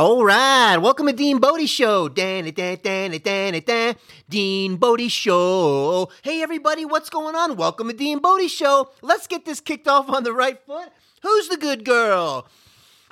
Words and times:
All 0.00 0.24
right, 0.24 0.78
welcome 0.78 1.08
to 1.08 1.12
Dean 1.12 1.36
Bodie 1.36 1.66
Show. 1.66 2.08
Dan, 2.08 2.50
dan, 2.54 2.78
dan, 2.82 3.10
dan, 3.22 3.60
dan, 3.60 3.96
Dean 4.30 4.76
Bodie 4.76 5.10
Show. 5.10 6.08
Hey, 6.22 6.40
everybody, 6.40 6.86
what's 6.86 7.10
going 7.10 7.34
on? 7.34 7.54
Welcome 7.54 7.88
to 7.88 7.92
Dean 7.94 8.18
Bodie 8.18 8.48
Show. 8.48 8.92
Let's 9.02 9.26
get 9.26 9.44
this 9.44 9.60
kicked 9.60 9.86
off 9.86 10.08
on 10.08 10.24
the 10.24 10.32
right 10.32 10.58
foot. 10.64 10.88
Who's 11.22 11.48
the 11.48 11.58
good 11.58 11.84
girl? 11.84 12.48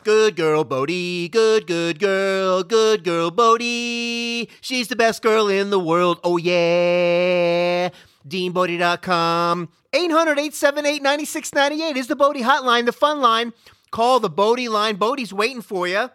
Good 0.02 0.34
girl, 0.34 0.64
Bodie. 0.64 1.28
Good, 1.28 1.66
good 1.66 1.98
girl. 1.98 2.62
Good 2.62 3.04
girl, 3.04 3.30
Bodie. 3.30 4.48
She's 4.62 4.88
the 4.88 4.96
best 4.96 5.20
girl 5.20 5.46
in 5.46 5.68
the 5.68 5.78
world. 5.78 6.20
Oh, 6.24 6.38
yeah. 6.38 7.90
DeanBodie.com. 8.26 9.68
800 9.92 10.38
878 10.38 11.02
9698 11.02 11.96
is 11.98 12.06
the 12.06 12.16
Bodie 12.16 12.44
hotline, 12.44 12.86
the 12.86 12.92
fun 12.92 13.20
line. 13.20 13.52
Call 13.90 14.20
the 14.20 14.30
Bodie 14.30 14.70
line. 14.70 14.96
Bodie's 14.96 15.34
waiting 15.34 15.60
for 15.60 15.86
you. 15.86 16.08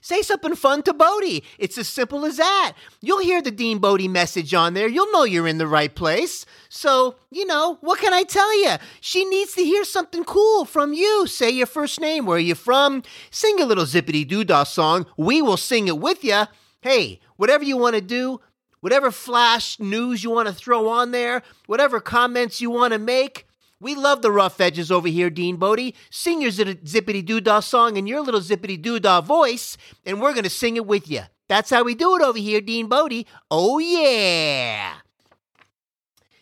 Say 0.00 0.22
something 0.22 0.54
fun 0.54 0.82
to 0.84 0.94
Bodie. 0.94 1.44
It's 1.58 1.76
as 1.76 1.88
simple 1.88 2.24
as 2.24 2.38
that. 2.38 2.72
You'll 3.00 3.20
hear 3.20 3.42
the 3.42 3.50
Dean 3.50 3.78
Bodie 3.78 4.08
message 4.08 4.54
on 4.54 4.74
there. 4.74 4.88
You'll 4.88 5.12
know 5.12 5.24
you're 5.24 5.46
in 5.46 5.58
the 5.58 5.66
right 5.66 5.94
place. 5.94 6.46
So, 6.70 7.16
you 7.30 7.44
know, 7.44 7.76
what 7.82 7.98
can 7.98 8.14
I 8.14 8.22
tell 8.22 8.58
you? 8.62 8.76
She 9.00 9.24
needs 9.26 9.54
to 9.54 9.62
hear 9.62 9.84
something 9.84 10.24
cool 10.24 10.64
from 10.64 10.94
you. 10.94 11.26
Say 11.26 11.50
your 11.50 11.66
first 11.66 12.00
name, 12.00 12.24
where 12.24 12.38
are 12.38 12.40
you 12.40 12.54
from? 12.54 13.02
Sing 13.30 13.60
a 13.60 13.66
little 13.66 13.84
zippity 13.84 14.26
doo 14.26 14.44
dah 14.44 14.64
song. 14.64 15.06
We 15.16 15.42
will 15.42 15.58
sing 15.58 15.88
it 15.88 15.98
with 15.98 16.24
you. 16.24 16.44
Hey, 16.80 17.20
whatever 17.36 17.64
you 17.64 17.76
want 17.76 17.94
to 17.96 18.00
do, 18.00 18.40
whatever 18.80 19.10
flash 19.10 19.78
news 19.78 20.24
you 20.24 20.30
want 20.30 20.48
to 20.48 20.54
throw 20.54 20.88
on 20.88 21.10
there, 21.10 21.42
whatever 21.66 22.00
comments 22.00 22.62
you 22.62 22.70
want 22.70 22.94
to 22.94 22.98
make, 22.98 23.46
we 23.80 23.94
love 23.94 24.22
the 24.22 24.30
rough 24.30 24.60
edges 24.60 24.92
over 24.92 25.08
here, 25.08 25.30
Dean 25.30 25.56
Bodie. 25.56 25.94
Sing 26.10 26.42
your 26.42 26.50
zippity 26.50 27.24
doo 27.24 27.40
dah 27.40 27.60
song 27.60 27.96
in 27.96 28.06
your 28.06 28.20
little 28.20 28.40
zippity 28.40 28.80
doo 28.80 29.00
dah 29.00 29.20
voice, 29.20 29.76
and 30.04 30.20
we're 30.20 30.32
going 30.32 30.44
to 30.44 30.50
sing 30.50 30.76
it 30.76 30.86
with 30.86 31.10
you. 31.10 31.22
That's 31.48 31.70
how 31.70 31.82
we 31.82 31.94
do 31.94 32.14
it 32.16 32.22
over 32.22 32.38
here, 32.38 32.60
Dean 32.60 32.86
Bodie. 32.86 33.26
Oh, 33.50 33.78
yeah. 33.78 34.94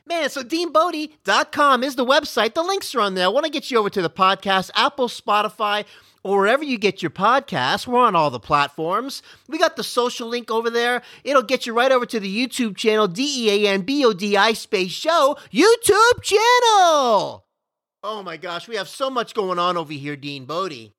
Man, 0.05 0.30
so 0.30 0.42
deanbodie.com 0.42 1.84
is 1.84 1.97
the 1.97 2.05
website. 2.05 2.55
The 2.55 2.62
links 2.62 2.95
are 2.95 3.00
on 3.00 3.14
there. 3.14 3.27
I 3.27 3.28
want 3.28 3.45
to 3.45 3.52
get 3.52 3.70
you 3.70 3.78
over 3.78 3.91
to 3.91 4.02
the 4.02 4.11
podcast, 4.11 4.70
Apple, 4.75 5.08
Spotify, 5.08 5.84
or 6.22 6.38
wherever 6.38 6.64
you 6.64 6.78
get 6.78 7.02
your 7.02 7.11
podcasts. 7.11 7.86
We're 7.86 7.98
on 8.00 8.16
all 8.16 8.30
the 8.30 8.41
platforms. 8.41 9.22
We 9.48 9.58
got 9.58 9.77
the 9.77 9.84
social 9.84 10.28
link 10.28 10.50
over 10.50 10.70
there. 10.70 11.02
It'll 11.24 11.42
get 11.42 11.66
you 11.66 11.74
right 11.74 11.92
over 11.92 12.06
to 12.06 12.20
the 12.20 12.47
YouTube 12.47 12.77
channel, 12.77 13.08
D 13.08 13.47
E 13.47 13.66
A 13.66 13.70
N 13.70 13.83
B 13.83 14.05
O 14.05 14.12
D 14.12 14.36
I 14.36 14.52
space 14.52 14.91
show 14.91 15.36
YouTube 15.52 16.22
channel. 16.22 17.44
Oh 18.02 18.22
my 18.22 18.36
gosh, 18.36 18.69
we 18.69 18.77
have 18.77 18.89
so 18.89 19.11
much 19.11 19.34
going 19.34 19.58
on 19.58 19.77
over 19.77 19.92
here, 19.92 20.16
Dean 20.16 20.44
Bodie. 20.44 20.92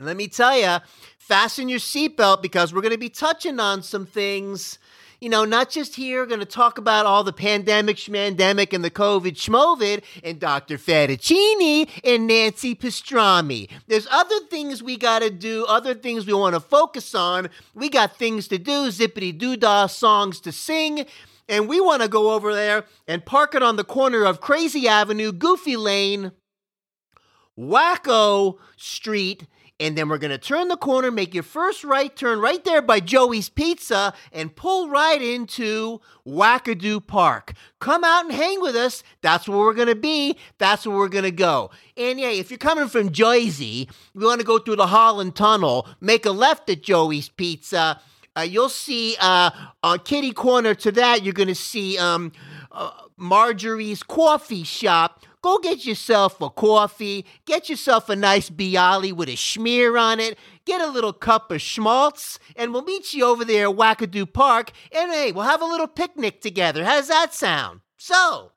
let 0.00 0.16
me 0.16 0.28
tell 0.28 0.56
you, 0.58 0.78
fasten 1.18 1.68
your 1.68 1.78
seatbelt 1.78 2.40
because 2.40 2.72
we're 2.72 2.80
going 2.80 2.92
to 2.92 2.98
be 2.98 3.10
touching 3.10 3.60
on 3.60 3.82
some 3.82 4.06
things 4.06 4.78
you 5.20 5.28
know, 5.28 5.44
not 5.44 5.70
just 5.70 5.96
here, 5.96 6.26
going 6.26 6.40
to 6.40 6.46
talk 6.46 6.78
about 6.78 7.06
all 7.06 7.24
the 7.24 7.32
pandemic, 7.32 7.96
schmandemic, 7.96 8.72
and 8.72 8.84
the 8.84 8.90
COVID 8.90 9.32
schmovid, 9.32 10.02
and 10.22 10.38
Dr. 10.38 10.78
Fettuccini 10.78 11.88
and 12.04 12.26
Nancy 12.26 12.74
Pastrami. 12.74 13.68
There's 13.88 14.06
other 14.10 14.38
things 14.50 14.82
we 14.82 14.96
got 14.96 15.20
to 15.20 15.30
do, 15.30 15.64
other 15.66 15.94
things 15.94 16.26
we 16.26 16.34
want 16.34 16.54
to 16.54 16.60
focus 16.60 17.14
on. 17.14 17.48
We 17.74 17.88
got 17.88 18.16
things 18.16 18.46
to 18.48 18.58
do, 18.58 18.88
zippity 18.88 19.36
doo 19.36 19.56
dah 19.56 19.86
songs 19.86 20.40
to 20.40 20.52
sing. 20.52 21.06
And 21.48 21.68
we 21.68 21.80
want 21.80 22.02
to 22.02 22.08
go 22.08 22.32
over 22.32 22.54
there 22.54 22.84
and 23.06 23.24
park 23.24 23.54
it 23.54 23.62
on 23.62 23.76
the 23.76 23.84
corner 23.84 24.24
of 24.24 24.40
Crazy 24.40 24.86
Avenue, 24.86 25.32
Goofy 25.32 25.76
Lane, 25.76 26.32
Wacko 27.58 28.58
Street, 28.76 29.46
and 29.80 29.96
then 29.96 30.08
we're 30.08 30.18
going 30.18 30.30
to 30.30 30.38
turn 30.38 30.68
the 30.68 30.76
corner, 30.76 31.10
make 31.10 31.34
your 31.34 31.42
first 31.42 31.84
right 31.84 32.14
turn 32.14 32.40
right 32.40 32.64
there 32.64 32.82
by 32.82 33.00
Joey's 33.00 33.48
Pizza, 33.48 34.12
and 34.32 34.54
pull 34.54 34.88
right 34.88 35.22
into 35.22 36.00
Wackadoo 36.26 37.06
Park. 37.06 37.52
Come 37.78 38.02
out 38.02 38.24
and 38.24 38.34
hang 38.34 38.60
with 38.60 38.74
us. 38.74 39.02
That's 39.20 39.48
where 39.48 39.58
we're 39.58 39.74
going 39.74 39.88
to 39.88 39.94
be. 39.94 40.36
That's 40.58 40.86
where 40.86 40.96
we're 40.96 41.08
going 41.08 41.24
to 41.24 41.30
go. 41.30 41.70
And 41.96 42.18
yeah, 42.18 42.30
if 42.30 42.50
you're 42.50 42.58
coming 42.58 42.88
from 42.88 43.12
Jersey, 43.12 43.88
we 44.14 44.24
want 44.24 44.40
to 44.40 44.46
go 44.46 44.58
through 44.58 44.76
the 44.76 44.88
Holland 44.88 45.36
Tunnel, 45.36 45.86
make 46.00 46.26
a 46.26 46.32
left 46.32 46.68
at 46.70 46.82
Joey's 46.82 47.28
Pizza. 47.28 48.00
Uh, 48.36 48.42
you'll 48.42 48.68
see 48.68 49.16
uh, 49.20 49.50
on 49.82 50.00
Kitty 50.00 50.32
Corner 50.32 50.74
to 50.74 50.92
that, 50.92 51.22
you're 51.22 51.32
going 51.32 51.48
to 51.48 51.54
see 51.54 51.98
um, 51.98 52.32
uh, 52.70 52.90
Marjorie's 53.16 54.02
Coffee 54.02 54.64
Shop 54.64 55.24
Go 55.42 55.58
get 55.58 55.86
yourself 55.86 56.40
a 56.40 56.50
coffee, 56.50 57.24
get 57.44 57.68
yourself 57.68 58.08
a 58.08 58.16
nice 58.16 58.50
Bialy 58.50 59.12
with 59.12 59.28
a 59.28 59.36
schmear 59.36 60.00
on 60.00 60.18
it, 60.18 60.36
get 60.64 60.80
a 60.80 60.90
little 60.90 61.12
cup 61.12 61.52
of 61.52 61.62
schmaltz, 61.62 62.38
and 62.56 62.72
we'll 62.72 62.82
meet 62.82 63.14
you 63.14 63.24
over 63.24 63.44
there 63.44 63.68
at 63.68 63.76
Wackadoo 63.76 64.32
Park, 64.32 64.72
and 64.90 65.12
hey, 65.12 65.30
we'll 65.30 65.44
have 65.44 65.62
a 65.62 65.66
little 65.66 65.86
picnic 65.86 66.40
together. 66.40 66.84
How's 66.84 67.08
that 67.08 67.32
sound? 67.32 67.80
So, 67.96 68.52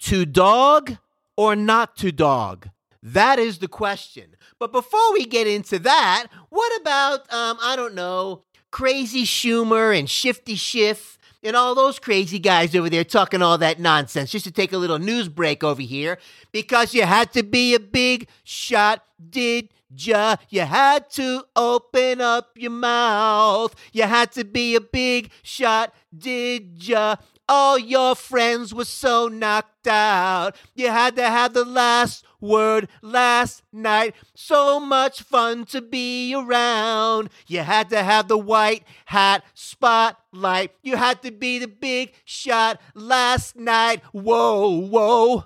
to 0.00 0.26
dog 0.26 0.96
or 1.36 1.54
not 1.54 1.96
to 1.98 2.10
dog? 2.10 2.70
That 3.02 3.38
is 3.38 3.58
the 3.58 3.68
question. 3.68 4.36
But 4.58 4.72
before 4.72 5.12
we 5.12 5.24
get 5.24 5.46
into 5.46 5.78
that, 5.80 6.26
what 6.50 6.80
about, 6.80 7.32
um, 7.32 7.58
I 7.60 7.74
don't 7.76 7.94
know, 7.94 8.44
Crazy 8.70 9.24
Schumer 9.24 9.96
and 9.96 10.08
Shifty 10.08 10.54
Schiff 10.54 11.18
and 11.42 11.56
all 11.56 11.74
those 11.74 11.98
crazy 11.98 12.38
guys 12.38 12.74
over 12.74 12.88
there 12.88 13.04
talking 13.04 13.42
all 13.42 13.58
that 13.58 13.80
nonsense 13.80 14.30
just 14.30 14.44
to 14.44 14.52
take 14.52 14.72
a 14.72 14.78
little 14.78 14.98
news 14.98 15.28
break 15.28 15.64
over 15.64 15.82
here 15.82 16.18
because 16.52 16.94
you 16.94 17.02
had 17.02 17.32
to 17.32 17.42
be 17.42 17.74
a 17.74 17.80
big 17.80 18.28
shot, 18.44 19.04
did 19.30 19.68
ya? 19.96 20.36
You 20.48 20.62
had 20.62 21.10
to 21.10 21.44
open 21.56 22.20
up 22.20 22.50
your 22.56 22.70
mouth. 22.70 23.74
You 23.92 24.04
had 24.04 24.32
to 24.32 24.44
be 24.44 24.74
a 24.74 24.80
big 24.80 25.30
shot, 25.42 25.94
did 26.16 26.86
ya? 26.86 27.16
All 27.54 27.78
your 27.78 28.14
friends 28.16 28.72
were 28.72 28.86
so 28.86 29.28
knocked 29.28 29.86
out. 29.86 30.56
You 30.74 30.86
had 30.88 31.16
to 31.16 31.28
have 31.28 31.52
the 31.52 31.66
last 31.66 32.24
word 32.40 32.88
last 33.02 33.62
night. 33.70 34.14
So 34.34 34.80
much 34.80 35.20
fun 35.20 35.66
to 35.66 35.82
be 35.82 36.34
around. 36.34 37.28
You 37.46 37.58
had 37.60 37.90
to 37.90 38.02
have 38.02 38.26
the 38.26 38.38
white 38.38 38.84
hat 39.04 39.44
spotlight. 39.52 40.72
You 40.82 40.96
had 40.96 41.20
to 41.24 41.30
be 41.30 41.58
the 41.58 41.68
big 41.68 42.14
shot 42.24 42.80
last 42.94 43.54
night. 43.54 44.00
Whoa, 44.12 44.70
whoa. 44.70 45.44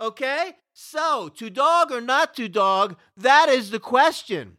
Okay? 0.00 0.52
So, 0.72 1.28
to 1.28 1.50
dog 1.50 1.92
or 1.92 2.00
not 2.00 2.32
to 2.36 2.48
dog, 2.48 2.96
that 3.18 3.50
is 3.50 3.70
the 3.70 3.80
question. 3.80 4.56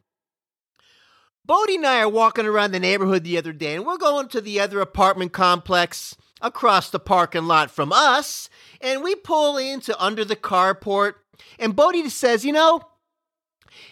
Bodie 1.44 1.78
and 1.78 1.88
I 1.88 2.02
are 2.02 2.10
walking 2.10 2.46
around 2.46 2.74
the 2.74 2.80
neighborhood 2.80 3.24
the 3.24 3.40
other 3.40 3.54
day, 3.54 3.74
and 3.74 3.88
we're 3.88 3.98
going 3.98 4.28
to 4.28 4.40
the 4.40 4.60
other 4.60 4.82
apartment 4.82 5.34
complex 5.34 6.16
across 6.46 6.90
the 6.90 7.00
parking 7.00 7.46
lot 7.46 7.72
from 7.72 7.92
us, 7.92 8.50
and 8.80 9.04
we 9.04 9.16
pull 9.16 9.58
into 9.58 10.00
under 10.02 10.24
the 10.24 10.36
carport, 10.36 11.16
and 11.60 11.76
Bodie 11.76 12.08
says, 12.10 12.46
You 12.46 12.54
know, 12.54 12.82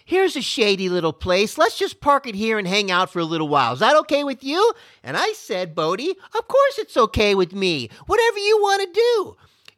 here's 0.06 0.36
a 0.36 0.42
shady 0.42 0.88
little 0.88 1.14
place. 1.14 1.58
Let's 1.58 1.78
just 1.78 2.00
park 2.00 2.28
it 2.28 2.36
here 2.36 2.58
and 2.58 2.68
hang 2.68 2.92
out 2.92 3.10
for 3.10 3.20
a 3.20 3.26
little 3.26 3.50
while. 3.50 3.74
Is 3.74 3.80
that 3.80 3.98
okay 3.98 4.24
with 4.24 4.44
you? 4.44 4.74
And 5.04 5.18
I 5.18 5.34
said, 5.34 5.76
Bodie, 5.76 6.12
of 6.12 6.48
course 6.48 6.78
it's 6.78 6.96
okay 6.96 7.36
with 7.36 7.54
me. 7.54 7.90
Whatever 8.06 8.38
you 8.38 8.60
want 8.62 8.82
to 8.82 9.00
do. 9.00 9.36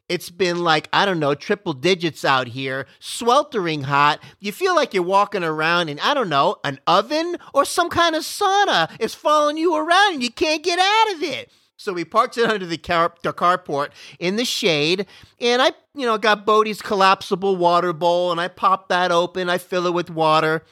It's 0.08 0.30
been 0.30 0.62
like, 0.62 0.88
I 0.92 1.04
don't 1.04 1.18
know, 1.18 1.34
triple 1.34 1.72
digits 1.72 2.24
out 2.24 2.46
here, 2.46 2.86
sweltering 3.00 3.82
hot. 3.82 4.20
You 4.38 4.52
feel 4.52 4.76
like 4.76 4.94
you're 4.94 5.02
walking 5.02 5.42
around 5.42 5.88
in, 5.88 5.98
I 5.98 6.14
don't 6.14 6.28
know, 6.28 6.58
an 6.62 6.78
oven 6.86 7.36
or 7.52 7.64
some 7.64 7.90
kind 7.90 8.14
of 8.14 8.22
sauna 8.22 8.88
is 9.00 9.16
following 9.16 9.56
you 9.56 9.74
around 9.74 10.14
and 10.14 10.22
you 10.22 10.30
can't 10.30 10.62
get 10.62 10.78
out 10.78 11.14
of 11.16 11.24
it. 11.24 11.50
So 11.78 11.92
we 11.92 12.04
parked 12.04 12.38
it 12.38 12.48
under 12.50 12.66
the, 12.66 12.78
car- 12.78 13.14
the 13.22 13.32
carport 13.32 13.90
in 14.18 14.36
the 14.36 14.44
shade, 14.44 15.06
and 15.40 15.60
I, 15.60 15.72
you 15.94 16.06
know, 16.06 16.18
got 16.18 16.46
Bodie's 16.46 16.80
collapsible 16.80 17.56
water 17.56 17.92
bowl, 17.92 18.32
and 18.32 18.40
I 18.40 18.48
pop 18.48 18.88
that 18.88 19.12
open. 19.12 19.50
I 19.50 19.58
fill 19.58 19.86
it 19.86 19.94
with 19.94 20.10
water. 20.10 20.62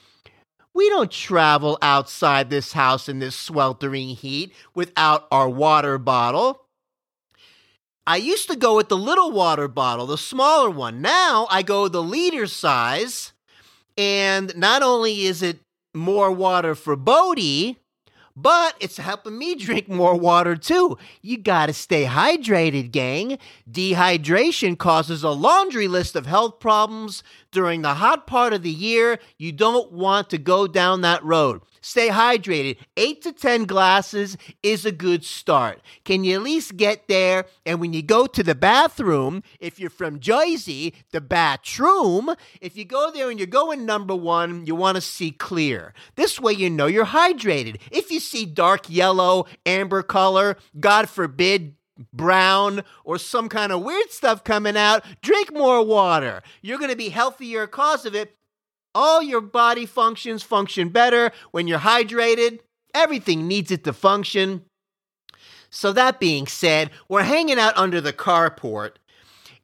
We 0.72 0.88
don't 0.88 1.10
travel 1.10 1.78
outside 1.82 2.50
this 2.50 2.72
house 2.72 3.08
in 3.08 3.20
this 3.20 3.36
sweltering 3.36 4.08
heat 4.08 4.52
without 4.74 5.28
our 5.30 5.48
water 5.48 5.98
bottle. 5.98 6.62
I 8.06 8.16
used 8.16 8.50
to 8.50 8.56
go 8.56 8.76
with 8.76 8.88
the 8.88 8.98
little 8.98 9.30
water 9.30 9.68
bottle, 9.68 10.06
the 10.06 10.18
smaller 10.18 10.68
one. 10.68 11.00
Now 11.00 11.46
I 11.48 11.62
go 11.62 11.88
the 11.88 12.02
liter 12.02 12.46
size, 12.46 13.32
and 13.96 14.54
not 14.56 14.82
only 14.82 15.22
is 15.22 15.42
it 15.42 15.60
more 15.94 16.32
water 16.32 16.74
for 16.74 16.96
Bodie, 16.96 17.78
but 18.36 18.76
it's 18.80 18.96
helping 18.96 19.38
me 19.38 19.54
drink 19.54 19.88
more 19.88 20.16
water 20.16 20.56
too. 20.56 20.98
You 21.22 21.38
gotta 21.38 21.72
stay 21.72 22.04
hydrated, 22.04 22.90
gang. 22.90 23.38
Dehydration 23.70 24.76
causes 24.76 25.22
a 25.22 25.30
laundry 25.30 25.88
list 25.88 26.16
of 26.16 26.26
health 26.26 26.58
problems 26.58 27.22
during 27.54 27.80
the 27.80 27.94
hot 27.94 28.26
part 28.26 28.52
of 28.52 28.62
the 28.62 28.68
year. 28.68 29.18
You 29.38 29.52
don't 29.52 29.92
want 29.92 30.28
to 30.30 30.38
go 30.38 30.66
down 30.66 31.00
that 31.00 31.24
road. 31.24 31.62
Stay 31.80 32.08
hydrated. 32.08 32.78
Eight 32.96 33.22
to 33.22 33.32
10 33.32 33.64
glasses 33.64 34.36
is 34.62 34.84
a 34.84 34.92
good 34.92 35.24
start. 35.24 35.80
Can 36.04 36.24
you 36.24 36.34
at 36.34 36.42
least 36.42 36.76
get 36.76 37.08
there? 37.08 37.44
And 37.64 37.78
when 37.78 37.92
you 37.92 38.02
go 38.02 38.26
to 38.26 38.42
the 38.42 38.54
bathroom, 38.54 39.42
if 39.60 39.78
you're 39.78 39.90
from 39.90 40.18
Jersey, 40.18 40.94
the 41.12 41.20
bathroom, 41.20 42.34
if 42.60 42.76
you 42.76 42.84
go 42.84 43.10
there 43.10 43.30
and 43.30 43.38
you're 43.38 43.46
going 43.46 43.86
number 43.86 44.16
one, 44.16 44.66
you 44.66 44.74
want 44.74 44.96
to 44.96 45.00
see 45.00 45.30
clear. 45.30 45.94
This 46.16 46.40
way 46.40 46.54
you 46.54 46.70
know 46.70 46.86
you're 46.86 47.06
hydrated. 47.06 47.76
If 47.90 48.10
you 48.10 48.18
see 48.18 48.46
dark 48.46 48.88
yellow, 48.88 49.44
amber 49.64 50.02
color, 50.02 50.56
God 50.80 51.08
forbid, 51.08 51.74
brown 52.12 52.82
or 53.04 53.18
some 53.18 53.48
kind 53.48 53.72
of 53.72 53.82
weird 53.82 54.10
stuff 54.10 54.44
coming 54.44 54.76
out, 54.76 55.04
drink 55.22 55.52
more 55.52 55.84
water. 55.84 56.42
You're 56.62 56.78
going 56.78 56.90
to 56.90 56.96
be 56.96 57.08
healthier 57.08 57.66
because 57.66 58.06
of 58.06 58.14
it. 58.14 58.36
All 58.94 59.22
your 59.22 59.40
body 59.40 59.86
functions 59.86 60.42
function 60.42 60.88
better 60.90 61.32
when 61.50 61.66
you're 61.66 61.80
hydrated. 61.80 62.60
Everything 62.94 63.48
needs 63.48 63.70
it 63.70 63.84
to 63.84 63.92
function. 63.92 64.64
So, 65.68 65.92
that 65.92 66.20
being 66.20 66.46
said, 66.46 66.90
we're 67.08 67.24
hanging 67.24 67.58
out 67.58 67.76
under 67.76 68.00
the 68.00 68.12
carport, 68.12 68.92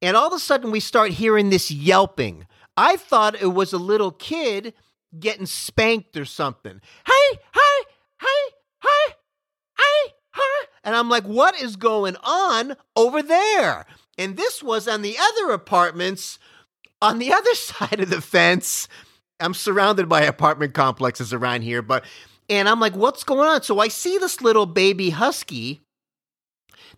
and 0.02 0.16
all 0.16 0.26
of 0.26 0.32
a 0.32 0.40
sudden 0.40 0.72
we 0.72 0.80
start 0.80 1.12
hearing 1.12 1.50
this 1.50 1.70
yelping. 1.70 2.48
I 2.76 2.96
thought 2.96 3.40
it 3.40 3.54
was 3.54 3.72
a 3.72 3.78
little 3.78 4.10
kid 4.10 4.74
getting 5.16 5.46
spanked 5.46 6.16
or 6.16 6.24
something. 6.24 6.80
Hey, 7.06 7.38
hey, 7.54 7.84
hey, 8.20 8.50
hey. 8.82 9.14
And 10.90 10.96
I'm 10.96 11.08
like, 11.08 11.22
what 11.22 11.54
is 11.62 11.76
going 11.76 12.16
on 12.24 12.74
over 12.96 13.22
there? 13.22 13.86
And 14.18 14.36
this 14.36 14.60
was 14.60 14.88
on 14.88 15.02
the 15.02 15.16
other 15.16 15.52
apartments 15.52 16.40
on 17.00 17.20
the 17.20 17.32
other 17.32 17.54
side 17.54 18.00
of 18.00 18.10
the 18.10 18.20
fence 18.20 18.88
I'm 19.38 19.54
surrounded 19.54 20.08
by 20.08 20.22
apartment 20.22 20.74
complexes 20.74 21.32
around 21.32 21.62
here, 21.62 21.80
but 21.80 22.04
and 22.48 22.68
I'm 22.68 22.80
like, 22.80 22.96
what's 22.96 23.22
going 23.22 23.48
on? 23.48 23.62
So 23.62 23.78
I 23.78 23.86
see 23.86 24.18
this 24.18 24.40
little 24.40 24.66
baby 24.66 25.10
husky, 25.10 25.80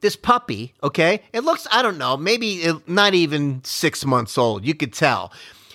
this 0.00 0.16
puppy, 0.16 0.72
okay? 0.82 1.20
It 1.34 1.44
looks, 1.44 1.66
I 1.70 1.82
don't 1.82 1.98
know, 1.98 2.16
maybe 2.16 2.64
not 2.86 3.12
even 3.12 3.62
six 3.62 4.06
months 4.06 4.38
old. 4.38 4.64
You 4.64 4.74
could 4.74 4.94
tell. 4.94 5.34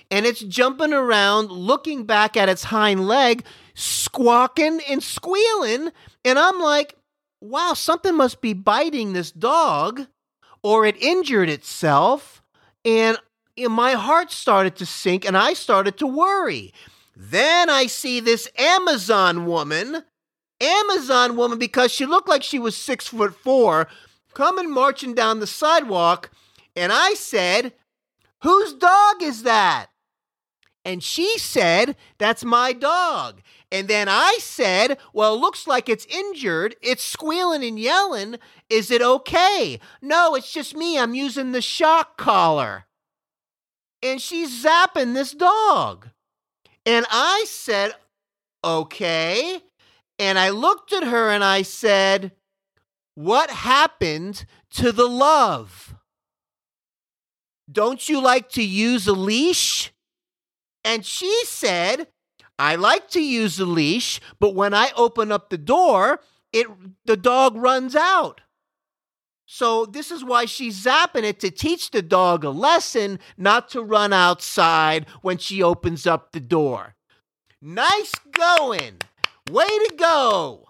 And 0.09 0.25
it's 0.25 0.39
jumping 0.39 0.91
around, 0.91 1.51
looking 1.51 2.05
back 2.05 2.35
at 2.35 2.49
its 2.49 2.63
hind 2.63 3.07
leg, 3.07 3.45
squawking 3.75 4.81
and 4.89 5.03
squealing. 5.03 5.91
And 6.25 6.39
I'm 6.39 6.59
like, 6.59 6.96
wow, 7.41 7.73
something 7.73 8.15
must 8.15 8.41
be 8.41 8.53
biting 8.53 9.13
this 9.13 9.31
dog, 9.31 10.07
or 10.63 10.85
it 10.85 11.01
injured 11.01 11.49
itself. 11.49 12.41
And 12.85 13.17
my 13.57 13.93
heart 13.93 14.31
started 14.31 14.75
to 14.77 14.85
sink 14.85 15.25
and 15.25 15.37
I 15.37 15.53
started 15.53 15.97
to 15.97 16.07
worry. 16.07 16.73
Then 17.15 17.69
I 17.69 17.87
see 17.87 18.19
this 18.19 18.47
Amazon 18.57 19.45
woman, 19.47 20.03
Amazon 20.61 21.35
woman, 21.35 21.57
because 21.57 21.91
she 21.91 22.05
looked 22.05 22.29
like 22.29 22.43
she 22.43 22.59
was 22.59 22.77
six 22.77 23.07
foot 23.07 23.35
four, 23.35 23.87
coming 24.33 24.71
marching 24.71 25.15
down 25.15 25.39
the 25.39 25.47
sidewalk. 25.47 26.29
And 26.75 26.91
I 26.93 27.15
said, 27.15 27.73
Whose 28.43 28.73
dog 28.73 29.23
is 29.23 29.43
that? 29.43 29.87
And 30.85 31.03
she 31.03 31.39
said, 31.39 31.95
That's 32.19 32.45
my 32.45 32.71
dog. 32.71 33.41
And 33.71 33.87
then 33.87 34.07
I 34.09 34.37
said, 34.39 34.97
Well, 35.13 35.39
looks 35.39 35.67
like 35.67 35.89
it's 35.89 36.05
injured. 36.05 36.75
It's 36.81 37.03
squealing 37.03 37.63
and 37.63 37.79
yelling. 37.79 38.37
Is 38.69 38.91
it 38.91 39.01
okay? 39.01 39.79
No, 40.01 40.35
it's 40.35 40.51
just 40.51 40.75
me. 40.75 40.97
I'm 40.97 41.13
using 41.13 41.51
the 41.51 41.61
shock 41.61 42.17
collar 42.17 42.87
and 44.01 44.21
she's 44.21 44.63
zapping 44.63 45.13
this 45.13 45.31
dog. 45.31 46.09
And 46.85 47.05
I 47.11 47.45
said, 47.47 47.93
okay. 48.63 49.61
And 50.19 50.39
I 50.39 50.49
looked 50.49 50.93
at 50.93 51.03
her 51.03 51.29
and 51.29 51.43
I 51.43 51.61
said, 51.61 52.31
what 53.15 53.49
happened 53.49 54.45
to 54.71 54.91
the 54.91 55.07
love? 55.07 55.95
Don't 57.69 58.07
you 58.07 58.21
like 58.21 58.49
to 58.49 58.63
use 58.63 59.07
a 59.07 59.13
leash? 59.13 59.91
And 60.83 61.05
she 61.05 61.43
said, 61.45 62.07
I 62.59 62.75
like 62.75 63.09
to 63.09 63.21
use 63.21 63.57
the 63.57 63.65
leash, 63.65 64.19
but 64.39 64.55
when 64.55 64.73
I 64.73 64.91
open 64.95 65.31
up 65.31 65.49
the 65.49 65.57
door, 65.57 66.21
it 66.51 66.67
the 67.05 67.17
dog 67.17 67.55
runs 67.55 67.95
out. 67.95 68.41
So 69.45 69.85
this 69.85 70.11
is 70.11 70.25
why 70.25 70.45
she's 70.45 70.83
zapping 70.83 71.23
it 71.23 71.39
to 71.39 71.49
teach 71.49 71.91
the 71.91 72.01
dog 72.01 72.43
a 72.43 72.49
lesson 72.49 73.19
not 73.37 73.69
to 73.69 73.81
run 73.81 74.11
outside 74.11 75.07
when 75.21 75.37
she 75.37 75.63
opens 75.63 76.05
up 76.05 76.31
the 76.31 76.41
door. 76.41 76.95
Nice 77.61 78.13
going. 78.31 78.97
Way 79.49 79.65
to 79.65 79.93
go. 79.97 80.65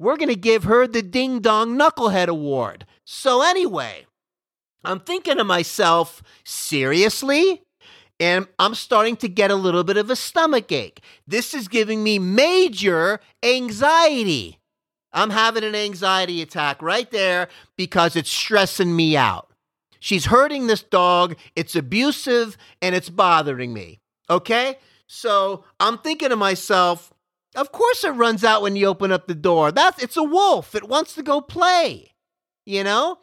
We're 0.00 0.16
going 0.16 0.30
to 0.30 0.34
give 0.34 0.64
her 0.64 0.88
the 0.88 1.02
Ding 1.02 1.40
Dong 1.40 1.78
Knucklehead 1.78 2.26
Award. 2.26 2.86
So, 3.04 3.40
anyway, 3.40 4.06
I'm 4.84 4.98
thinking 4.98 5.36
to 5.36 5.44
myself, 5.44 6.24
seriously? 6.44 7.62
And 8.22 8.46
I'm 8.60 8.76
starting 8.76 9.16
to 9.16 9.28
get 9.28 9.50
a 9.50 9.56
little 9.56 9.82
bit 9.82 9.96
of 9.96 10.08
a 10.08 10.14
stomach 10.14 10.70
ache. 10.70 11.02
This 11.26 11.54
is 11.54 11.66
giving 11.66 12.04
me 12.04 12.20
major 12.20 13.18
anxiety. 13.42 14.60
I'm 15.12 15.30
having 15.30 15.64
an 15.64 15.74
anxiety 15.74 16.40
attack 16.40 16.80
right 16.82 17.10
there 17.10 17.48
because 17.76 18.14
it's 18.14 18.30
stressing 18.30 18.94
me 18.94 19.16
out. 19.16 19.50
She's 19.98 20.26
hurting 20.26 20.68
this 20.68 20.84
dog, 20.84 21.34
it's 21.56 21.74
abusive, 21.74 22.56
and 22.80 22.94
it's 22.94 23.10
bothering 23.10 23.72
me. 23.72 23.98
Okay? 24.30 24.78
So 25.08 25.64
I'm 25.80 25.98
thinking 25.98 26.28
to 26.28 26.36
myself, 26.36 27.12
of 27.56 27.72
course 27.72 28.04
it 28.04 28.10
runs 28.10 28.44
out 28.44 28.62
when 28.62 28.76
you 28.76 28.86
open 28.86 29.10
up 29.10 29.26
the 29.26 29.34
door. 29.34 29.72
That's 29.72 30.00
it's 30.00 30.16
a 30.16 30.22
wolf. 30.22 30.76
It 30.76 30.88
wants 30.88 31.16
to 31.16 31.24
go 31.24 31.40
play. 31.40 32.12
You 32.66 32.84
know? 32.84 33.18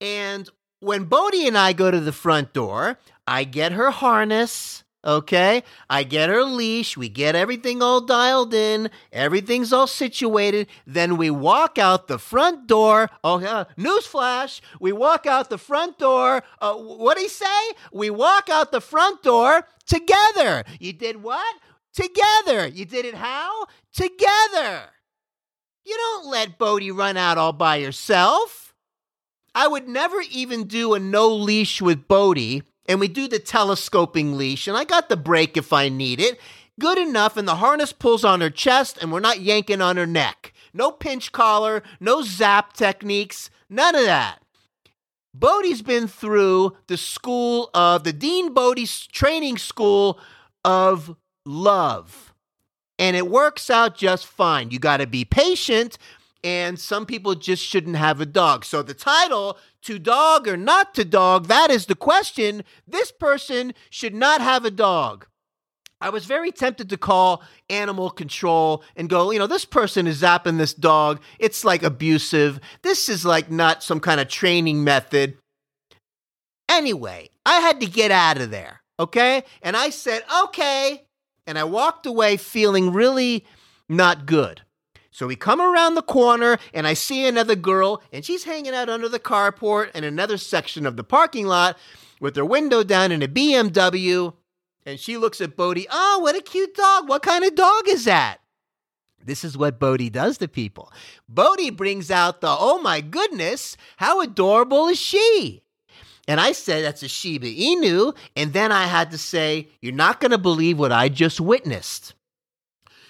And 0.00 0.48
when 0.84 1.04
Bodie 1.04 1.46
and 1.46 1.58
I 1.58 1.72
go 1.72 1.90
to 1.90 2.00
the 2.00 2.12
front 2.12 2.52
door, 2.52 2.98
I 3.26 3.44
get 3.44 3.72
her 3.72 3.90
harness 3.90 4.84
Okay, 5.04 5.64
I 5.90 6.02
get 6.02 6.30
her 6.30 6.44
leash, 6.44 6.96
we 6.96 7.10
get 7.10 7.34
everything 7.34 7.82
all 7.82 8.00
dialed 8.00 8.54
in, 8.54 8.88
everything's 9.12 9.70
all 9.70 9.86
situated. 9.86 10.66
Then 10.86 11.18
we 11.18 11.28
walk 11.28 11.76
out 11.76 12.08
the 12.08 12.18
front 12.18 12.66
door. 12.66 13.10
Oh, 13.22 13.44
uh, 13.44 13.66
newsflash! 13.76 14.62
We 14.80 14.92
walk 14.92 15.26
out 15.26 15.50
the 15.50 15.58
front 15.58 15.98
door. 15.98 16.42
Uh, 16.58 16.74
what 16.74 17.16
did 17.16 17.24
he 17.24 17.28
say? 17.28 17.46
We 17.92 18.08
walk 18.08 18.48
out 18.48 18.72
the 18.72 18.80
front 18.80 19.22
door 19.22 19.66
together. 19.86 20.64
You 20.80 20.94
did 20.94 21.22
what? 21.22 21.54
Together. 21.92 22.66
You 22.66 22.86
did 22.86 23.04
it 23.04 23.14
how? 23.14 23.66
Together. 23.92 24.84
You 25.84 25.96
don't 25.96 26.30
let 26.30 26.56
Bodie 26.56 26.90
run 26.90 27.18
out 27.18 27.36
all 27.36 27.52
by 27.52 27.82
herself. 27.82 28.63
I 29.54 29.68
would 29.68 29.88
never 29.88 30.20
even 30.30 30.64
do 30.64 30.94
a 30.94 30.98
no 30.98 31.28
leash 31.28 31.80
with 31.80 32.08
Bodie 32.08 32.62
and 32.86 33.00
we 33.00 33.08
do 33.08 33.28
the 33.28 33.38
telescoping 33.38 34.36
leash, 34.36 34.68
and 34.68 34.76
I 34.76 34.84
got 34.84 35.08
the 35.08 35.16
brake 35.16 35.56
if 35.56 35.72
I 35.72 35.88
need 35.88 36.20
it. 36.20 36.38
Good 36.78 36.98
enough, 36.98 37.36
and 37.36 37.46
the 37.46 37.56
harness 37.56 37.92
pulls 37.92 38.24
on 38.24 38.40
her 38.40 38.50
chest, 38.50 38.98
and 39.00 39.12
we're 39.12 39.20
not 39.20 39.40
yanking 39.40 39.80
on 39.80 39.96
her 39.96 40.06
neck. 40.06 40.52
No 40.72 40.90
pinch 40.90 41.32
collar, 41.32 41.82
no 42.00 42.22
zap 42.22 42.72
techniques, 42.72 43.48
none 43.70 43.94
of 43.94 44.04
that. 44.04 44.40
Bodie's 45.32 45.82
been 45.82 46.06
through 46.06 46.76
the 46.86 46.96
school 46.96 47.70
of 47.74 48.04
the 48.04 48.12
Dean 48.12 48.52
Bodie's 48.52 49.06
training 49.06 49.58
school 49.58 50.18
of 50.64 51.16
love. 51.44 52.34
And 52.98 53.16
it 53.16 53.28
works 53.28 53.70
out 53.70 53.96
just 53.96 54.26
fine. 54.26 54.70
You 54.70 54.78
got 54.78 54.98
to 54.98 55.06
be 55.06 55.24
patient, 55.24 55.98
and 56.44 56.78
some 56.78 57.06
people 57.06 57.34
just 57.34 57.64
shouldn't 57.64 57.96
have 57.96 58.20
a 58.20 58.26
dog. 58.26 58.66
So 58.66 58.82
the 58.82 58.92
title 58.92 59.58
to 59.82 59.98
dog 59.98 60.46
or 60.46 60.58
not 60.58 60.94
to 60.94 61.04
dog? 61.04 61.46
That 61.46 61.70
is 61.70 61.86
the 61.86 61.94
question. 61.94 62.62
This 62.86 63.10
person 63.10 63.72
should 63.88 64.14
not 64.14 64.42
have 64.42 64.64
a 64.66 64.70
dog. 64.70 65.26
I 66.02 66.10
was 66.10 66.26
very 66.26 66.52
tempted 66.52 66.90
to 66.90 66.98
call 66.98 67.42
animal 67.70 68.10
control 68.10 68.84
and 68.94 69.08
go, 69.08 69.30
you 69.30 69.38
know, 69.38 69.46
this 69.46 69.64
person 69.64 70.06
is 70.06 70.20
zapping 70.20 70.58
this 70.58 70.74
dog. 70.74 71.22
It's 71.38 71.64
like 71.64 71.82
abusive. 71.82 72.60
This 72.82 73.08
is 73.08 73.24
like 73.24 73.50
not 73.50 73.82
some 73.82 74.00
kind 74.00 74.20
of 74.20 74.28
training 74.28 74.84
method. 74.84 75.38
Anyway, 76.68 77.30
I 77.46 77.60
had 77.60 77.80
to 77.80 77.86
get 77.86 78.10
out 78.10 78.38
of 78.38 78.50
there, 78.50 78.82
okay? 79.00 79.44
And 79.62 79.76
I 79.76 79.88
said, 79.88 80.24
okay. 80.44 81.04
And 81.46 81.58
I 81.58 81.64
walked 81.64 82.04
away 82.04 82.36
feeling 82.36 82.92
really 82.92 83.46
not 83.88 84.26
good. 84.26 84.60
So 85.14 85.28
we 85.28 85.36
come 85.36 85.60
around 85.60 85.94
the 85.94 86.02
corner 86.02 86.58
and 86.72 86.88
I 86.88 86.94
see 86.94 87.24
another 87.24 87.54
girl 87.54 88.02
and 88.12 88.24
she's 88.24 88.42
hanging 88.42 88.74
out 88.74 88.88
under 88.88 89.08
the 89.08 89.20
carport 89.20 89.94
in 89.94 90.02
another 90.02 90.36
section 90.36 90.86
of 90.86 90.96
the 90.96 91.04
parking 91.04 91.46
lot 91.46 91.78
with 92.18 92.34
her 92.34 92.44
window 92.44 92.82
down 92.82 93.12
in 93.12 93.22
a 93.22 93.28
BMW. 93.28 94.34
And 94.84 94.98
she 94.98 95.16
looks 95.16 95.40
at 95.40 95.56
Bodie, 95.56 95.86
oh, 95.88 96.18
what 96.20 96.34
a 96.34 96.42
cute 96.42 96.74
dog. 96.74 97.08
What 97.08 97.22
kind 97.22 97.44
of 97.44 97.54
dog 97.54 97.86
is 97.86 98.06
that? 98.06 98.38
This 99.24 99.44
is 99.44 99.56
what 99.56 99.78
Bodie 99.78 100.10
does 100.10 100.38
to 100.38 100.48
people. 100.48 100.92
Bodie 101.28 101.70
brings 101.70 102.10
out 102.10 102.40
the, 102.40 102.48
oh 102.50 102.82
my 102.82 103.00
goodness, 103.00 103.76
how 103.98 104.20
adorable 104.20 104.88
is 104.88 104.98
she? 104.98 105.62
And 106.26 106.40
I 106.40 106.50
said, 106.50 106.84
that's 106.84 107.04
a 107.04 107.08
Shiba 107.08 107.46
Inu. 107.46 108.16
And 108.34 108.52
then 108.52 108.72
I 108.72 108.86
had 108.86 109.12
to 109.12 109.18
say, 109.18 109.68
you're 109.80 109.92
not 109.92 110.18
going 110.18 110.32
to 110.32 110.38
believe 110.38 110.76
what 110.76 110.90
I 110.90 111.08
just 111.08 111.40
witnessed. 111.40 112.14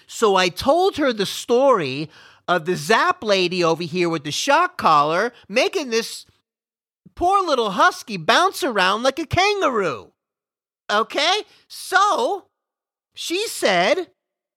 So 0.07 0.35
I 0.35 0.49
told 0.49 0.97
her 0.97 1.11
the 1.11 1.25
story 1.25 2.09
of 2.47 2.65
the 2.65 2.75
Zap 2.75 3.23
lady 3.23 3.63
over 3.63 3.83
here 3.83 4.09
with 4.09 4.23
the 4.23 4.31
shock 4.31 4.77
collar 4.77 5.33
making 5.49 5.89
this 5.89 6.25
poor 7.15 7.41
little 7.45 7.71
husky 7.71 8.17
bounce 8.17 8.63
around 8.63 9.03
like 9.03 9.19
a 9.19 9.25
kangaroo. 9.25 10.11
Okay? 10.91 11.41
So 11.67 12.47
she 13.15 13.47
said, 13.47 14.09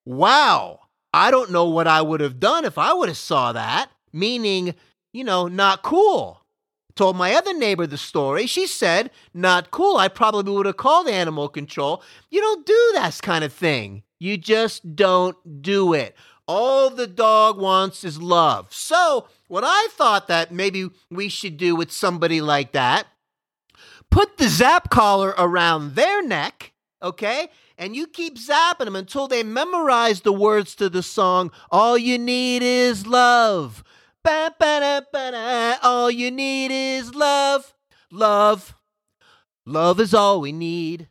Wow, 0.05 0.81
I 1.12 1.31
don't 1.31 1.50
know 1.50 1.67
what 1.67 1.87
I 1.87 2.02
would 2.02 2.21
have 2.21 2.40
done 2.40 2.64
if 2.64 2.78
I 2.78 2.93
would 2.93 3.09
have 3.09 3.19
saw 3.19 3.52
that, 3.52 3.90
meaning, 4.12 4.75
you 5.12 5.25
know, 5.25 5.49
not 5.49 5.83
cool. 5.83 6.45
Told 6.97 7.17
my 7.17 7.35
other 7.35 7.55
neighbor 7.55 7.87
the 7.87 7.97
story. 7.97 8.47
She 8.47 8.67
said, 8.67 9.11
not 9.33 9.71
cool. 9.71 9.99
I 9.99 10.09
probably 10.09 10.52
would 10.52 10.67
have 10.67 10.78
called 10.78 11.07
animal 11.09 11.49
control. 11.49 12.02
You 12.28 12.40
don't 12.40 12.67
do 12.67 12.90
that 12.95 13.21
kind 13.23 13.45
of 13.45 13.52
thing. 13.52 14.02
You 14.19 14.37
just 14.37 14.97
don't 14.97 15.63
do 15.63 15.93
it. 15.95 16.17
All 16.47 16.91
the 16.91 17.07
dog 17.07 17.59
wants 17.59 18.05
is 18.05 18.21
love. 18.21 18.73
So, 18.73 19.29
what 19.49 19.65
I 19.65 19.89
thought 19.91 20.29
that 20.29 20.53
maybe 20.53 20.89
we 21.11 21.29
should 21.29 21.57
do 21.57 21.77
with 21.77 21.93
somebody 21.93 22.41
like 22.41 22.73
that, 22.73 23.07
put 24.11 24.39
the 24.39 24.49
zap 24.49 24.91
collar 24.91 25.35
around 25.37 25.95
their 25.95 26.23
neck, 26.23 26.73
okay? 27.03 27.51
And 27.77 27.95
you 27.95 28.07
keep 28.07 28.39
zapping 28.39 28.87
them 28.87 28.97
until 28.97 29.29
they 29.29 29.43
memorize 29.43 30.23
the 30.23 30.33
words 30.33 30.75
to 30.77 30.89
the 30.89 31.03
song, 31.03 31.53
All 31.71 31.97
You 31.97 32.19
Need 32.19 32.63
Is 32.63 33.07
Love. 33.07 33.85
Ba-ba-da-ba-da. 34.25 35.77
All 35.83 36.11
you 36.11 36.31
need 36.31 36.71
is 36.71 37.15
love. 37.15 37.73
Love. 38.11 38.75
Love 39.65 40.01
is 40.01 40.13
all 40.13 40.41
we 40.41 40.53
need. 40.53 41.09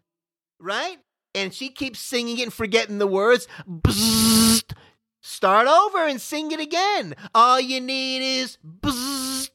Right? 0.59 0.97
And 1.37 1.53
she 1.53 1.69
keeps 1.69 1.99
singing 1.99 2.39
it 2.39 2.43
and 2.43 2.53
forgetting 2.53 2.97
the 2.97 3.05
words. 3.05 3.47
Bzzzt. 3.69 4.73
Start 5.21 5.67
over 5.67 6.07
and 6.07 6.19
sing 6.19 6.51
it 6.51 6.59
again. 6.59 7.15
All 7.35 7.59
you 7.59 7.79
need 7.79 8.39
is 8.39 8.57
bzzzt. 8.65 9.51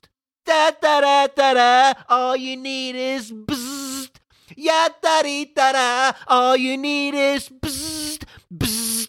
Da 0.46 0.70
da 0.80 1.00
da 1.00 1.26
da 1.26 1.54
da. 1.54 1.92
All 2.08 2.36
you 2.36 2.56
need 2.56 2.94
is 2.94 3.32
bzzzt. 3.32 4.20
Ya 4.56 4.90
da 5.02 5.22
da 5.22 5.72
da. 5.72 6.12
All 6.28 6.56
you 6.56 6.76
need 6.76 7.14
is 7.14 7.48
bzzzt. 7.48 8.24
Bzzzt. 8.56 9.08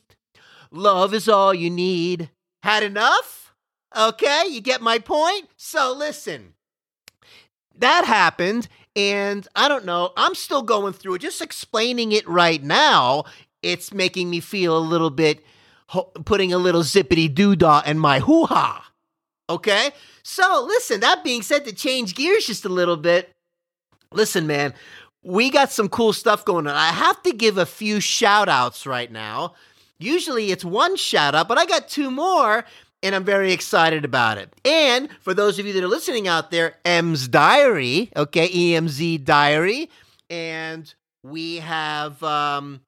Love 0.72 1.14
is 1.14 1.30
all 1.30 1.54
you 1.54 1.70
need. 1.70 2.32
Had 2.64 2.82
enough? 2.82 3.54
Okay, 3.96 4.46
you 4.50 4.62
get 4.62 4.82
my 4.82 4.98
point? 4.98 5.50
So 5.56 5.94
listen. 5.94 6.56
That 7.76 8.06
happened, 8.06 8.68
and 8.96 9.48
I 9.56 9.68
don't 9.68 9.86
know, 9.86 10.12
I'm 10.16 10.36
still 10.36 10.62
going 10.62 10.94
through 10.94 11.16
it. 11.16 11.22
Just 11.22 11.42
explaining 11.42 12.12
it 12.12 12.28
right 12.28 12.62
now, 12.62 13.26
it's 13.62 13.94
making 13.94 14.30
me 14.30 14.40
feel 14.40 14.78
a 14.78 14.80
little 14.80 15.10
bit, 15.10 15.44
putting 16.26 16.54
a 16.54 16.58
little 16.58 16.82
zippity 16.82 17.34
doo 17.34 17.56
dah 17.56 17.82
in 17.86 17.98
my 18.00 18.20
hoo 18.20 18.46
ha. 18.46 18.92
Okay? 19.50 19.92
So 20.24 20.66
listen, 20.68 21.02
that 21.02 21.24
being 21.24 21.42
said, 21.42 21.66
to 21.66 21.74
change 21.74 22.16
gears 22.16 22.46
just 22.46 22.66
a 22.66 22.70
little 22.70 22.98
bit, 22.98 23.32
listen, 24.12 24.48
man, 24.48 24.74
we 25.24 25.50
got 25.50 25.72
some 25.72 25.90
cool 25.90 26.14
stuff 26.14 26.46
going 26.46 26.68
on. 26.68 26.76
I 26.76 26.90
have 26.90 27.22
to 27.24 27.34
give 27.34 27.58
a 27.58 27.66
few 27.66 28.00
shout 28.00 28.50
outs 28.50 28.86
right 28.86 29.12
now. 29.12 29.56
Usually 29.98 30.52
it's 30.52 30.66
one 30.66 30.98
shout 30.98 31.34
out, 31.34 31.48
but 31.48 31.58
I 31.58 31.66
got 31.66 31.88
two 31.88 32.12
more 32.12 32.66
and 33.04 33.14
I'm 33.14 33.26
very 33.26 33.52
excited 33.52 34.06
about 34.06 34.38
it. 34.38 34.52
And 34.66 35.10
for 35.20 35.34
those 35.34 35.60
of 35.60 35.68
you 35.68 35.74
that 35.74 35.84
are 35.84 35.90
listening 35.90 36.28
out 36.28 36.50
there, 36.50 36.78
M's 36.86 37.28
Diary, 37.28 38.10
okay, 38.16 38.48
EMZ 38.48 39.26
Diary, 39.26 39.90
and 40.30 40.92
we 41.22 41.58
have 41.58 42.24
um 42.24 42.82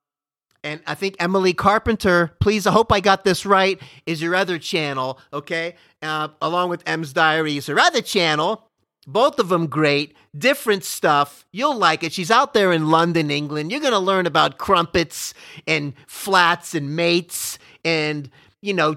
and 0.63 0.81
I 0.87 0.95
think 0.95 1.15
Emily 1.19 1.53
Carpenter, 1.53 2.35
please, 2.41 2.65
I 2.65 2.71
hope 2.71 2.91
I 2.91 2.99
got 2.99 3.23
this 3.23 3.45
right, 3.45 3.79
is 4.07 4.19
your 4.19 4.33
other 4.33 4.57
channel, 4.57 5.19
okay? 5.31 5.75
Uh, 6.01 6.29
along 6.41 6.69
with 6.69 6.81
M's 6.87 7.13
Diary 7.13 7.57
is 7.57 7.67
her 7.67 7.79
other 7.79 8.01
channel. 8.01 8.67
Both 9.05 9.37
of 9.37 9.49
them 9.49 9.67
great, 9.67 10.15
different 10.35 10.83
stuff. 10.83 11.45
You'll 11.51 11.77
like 11.77 12.03
it. 12.03 12.13
She's 12.13 12.31
out 12.31 12.55
there 12.55 12.71
in 12.71 12.89
London, 12.89 13.29
England. 13.29 13.71
You're 13.71 13.79
going 13.79 13.93
to 13.93 13.99
learn 13.99 14.25
about 14.25 14.57
crumpets 14.57 15.35
and 15.67 15.93
flats 16.07 16.73
and 16.73 16.95
mates 16.95 17.59
and, 17.83 18.31
you 18.63 18.73
know, 18.73 18.95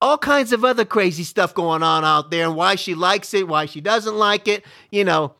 all 0.00 0.18
kinds 0.18 0.52
of 0.52 0.64
other 0.64 0.84
crazy 0.84 1.24
stuff 1.24 1.54
going 1.54 1.82
on 1.82 2.04
out 2.04 2.30
there 2.30 2.46
and 2.46 2.54
why 2.54 2.74
she 2.74 2.94
likes 2.94 3.34
it, 3.34 3.48
why 3.48 3.66
she 3.66 3.80
doesn't 3.80 4.16
like 4.16 4.46
it. 4.46 4.64
You 4.90 5.04
know, 5.04 5.34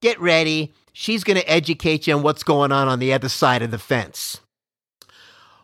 get 0.00 0.20
ready. 0.20 0.72
She's 0.92 1.24
going 1.24 1.38
to 1.38 1.50
educate 1.50 2.06
you 2.06 2.14
on 2.14 2.22
what's 2.22 2.44
going 2.44 2.70
on 2.70 2.86
on 2.88 3.00
the 3.00 3.12
other 3.12 3.28
side 3.28 3.62
of 3.62 3.70
the 3.70 3.78
fence. 3.78 4.40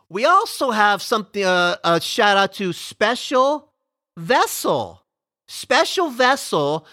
We 0.09 0.25
also 0.25 0.73
have 0.73 1.03
something, 1.03 1.45
uh, 1.45 1.77
a 1.85 2.01
shout 2.01 2.37
out 2.37 2.53
to 2.55 2.73
Special 2.73 3.71
Vessel. 4.17 5.05
Special 5.47 6.11
Vessel 6.11 6.85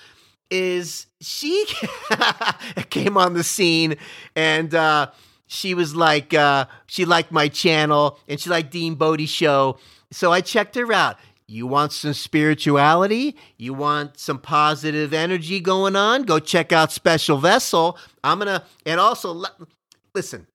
is 0.52 1.08
she 1.20 1.66
came 2.90 3.18
on 3.18 3.34
the 3.34 3.44
scene 3.44 3.96
and 4.36 4.74
uh, 4.76 5.10
she 5.48 5.74
was 5.74 5.96
like, 5.96 6.36
uh, 6.36 6.66
she 6.86 7.06
liked 7.06 7.32
my 7.32 7.48
channel 7.48 8.20
and 8.28 8.40
she 8.40 8.52
liked 8.52 8.72
Dean 8.72 8.94
Bodie 8.94 9.26
show. 9.26 9.80
So 10.12 10.32
I 10.32 10.42
checked 10.42 10.76
her 10.76 10.94
out. 10.94 11.18
You 11.50 11.66
want 11.66 11.94
some 11.94 12.14
spirituality? 12.14 13.38
You 13.56 13.74
want 13.74 14.20
some 14.20 14.38
positive 14.38 15.14
energy 15.14 15.62
going 15.62 15.96
on? 15.96 16.24
Go 16.24 16.40
check 16.40 16.74
out 16.74 16.92
Special 16.92 17.38
Vessel. 17.38 17.98
I'm 18.22 18.40
gonna, 18.40 18.66
and 18.86 19.00
also 19.00 19.44
listen. 20.14 20.48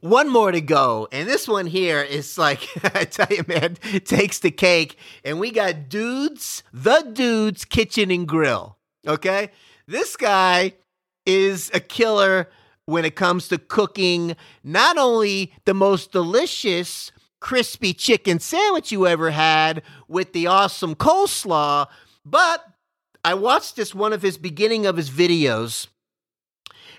One 0.00 0.30
more 0.30 0.50
to 0.50 0.62
go, 0.62 1.06
and 1.12 1.28
this 1.28 1.46
one 1.46 1.66
here 1.66 2.00
is 2.00 2.38
like 2.38 2.66
I 2.96 3.04
tell 3.04 3.26
you, 3.28 3.44
man, 3.46 3.74
takes 4.04 4.38
the 4.38 4.50
cake. 4.50 4.96
And 5.22 5.38
we 5.38 5.50
got 5.50 5.90
dudes, 5.90 6.62
the 6.72 7.02
dudes 7.12 7.66
kitchen 7.66 8.10
and 8.10 8.26
grill. 8.26 8.78
Okay, 9.06 9.50
this 9.86 10.16
guy 10.16 10.72
is 11.26 11.70
a 11.74 11.80
killer 11.80 12.48
when 12.86 13.04
it 13.04 13.16
comes 13.16 13.48
to 13.48 13.58
cooking. 13.58 14.34
Not 14.64 14.96
only 14.96 15.52
the 15.66 15.74
most 15.74 16.10
delicious 16.10 17.12
crispy 17.42 17.92
chicken 17.92 18.38
sandwich 18.38 18.92
you 18.92 19.06
ever 19.06 19.32
had 19.32 19.82
with 20.06 20.32
the 20.32 20.46
awesome 20.46 20.94
coleslaw. 20.94 21.88
But 22.24 22.64
I 23.24 23.34
watched 23.34 23.74
this 23.74 23.94
one 23.94 24.12
of 24.12 24.22
his 24.22 24.38
beginning 24.38 24.86
of 24.86 24.96
his 24.96 25.10
videos. 25.10 25.88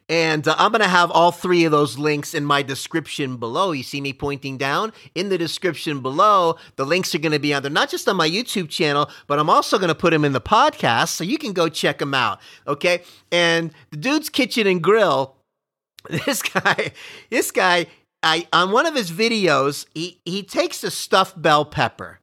And 0.09 0.45
uh, 0.45 0.53
I'm 0.57 0.71
going 0.71 0.81
to 0.81 0.89
have 0.89 1.11
all 1.11 1.31
three 1.31 1.63
of 1.63 1.71
those 1.71 1.97
links 1.97 2.33
in 2.33 2.43
my 2.43 2.61
description 2.61 3.37
below. 3.37 3.71
You 3.71 3.83
see 3.83 4.01
me 4.01 4.11
pointing 4.11 4.57
down 4.57 4.91
in 5.15 5.29
the 5.29 5.37
description 5.37 6.01
below. 6.01 6.57
The 6.75 6.85
links 6.85 7.15
are 7.15 7.19
going 7.19 7.31
to 7.31 7.39
be 7.39 7.53
on 7.53 7.63
there, 7.63 7.71
not 7.71 7.89
just 7.89 8.09
on 8.09 8.17
my 8.17 8.29
YouTube 8.29 8.67
channel, 8.67 9.09
but 9.27 9.39
I'm 9.39 9.49
also 9.49 9.77
going 9.77 9.87
to 9.87 9.95
put 9.95 10.11
them 10.11 10.25
in 10.25 10.33
the 10.33 10.41
podcast 10.41 11.09
so 11.09 11.23
you 11.23 11.37
can 11.37 11.53
go 11.53 11.69
check 11.69 11.99
them 11.99 12.13
out. 12.13 12.41
Okay. 12.67 13.03
And 13.31 13.71
the 13.91 13.97
dude's 13.97 14.29
kitchen 14.29 14.67
and 14.67 14.83
grill, 14.83 15.37
this 16.09 16.41
guy, 16.41 16.91
this 17.29 17.49
guy, 17.49 17.87
I 18.23 18.47
on 18.53 18.71
one 18.71 18.85
of 18.85 18.95
his 18.95 19.11
videos, 19.11 19.85
he 19.93 20.19
he 20.25 20.43
takes 20.43 20.83
a 20.83 20.91
stuffed 20.91 21.41
bell 21.41 21.65
pepper, 21.65 22.19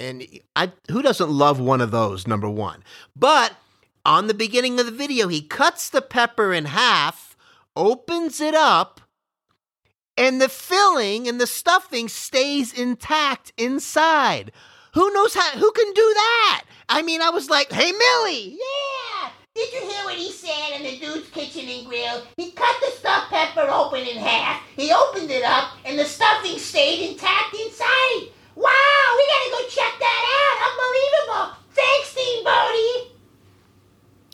and 0.00 0.26
I 0.56 0.72
who 0.90 1.00
doesn't 1.00 1.30
love 1.30 1.60
one 1.60 1.80
of 1.80 1.92
those? 1.92 2.26
Number 2.26 2.50
one, 2.50 2.82
but 3.16 3.54
on 4.04 4.26
the 4.26 4.34
beginning 4.34 4.78
of 4.80 4.86
the 4.86 4.92
video, 4.92 5.28
he 5.28 5.40
cuts 5.40 5.88
the 5.88 6.02
pepper 6.02 6.52
in 6.52 6.66
half, 6.66 7.36
opens 7.76 8.40
it 8.40 8.54
up, 8.54 9.00
and 10.16 10.40
the 10.40 10.48
filling 10.48 11.28
and 11.28 11.40
the 11.40 11.46
stuffing 11.46 12.08
stays 12.08 12.72
intact 12.72 13.52
inside. 13.56 14.52
Who 14.94 15.12
knows 15.12 15.34
how? 15.34 15.50
Who 15.58 15.72
can 15.72 15.92
do 15.92 16.12
that? 16.14 16.64
I 16.88 17.02
mean, 17.02 17.22
I 17.22 17.30
was 17.30 17.48
like, 17.48 17.72
"Hey, 17.72 17.92
Millie, 17.92 18.58
Yeah! 18.58 19.30
Did 19.54 19.72
you 19.72 19.80
hear 19.88 20.04
what 20.04 20.16
he 20.16 20.32
said 20.32 20.76
in 20.76 20.82
the 20.82 20.98
dude's 20.98 21.30
kitchen 21.30 21.68
and 21.68 21.86
grill? 21.86 22.22
He 22.36 22.50
cut 22.50 22.74
the 22.80 22.90
pepper 23.30 23.68
open 23.70 24.00
in 24.00 24.16
half. 24.16 24.62
He 24.76 24.92
opened 24.92 25.30
it 25.30 25.44
up, 25.44 25.70
and 25.84 25.98
the 25.98 26.04
stuffing 26.04 26.58
stayed 26.58 27.10
intact 27.10 27.54
inside. 27.54 28.28
Wow, 28.54 29.06
we 29.16 29.24
gotta 29.28 29.50
go 29.50 29.68
check 29.68 29.92
that 29.98 30.22
out. 30.40 30.56
Unbelievable. 30.70 31.56
Thanks, 31.74 32.14
Dean. 32.14 32.34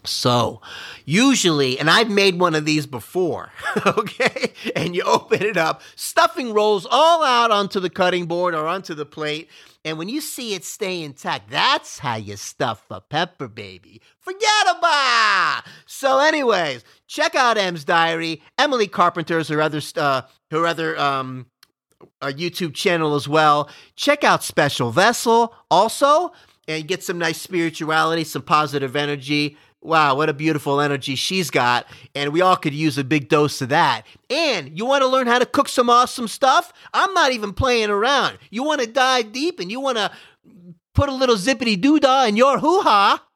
So, 0.05 0.61
usually, 1.05 1.79
and 1.79 1.91
I've 1.91 2.11
made 2.11 2.39
one 2.39 2.55
of 2.55 2.65
these 2.65 2.87
before, 2.87 3.51
okay? 3.87 4.53
And 4.75 4.95
you 4.95 5.03
open 5.03 5.43
it 5.43 5.57
up, 5.57 5.83
stuffing 5.97 6.53
rolls 6.53 6.87
all 6.91 7.23
out 7.25 7.51
onto 7.51 7.81
the 7.81 7.91
cutting 7.91 8.27
board 8.27 8.55
or 8.55 8.67
onto 8.67 8.95
the 8.95 9.07
plate. 9.07 9.49
And 9.85 9.97
when 9.97 10.11
you 10.11 10.21
see 10.21 10.55
it 10.55 10.65
stay 10.65 11.03
intact, 11.03 11.51
that's 11.51 12.01
how 12.01 12.17
you 12.17 12.37
stuff 12.37 12.85
a 12.91 13.01
pepper, 13.01 13.49
baby. 13.49 14.03
Forget 14.19 14.77
about. 14.77 15.63
So, 15.87 16.19
anyways, 16.19 16.85
check 17.07 17.35
out 17.35 17.57
M's 17.57 17.85
diary. 17.85 18.43
Emily 18.59 18.87
Carpenter's 18.87 19.49
her 19.49 19.63
other 19.63 19.81
uh, 19.97 20.23
her 20.51 20.67
other 20.67 20.99
um, 20.99 21.47
uh, 22.21 22.27
YouTube 22.27 22.75
channel 22.75 23.15
as 23.15 23.27
well. 23.27 23.71
Check 23.97 24.23
out 24.23 24.45
Special 24.45 24.91
Vessel 24.91 25.55
also, 25.71 26.33
and 26.69 26.87
get 26.87 27.03
some 27.03 27.19
nice 27.19 27.41
spirituality, 27.41 28.25
some 28.25 28.43
positive 28.43 28.97
energy. 28.97 29.57
Wow, 29.83 30.15
what 30.17 30.29
a 30.29 30.35
beautiful 30.35 30.81
energy 30.81 31.15
she's 31.15 31.51
got. 31.51 31.87
And 32.15 32.33
we 32.33 32.43
all 32.43 32.57
could 32.57 32.75
use 32.75 32.99
a 32.99 33.05
big 33.05 33.29
dose 33.29 33.63
of 33.63 33.71
that. 33.71 34.03
And 34.29 34.77
you 34.79 34.85
want 34.85 35.03
to 35.03 35.09
learn 35.09 35.27
how 35.27 35.39
to 35.39 35.47
cook 35.47 35.69
some 35.69 35.89
awesome 35.89 36.29
stuff? 36.29 36.73
I'm 36.93 37.15
not 37.15 37.33
even 37.33 37.55
playing 37.55 37.89
around. 37.89 38.39
You 38.51 38.63
want 38.63 38.83
to 38.83 38.87
dive 38.87 39.33
deep 39.33 39.59
and 39.59 39.71
you 39.71 39.81
want 39.81 39.97
to 39.97 40.11
put 40.95 41.09
a 41.09 41.15
little 41.15 41.37
zippity 41.37 41.81
doo 41.81 41.99
dah 41.99 42.27
in 42.27 42.37
your 42.37 42.59
hoo 42.59 42.83
ha? 42.83 43.27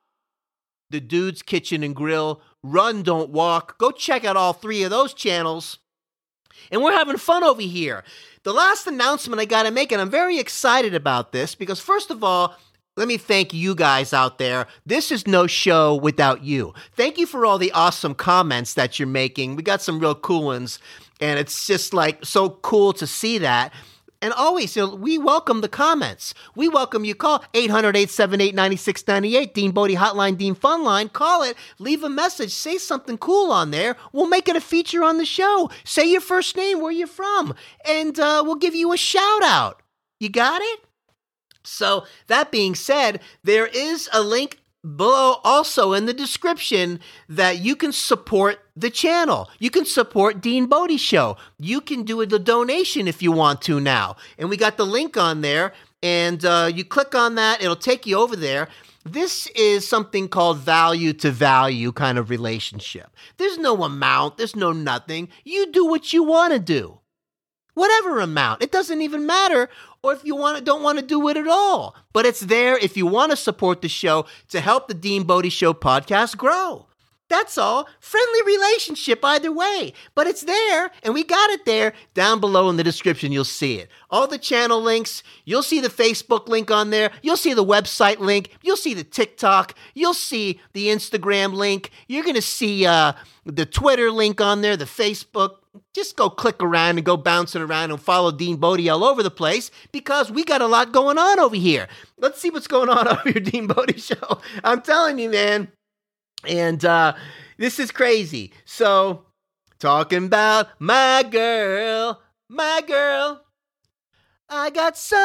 The 0.91 1.01
Dude's 1.01 1.43
Kitchen 1.43 1.83
and 1.83 1.97
Grill, 1.97 2.43
Run, 2.63 3.03
Don't 3.03 3.31
Walk. 3.31 3.79
Go 3.79 3.91
check 3.91 4.25
out 4.25 4.37
all 4.37 4.53
three 4.53 4.83
of 4.83 4.91
those 4.91 5.15
channels. 5.15 5.79
And 6.71 6.83
we're 6.83 6.93
having 6.93 7.17
fun 7.17 7.43
over 7.43 7.63
here. 7.63 8.05
The 8.43 8.53
last 8.53 8.87
announcement 8.87 9.41
I 9.41 9.47
got 9.47 9.63
to 9.63 9.71
make, 9.71 9.93
and 9.93 10.01
I'm 10.01 10.11
very 10.11 10.39
excited 10.39 10.95
about 10.95 11.33
this 11.33 11.55
because, 11.55 11.81
first 11.81 12.11
of 12.11 12.23
all, 12.23 12.55
let 12.97 13.09
me 13.09 13.17
thank 13.17 13.53
you 13.53 13.75
guys 13.75 14.13
out 14.13 14.39
there. 14.39 14.67
This 14.87 15.11
is 15.11 15.27
no 15.27 15.47
show 15.47 15.97
without 15.97 16.45
you. 16.45 16.75
Thank 16.93 17.19
you 17.19 17.27
for 17.27 17.45
all 17.45 17.59
the 17.59 17.73
awesome 17.73 18.15
comments 18.15 18.75
that 18.75 18.99
you're 18.99 19.09
making. 19.09 19.57
We 19.57 19.63
got 19.63 19.83
some 19.83 19.99
real 19.99 20.15
cool 20.15 20.45
ones, 20.45 20.79
and 21.21 21.39
it's 21.39 21.67
just 21.67 21.93
like 21.93 22.25
so 22.25 22.51
cool 22.51 22.93
to 22.95 23.07
see 23.07 23.39
that. 23.39 23.73
And 24.23 24.33
always, 24.33 24.75
you 24.75 24.87
know, 24.87 24.95
we 24.95 25.19
welcome 25.19 25.61
the 25.61 25.69
comments. 25.69 26.35
We 26.55 26.69
welcome 26.69 27.05
you. 27.05 27.15
Call 27.15 27.45
800 27.53 27.97
878 27.97 28.55
9698, 28.55 29.55
Dean 29.55 29.71
Bodie 29.73 29.97
Hotline, 29.97 30.39
Dean 30.39 30.55
Funline. 30.55 31.13
Call 31.13 31.43
it, 31.43 31.57
leave 31.79 32.05
a 32.05 32.09
message, 32.09 32.53
say 32.53 32.79
something 32.79 33.19
cool 33.19 33.51
on 33.51 33.71
there. 33.71 33.97
We'll 34.13 34.29
make 34.29 34.49
it 34.49 34.57
a 34.57 34.63
feature 34.63 35.03
on 35.03 35.19
the 35.19 35.27
show. 35.27 35.71
Say 35.83 36.11
your 36.11 36.21
first 36.21 36.57
name, 36.57 36.81
where 36.81 36.93
you're 36.93 37.07
from, 37.07 37.55
and 37.85 38.19
uh, 38.19 38.43
we'll 38.47 38.55
give 38.55 38.75
you 38.75 38.93
a 38.93 38.97
shout 38.97 39.43
out. 39.43 39.83
You 40.21 40.29
got 40.31 40.63
it? 40.63 40.81
So, 41.65 42.05
that 42.27 42.53
being 42.53 42.75
said, 42.75 43.21
there 43.43 43.67
is 43.67 44.09
a 44.13 44.23
link 44.23 44.59
below 44.97 45.41
also 45.45 45.95
in 45.95 46.05
the 46.05 46.13
description 46.13 47.01
that 47.29 47.59
you 47.59 47.75
can 47.75 47.91
support 47.91 48.59
the 48.77 48.91
channel. 48.91 49.49
You 49.59 49.71
can 49.71 49.87
support 49.87 50.43
Dean 50.43 50.67
Bodie 50.67 50.99
Show. 50.99 51.37
You 51.59 51.81
can 51.81 52.03
do 52.03 52.21
a 52.21 52.27
donation 52.27 53.09
if 53.09 53.23
you 53.23 53.33
want 53.33 53.63
to 53.63 53.81
now. 53.81 54.17
And 54.39 54.51
we 54.51 54.57
got 54.57 54.77
the 54.77 54.85
link 54.85 55.17
on 55.17 55.41
there, 55.41 55.73
and 56.03 56.45
uh, 56.45 56.71
you 56.73 56.85
click 56.85 57.15
on 57.15 57.37
that, 57.37 57.63
it'll 57.63 57.77
take 57.77 58.07
you 58.07 58.19
over 58.19 58.37
there. 58.37 58.69
This 59.07 59.47
is 59.49 59.87
something 59.87 60.29
called 60.29 60.59
value 60.59 61.13
to 61.15 61.31
value 61.31 61.93
kind 61.93 62.19
of 62.19 62.31
relationship. 62.31 63.11
There's 63.37 63.59
no 63.59 63.85
amount, 63.85 64.39
there's 64.39 64.57
no 64.57 64.73
nothing. 64.73 65.29
You 65.45 65.71
do 65.73 65.87
what 65.87 66.13
you 66.13 66.23
want 66.25 66.53
to 66.53 66.59
do. 66.59 66.99
Whatever 67.75 68.21
amount. 68.21 68.63
It 68.63 68.73
doesn't 68.73 69.03
even 69.03 69.27
matter 69.27 69.69
or 70.05 70.13
if 70.13 70.23
you 70.23 70.37
want 70.37 70.59
to, 70.59 70.63
don't 70.63 70.83
want 70.83 70.99
to 70.99 71.05
do 71.05 71.29
it 71.29 71.37
at 71.37 71.49
all. 71.49 71.97
But 72.13 72.27
it's 72.27 72.41
there 72.41 72.77
if 72.77 72.95
you 72.95 73.07
want 73.07 73.31
to 73.31 73.37
support 73.37 73.81
the 73.81 73.89
show 73.89 74.27
to 74.51 74.61
help 74.61 74.87
the 74.87 74.95
Dean 74.95 75.25
Bodie 75.25 75.49
Show 75.49 75.73
podcast 75.73 76.37
grow. 76.37 76.87
That's 77.31 77.57
all. 77.57 77.89
Friendly 78.01 78.43
relationship 78.45 79.25
either 79.25 79.51
way. 79.51 79.95
But 80.15 80.27
it's 80.27 80.43
there, 80.43 80.91
and 81.03 81.15
we 81.15 81.25
got 81.25 81.51
it 81.51 81.65
there. 81.65 81.95
Down 82.13 82.39
below 82.39 82.69
in 82.69 82.77
the 82.77 82.85
description, 82.85 83.33
you'll 83.33 83.45
see 83.45 83.79
it. 83.79 83.89
All 84.11 84.27
the 84.27 84.37
channel 84.37 84.81
links. 84.81 85.23
You'll 85.47 85.63
see 85.63 85.81
the 85.81 85.89
Facebook 85.89 86.49
link 86.49 86.71
on 86.71 86.91
there. 86.91 87.11
You'll 87.23 87.39
see 87.39 87.55
the 87.55 87.65
website 87.65 88.19
link. 88.19 88.51
You'll 88.63 88.77
see 88.77 88.93
the 88.93 89.05
TikTok. 89.05 89.75
You'll 89.95 90.13
see 90.13 90.61
the 90.75 90.89
Instagram 90.89 91.55
link. 91.55 91.91
You're 92.09 92.25
going 92.25 92.35
to 92.35 92.43
see 92.43 92.85
uh, 92.85 93.15
the 93.47 93.65
Twitter 93.65 94.11
link 94.11 94.43
on 94.43 94.61
there, 94.61 94.77
the 94.77 94.85
Facebook 94.85 95.64
just 95.95 96.17
go 96.17 96.31
click 96.31 96.63
around 96.63 96.99
and 96.99 97.05
go 97.05 97.17
bouncing 97.17 97.63
around 97.63 97.91
and 97.91 98.01
follow 98.01 98.31
Dean 98.31 98.57
Bodie 98.57 98.89
all 98.89 99.05
over 99.05 99.23
the 99.23 99.31
place 99.31 99.71
because 99.93 100.31
we 100.31 100.45
got 100.45 100.61
a 100.61 100.67
lot 100.67 100.93
going 100.93 101.19
on 101.19 101.41
over 101.41 101.57
here. 101.57 101.89
Let's 102.19 102.41
see 102.41 102.51
what's 102.51 102.67
going 102.67 102.89
on 102.89 103.09
over 103.19 103.29
your 103.29 103.41
Dean 103.41 103.67
Bodie 103.67 103.99
show. 103.99 104.41
I'm 104.63 104.83
telling 104.83 105.19
you, 105.19 105.31
man. 105.31 105.69
And 106.47 106.85
uh, 106.85 107.15
this 107.59 107.79
is 107.79 107.91
crazy. 107.91 108.53
So, 108.65 109.25
talking 109.79 110.27
about 110.27 110.69
my 110.79 111.25
girl, 111.29 112.21
my 112.49 112.83
girl. 112.87 113.41
I 114.49 114.71
got 114.71 114.97
sunshine 114.99 115.25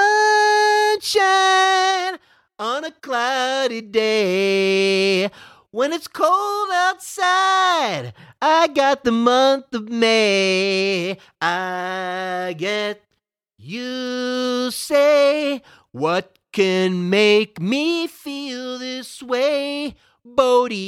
on 2.57 2.85
a 2.85 2.91
cloudy 3.01 3.81
day. 3.81 5.29
When 5.71 5.93
it's 5.93 6.07
cold 6.07 6.69
outside, 6.73 8.13
I 8.41 8.69
got 8.73 9.03
the 9.03 9.11
month 9.11 9.71
of 9.75 9.87
May. 9.87 11.15
I 11.39 12.55
get 12.57 13.03
you 13.55 14.71
say, 14.71 15.61
What 15.91 16.39
can 16.51 17.11
make 17.11 17.61
me 17.61 18.07
feel 18.07 18.79
this 18.79 19.21
way? 19.21 19.93
Bodie. 20.25 20.79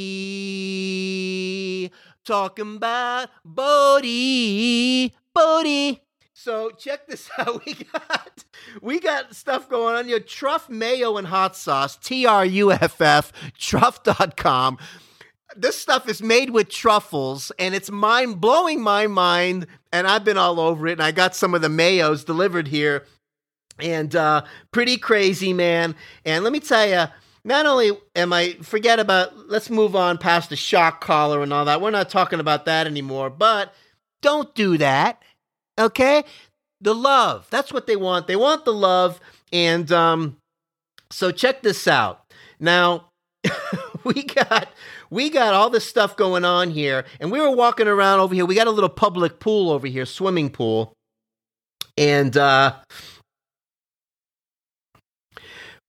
Talking 2.24 2.74
about 2.74 3.28
Bodie. 3.44 5.14
Bodie. 5.32 6.02
So 6.42 6.70
check 6.70 7.06
this 7.06 7.30
out. 7.38 7.64
We 7.64 7.74
got 7.74 8.44
we 8.80 9.00
got 9.00 9.34
stuff 9.36 9.68
going 9.68 9.94
on. 9.94 10.08
Your 10.08 10.18
truff 10.18 10.68
mayo 10.68 11.16
and 11.16 11.26
hot 11.26 11.56
sauce, 11.56 11.96
T 11.96 12.26
R 12.26 12.44
U 12.44 12.72
F 12.72 13.00
F, 13.00 13.32
truff.com. 13.56 14.78
This 15.54 15.78
stuff 15.78 16.08
is 16.08 16.20
made 16.20 16.50
with 16.50 16.68
truffles 16.68 17.52
and 17.58 17.74
it's 17.74 17.90
mind 17.90 18.40
blowing 18.40 18.80
my 18.80 19.06
mind. 19.06 19.66
And 19.92 20.06
I've 20.06 20.24
been 20.24 20.38
all 20.38 20.58
over 20.58 20.88
it. 20.88 20.92
And 20.92 21.02
I 21.02 21.12
got 21.12 21.36
some 21.36 21.54
of 21.54 21.60
the 21.60 21.68
mayos 21.68 22.24
delivered 22.24 22.68
here. 22.68 23.04
And 23.78 24.16
uh, 24.16 24.42
pretty 24.72 24.96
crazy, 24.96 25.52
man. 25.52 25.94
And 26.24 26.42
let 26.42 26.52
me 26.52 26.60
tell 26.60 26.88
you, 26.88 27.04
not 27.44 27.66
only 27.66 27.92
am 28.16 28.32
I 28.32 28.54
forget 28.62 28.98
about 28.98 29.48
let's 29.48 29.70
move 29.70 29.94
on 29.94 30.18
past 30.18 30.50
the 30.50 30.56
shock 30.56 31.00
collar 31.00 31.42
and 31.42 31.52
all 31.52 31.66
that. 31.66 31.80
We're 31.80 31.90
not 31.90 32.08
talking 32.08 32.40
about 32.40 32.64
that 32.64 32.88
anymore, 32.88 33.30
but 33.30 33.72
don't 34.22 34.52
do 34.54 34.78
that. 34.78 35.22
Okay? 35.78 36.24
The 36.80 36.94
love. 36.94 37.46
That's 37.50 37.72
what 37.72 37.86
they 37.86 37.96
want. 37.96 38.26
They 38.26 38.36
want 38.36 38.64
the 38.64 38.72
love. 38.72 39.20
And 39.52 39.90
um, 39.92 40.36
so 41.10 41.30
check 41.30 41.62
this 41.62 41.86
out. 41.86 42.24
Now, 42.58 43.08
we 44.04 44.22
got 44.22 44.68
we 45.10 45.30
got 45.30 45.54
all 45.54 45.70
this 45.70 45.84
stuff 45.84 46.16
going 46.16 46.44
on 46.44 46.70
here, 46.70 47.04
and 47.20 47.30
we 47.30 47.40
were 47.40 47.50
walking 47.50 47.88
around 47.88 48.20
over 48.20 48.34
here. 48.34 48.46
We 48.46 48.54
got 48.54 48.66
a 48.66 48.70
little 48.72 48.88
public 48.88 49.40
pool 49.40 49.70
over 49.70 49.86
here, 49.86 50.06
swimming 50.06 50.50
pool. 50.50 50.94
And 51.96 52.36
uh 52.36 52.76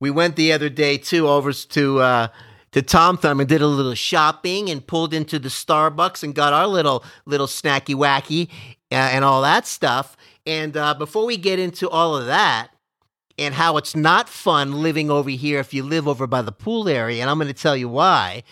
we 0.01 0.11
went 0.11 0.35
the 0.35 0.51
other 0.51 0.69
day 0.69 0.97
too 0.97 1.29
over 1.29 1.53
to 1.53 1.99
uh 1.99 2.27
to 2.73 2.81
Tom 2.81 3.17
Thumb 3.17 3.39
and 3.39 3.47
did 3.47 3.61
a 3.61 3.67
little 3.67 3.93
shopping 3.93 4.69
and 4.69 4.85
pulled 4.85 5.13
into 5.13 5.39
the 5.39 5.49
Starbucks 5.49 6.23
and 6.23 6.35
got 6.35 6.51
our 6.53 6.67
little 6.67 7.03
little 7.25 7.47
snacky 7.47 7.95
wacky 7.95 8.49
and 8.93 9.25
all 9.25 9.41
that 9.41 9.65
stuff. 9.67 10.15
And 10.45 10.75
uh, 10.75 10.93
before 10.93 11.25
we 11.25 11.37
get 11.37 11.59
into 11.59 11.89
all 11.89 12.15
of 12.15 12.25
that 12.25 12.69
and 13.37 13.53
how 13.53 13.77
it's 13.77 13.95
not 13.95 14.29
fun 14.29 14.81
living 14.81 15.09
over 15.09 15.29
here 15.29 15.59
if 15.59 15.73
you 15.73 15.83
live 15.83 16.07
over 16.07 16.27
by 16.27 16.41
the 16.41 16.51
pool 16.51 16.87
area, 16.87 17.21
and 17.21 17.29
I'm 17.29 17.37
going 17.37 17.47
to 17.47 17.53
tell 17.53 17.77
you 17.77 17.89
why. 17.89 18.43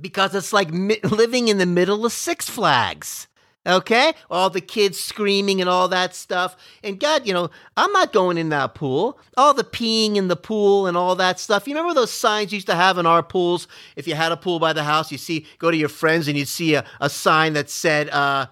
Because 0.00 0.34
it's 0.34 0.52
like 0.52 0.72
mi- 0.72 1.00
living 1.02 1.48
in 1.48 1.58
the 1.58 1.66
middle 1.66 2.06
of 2.06 2.12
Six 2.12 2.48
Flags. 2.48 3.26
Okay? 3.66 4.14
All 4.30 4.48
the 4.48 4.62
kids 4.62 4.98
screaming 4.98 5.60
and 5.60 5.68
all 5.68 5.88
that 5.88 6.14
stuff. 6.14 6.56
And 6.82 6.98
God, 6.98 7.26
you 7.26 7.34
know, 7.34 7.50
I'm 7.76 7.92
not 7.92 8.14
going 8.14 8.38
in 8.38 8.48
that 8.48 8.74
pool. 8.74 9.18
All 9.36 9.52
the 9.52 9.64
peeing 9.64 10.16
in 10.16 10.28
the 10.28 10.36
pool 10.36 10.86
and 10.86 10.96
all 10.96 11.16
that 11.16 11.38
stuff. 11.38 11.66
You 11.66 11.74
remember 11.74 11.92
those 11.92 12.12
signs 12.12 12.50
you 12.50 12.56
used 12.56 12.68
to 12.68 12.74
have 12.74 12.96
in 12.96 13.04
our 13.04 13.22
pools? 13.22 13.68
If 13.94 14.08
you 14.08 14.14
had 14.14 14.32
a 14.32 14.38
pool 14.38 14.58
by 14.58 14.72
the 14.72 14.84
house, 14.84 15.12
you 15.12 15.18
see, 15.18 15.44
go 15.58 15.70
to 15.70 15.76
your 15.76 15.90
friends 15.90 16.28
and 16.28 16.38
you'd 16.38 16.48
see 16.48 16.76
a, 16.76 16.84
a 17.00 17.10
sign 17.10 17.52
that 17.54 17.68
said, 17.68 18.08
uh, 18.08 18.46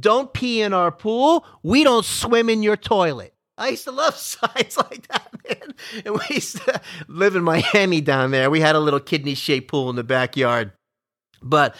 don't 0.00 0.32
pee 0.32 0.62
in 0.62 0.72
our 0.72 0.90
pool. 0.90 1.46
We 1.62 1.84
don't 1.84 2.04
swim 2.04 2.48
in 2.48 2.62
your 2.62 2.76
toilet. 2.76 3.34
I 3.56 3.70
used 3.70 3.84
to 3.84 3.92
love 3.92 4.16
signs 4.16 4.76
like 4.76 5.06
that, 5.08 5.28
man. 5.48 5.74
And 6.04 6.14
we 6.14 6.36
used 6.36 6.58
to 6.64 6.80
live 7.08 7.36
in 7.36 7.42
Miami 7.42 8.00
down 8.00 8.30
there. 8.30 8.50
We 8.50 8.60
had 8.60 8.76
a 8.76 8.80
little 8.80 9.00
kidney 9.00 9.34
shaped 9.34 9.70
pool 9.70 9.90
in 9.90 9.96
the 9.96 10.04
backyard. 10.04 10.72
But, 11.42 11.76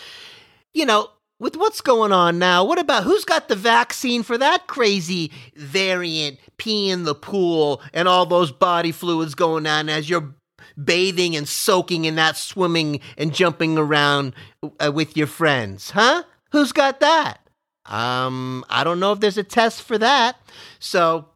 you 0.74 0.86
know, 0.86 1.08
with 1.40 1.56
what's 1.56 1.80
going 1.80 2.12
on 2.12 2.38
now, 2.38 2.64
what 2.64 2.78
about 2.78 3.04
who's 3.04 3.24
got 3.24 3.48
the 3.48 3.56
vaccine 3.56 4.22
for 4.22 4.36
that 4.38 4.66
crazy 4.66 5.30
variant 5.54 6.38
pee 6.56 6.90
in 6.90 7.04
the 7.04 7.14
pool 7.14 7.80
and 7.92 8.08
all 8.08 8.26
those 8.26 8.50
body 8.50 8.92
fluids 8.92 9.34
going 9.34 9.66
on 9.66 9.88
as 9.88 10.10
you're 10.10 10.34
bathing 10.82 11.36
and 11.36 11.48
soaking 11.48 12.04
in 12.04 12.16
that 12.16 12.36
swimming 12.36 13.00
and 13.16 13.34
jumping 13.34 13.78
around 13.78 14.34
uh, 14.80 14.90
with 14.92 15.16
your 15.16 15.26
friends? 15.28 15.90
Huh? 15.90 16.24
Who's 16.50 16.72
got 16.72 17.00
that? 17.00 17.47
Um, 17.88 18.64
I 18.68 18.84
don't 18.84 19.00
know 19.00 19.12
if 19.12 19.20
there's 19.20 19.38
a 19.38 19.42
test 19.42 19.82
for 19.82 19.98
that. 19.98 20.36
So 20.78 21.26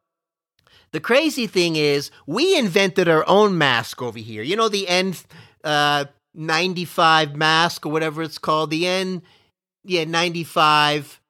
the 0.93 1.01
crazy 1.01 1.47
thing 1.47 1.77
is, 1.77 2.11
we 2.27 2.57
invented 2.57 3.09
our 3.09 3.25
own 3.27 3.59
mask 3.59 4.03
over 4.03 4.19
here. 4.19 4.43
You 4.43 4.57
know, 4.57 4.69
the 4.69 4.87
N 4.88 5.15
uh, 5.65 6.05
95 6.35 7.37
mask 7.37 7.87
or 7.87 7.93
whatever 7.93 8.23
it's 8.23 8.38
called. 8.38 8.71
The 8.71 8.87
N, 8.87 9.23
yeah, 9.85 10.05
95 10.05 11.21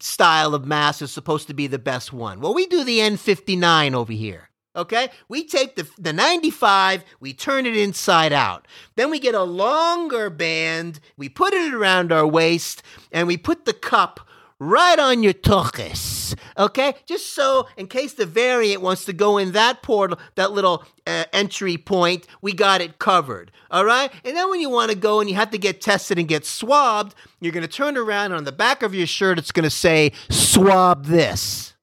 style 0.00 0.54
of 0.54 0.64
mask 0.64 1.02
is 1.02 1.10
supposed 1.10 1.48
to 1.48 1.54
be 1.54 1.66
the 1.66 1.78
best 1.78 2.12
one. 2.12 2.40
Well, 2.40 2.54
we 2.54 2.66
do 2.66 2.84
the 2.84 2.98
N59 2.98 3.94
over 3.94 4.12
here. 4.12 4.49
Okay? 4.76 5.08
We 5.28 5.44
take 5.44 5.76
the, 5.76 5.88
the 5.98 6.12
95, 6.12 7.04
we 7.18 7.32
turn 7.32 7.66
it 7.66 7.76
inside 7.76 8.32
out. 8.32 8.66
Then 8.96 9.10
we 9.10 9.18
get 9.18 9.34
a 9.34 9.42
longer 9.42 10.30
band, 10.30 11.00
we 11.16 11.28
put 11.28 11.52
it 11.52 11.74
around 11.74 12.12
our 12.12 12.26
waist, 12.26 12.82
and 13.10 13.26
we 13.26 13.36
put 13.36 13.64
the 13.64 13.72
cup 13.72 14.20
right 14.60 14.98
on 14.98 15.22
your 15.22 15.32
tuchus. 15.32 16.36
Okay? 16.56 16.94
Just 17.06 17.34
so, 17.34 17.66
in 17.76 17.88
case 17.88 18.12
the 18.12 18.26
variant 18.26 18.82
wants 18.82 19.04
to 19.06 19.12
go 19.12 19.38
in 19.38 19.52
that 19.52 19.82
portal, 19.82 20.18
that 20.36 20.52
little 20.52 20.84
uh, 21.06 21.24
entry 21.32 21.76
point, 21.76 22.26
we 22.40 22.52
got 22.52 22.80
it 22.80 22.98
covered. 22.98 23.50
All 23.70 23.84
right? 23.84 24.12
And 24.24 24.36
then 24.36 24.48
when 24.50 24.60
you 24.60 24.70
want 24.70 24.92
to 24.92 24.96
go 24.96 25.20
and 25.20 25.28
you 25.28 25.34
have 25.34 25.50
to 25.50 25.58
get 25.58 25.80
tested 25.80 26.18
and 26.18 26.28
get 26.28 26.44
swabbed, 26.44 27.14
you're 27.40 27.52
going 27.52 27.66
to 27.66 27.72
turn 27.72 27.96
around 27.96 28.32
on 28.32 28.44
the 28.44 28.52
back 28.52 28.82
of 28.82 28.94
your 28.94 29.06
shirt, 29.06 29.38
it's 29.38 29.52
going 29.52 29.64
to 29.64 29.70
say, 29.70 30.12
swab 30.28 31.06
this. 31.06 31.74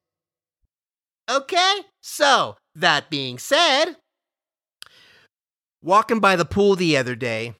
Okay? 1.29 1.81
So, 1.99 2.55
that 2.77 3.09
being 3.09 3.37
said, 3.37 3.95
walking 5.81 6.19
by 6.19 6.35
the 6.35 6.45
pool 6.45 6.75
the 6.75 6.97
other 6.97 7.15
day, 7.15 7.55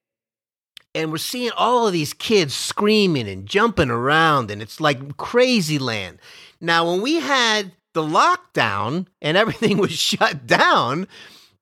and 0.95 1.12
we're 1.12 1.17
seeing 1.17 1.51
all 1.56 1.88
of 1.88 1.93
these 1.93 2.13
kids 2.13 2.53
screaming 2.53 3.27
and 3.27 3.45
jumping 3.45 3.89
around, 3.89 4.49
and 4.49 4.62
it's 4.62 4.82
like 4.82 5.17
crazy 5.17 5.77
land. 5.77 6.19
Now, 6.60 6.89
when 6.89 7.01
we 7.01 7.15
had 7.15 7.73
the 7.93 8.01
lockdown 8.01 9.08
and 9.21 9.38
everything 9.38 9.77
was 9.80 9.91
shut 9.91 10.47
down, 10.47 11.08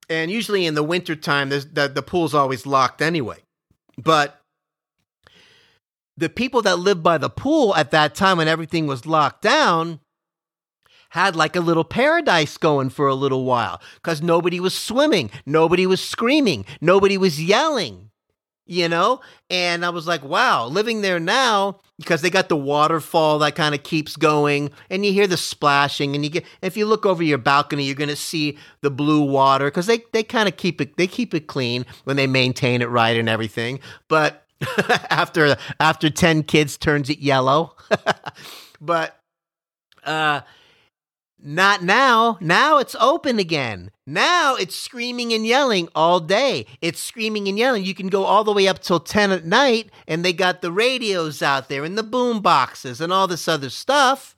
and 0.09 0.31
usually 0.31 0.65
in 0.65 0.75
the 0.75 0.83
wintertime, 0.83 1.49
the, 1.49 1.91
the 1.93 2.03
pool's 2.03 2.33
always 2.33 2.65
locked 2.65 3.01
anyway. 3.01 3.37
But 3.97 4.39
the 6.17 6.29
people 6.29 6.61
that 6.61 6.79
lived 6.79 7.03
by 7.03 7.17
the 7.17 7.29
pool 7.29 7.75
at 7.75 7.91
that 7.91 8.15
time 8.15 8.37
when 8.37 8.47
everything 8.47 8.87
was 8.87 9.05
locked 9.05 9.41
down 9.41 9.99
had 11.15 11.33
like 11.33 11.55
a 11.55 11.61
little 11.61 11.85
paradise 11.85 12.57
going 12.57 12.89
for 12.89 13.07
a 13.07 13.15
little 13.15 13.45
while 13.45 13.81
because 13.93 14.21
nobody 14.21 14.59
was 14.59 14.77
swimming, 14.77 15.31
nobody 15.45 15.87
was 15.87 16.03
screaming, 16.03 16.65
nobody 16.81 17.17
was 17.17 17.41
yelling, 17.41 18.09
you 18.65 18.89
know? 18.89 19.21
And 19.49 19.85
I 19.85 19.91
was 19.91 20.07
like, 20.07 20.25
wow, 20.25 20.67
living 20.67 20.99
there 20.99 21.21
now 21.21 21.79
because 21.97 22.21
they 22.21 22.29
got 22.29 22.49
the 22.49 22.57
waterfall 22.57 23.39
that 23.39 23.55
kind 23.55 23.73
of 23.73 23.81
keeps 23.83 24.17
going 24.17 24.71
and 24.89 25.05
you 25.05 25.13
hear 25.13 25.25
the 25.25 25.37
splashing 25.37 26.15
and 26.15 26.25
you 26.25 26.29
get 26.29 26.43
if 26.61 26.75
you 26.75 26.85
look 26.85 27.05
over 27.05 27.23
your 27.23 27.37
balcony 27.37 27.85
you're 27.85 27.95
going 27.95 28.09
to 28.09 28.15
see 28.17 28.57
the 28.81 28.91
blue 28.91 29.21
water 29.21 29.71
cuz 29.71 29.85
they 29.85 30.03
they 30.11 30.21
kind 30.21 30.49
of 30.49 30.57
keep 30.57 30.81
it 30.81 30.97
they 30.97 31.07
keep 31.07 31.33
it 31.33 31.47
clean 31.47 31.85
when 32.03 32.17
they 32.17 32.27
maintain 32.27 32.81
it 32.81 32.89
right 32.89 33.15
and 33.15 33.29
everything 33.29 33.79
but 34.09 34.45
after 35.09 35.55
after 35.79 36.09
10 36.09 36.43
kids 36.43 36.75
turns 36.75 37.09
it 37.09 37.19
yellow 37.19 37.73
but 38.81 39.17
uh 40.03 40.41
not 41.45 41.83
now. 41.83 42.37
Now 42.41 42.79
it's 42.79 42.95
open 42.99 43.37
again. 43.37 43.91
Now 44.07 44.55
it's 44.55 44.75
screaming 44.75 45.31
and 45.31 45.45
yelling 45.45 45.89
all 45.93 46.19
day. 46.19 46.65
It's 46.81 46.99
screaming 46.99 47.47
and 47.47 47.57
yelling. 47.57 47.85
You 47.85 47.93
can 47.93 48.07
go 48.07 48.23
all 48.23 48.43
the 48.43 48.51
way 48.51 48.67
up 48.67 48.79
till 48.79 48.99
10 48.99 49.31
at 49.31 49.45
night, 49.45 49.91
and 50.07 50.25
they 50.25 50.33
got 50.33 50.61
the 50.61 50.71
radios 50.71 51.43
out 51.43 51.69
there 51.69 51.83
and 51.83 51.97
the 51.97 52.03
boom 52.03 52.41
boxes 52.41 52.99
and 52.99 53.13
all 53.13 53.27
this 53.27 53.47
other 53.47 53.69
stuff. 53.69 54.35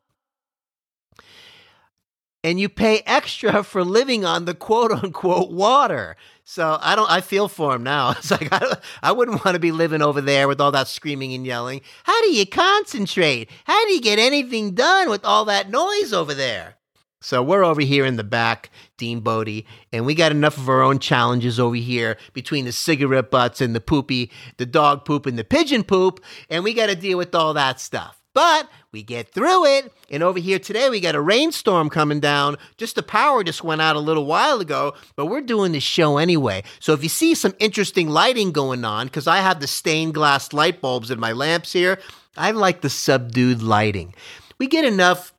And 2.43 2.59
you 2.59 2.69
pay 2.69 3.03
extra 3.05 3.63
for 3.63 3.83
living 3.83 4.25
on 4.25 4.45
the 4.45 4.53
quote 4.53 4.91
unquote 4.91 5.51
water. 5.51 6.17
So 6.43 6.77
I 6.81 6.95
don't. 6.95 7.11
I 7.11 7.19
feel 7.21 7.47
for 7.47 7.75
him 7.75 7.83
now. 7.83 8.11
It's 8.17 8.31
like 8.31 8.47
I, 8.51 8.77
I 9.03 9.11
wouldn't 9.11 9.43
want 9.43 9.55
to 9.55 9.59
be 9.59 9.71
living 9.71 10.01
over 10.01 10.21
there 10.21 10.47
with 10.47 10.61
all 10.61 10.71
that 10.71 10.87
screaming 10.87 11.33
and 11.33 11.45
yelling. 11.45 11.81
How 12.03 12.21
do 12.21 12.31
you 12.31 12.45
concentrate? 12.45 13.49
How 13.65 13.85
do 13.85 13.93
you 13.93 14.01
get 14.01 14.17
anything 14.19 14.73
done 14.73 15.09
with 15.09 15.25
all 15.25 15.45
that 15.45 15.69
noise 15.69 16.13
over 16.13 16.33
there? 16.33 16.76
So 17.19 17.41
we're 17.41 17.65
over 17.65 17.81
here 17.81 18.05
in 18.05 18.15
the 18.15 18.23
back, 18.23 18.69
Dean 18.97 19.21
Bodie, 19.21 19.65
and 19.91 20.05
we 20.05 20.13
got 20.13 20.31
enough 20.31 20.57
of 20.57 20.69
our 20.69 20.83
own 20.83 20.99
challenges 20.99 21.59
over 21.59 21.75
here 21.75 22.17
between 22.33 22.65
the 22.65 22.71
cigarette 22.71 23.31
butts 23.31 23.59
and 23.59 23.75
the 23.75 23.81
poopy, 23.81 24.31
the 24.57 24.67
dog 24.67 25.03
poop 25.03 25.25
and 25.25 25.37
the 25.37 25.43
pigeon 25.43 25.83
poop, 25.83 26.23
and 26.49 26.63
we 26.63 26.73
got 26.73 26.87
to 26.87 26.95
deal 26.95 27.17
with 27.17 27.33
all 27.33 27.55
that 27.55 27.79
stuff. 27.79 28.21
But 28.35 28.69
we 28.91 29.01
get 29.01 29.33
through 29.33 29.65
it. 29.65 29.91
And 30.11 30.21
over 30.21 30.37
here 30.37 30.59
today, 30.59 30.91
we 30.91 30.99
got 30.99 31.15
a 31.15 31.21
rainstorm 31.21 31.89
coming 31.89 32.19
down. 32.19 32.57
Just 32.77 32.93
the 32.93 33.01
power 33.01 33.43
just 33.43 33.63
went 33.63 33.81
out 33.81 33.95
a 33.95 33.99
little 33.99 34.27
while 34.27 34.59
ago, 34.59 34.93
but 35.15 35.25
we're 35.25 35.41
doing 35.41 35.71
this 35.71 35.81
show 35.81 36.17
anyway. 36.17 36.61
So 36.79 36.93
if 36.93 37.01
you 37.01 37.09
see 37.09 37.33
some 37.33 37.55
interesting 37.57 38.09
lighting 38.09 38.51
going 38.51 38.85
on, 38.85 39.07
because 39.07 39.25
I 39.25 39.37
have 39.37 39.59
the 39.59 39.65
stained 39.65 40.13
glass 40.13 40.53
light 40.53 40.81
bulbs 40.81 41.09
in 41.09 41.19
my 41.19 41.31
lamps 41.31 41.73
here, 41.73 41.97
I 42.37 42.51
like 42.51 42.81
the 42.81 42.91
subdued 42.91 43.63
lighting. 43.63 44.13
We 44.59 44.67
get 44.67 44.85
enough 44.85 45.33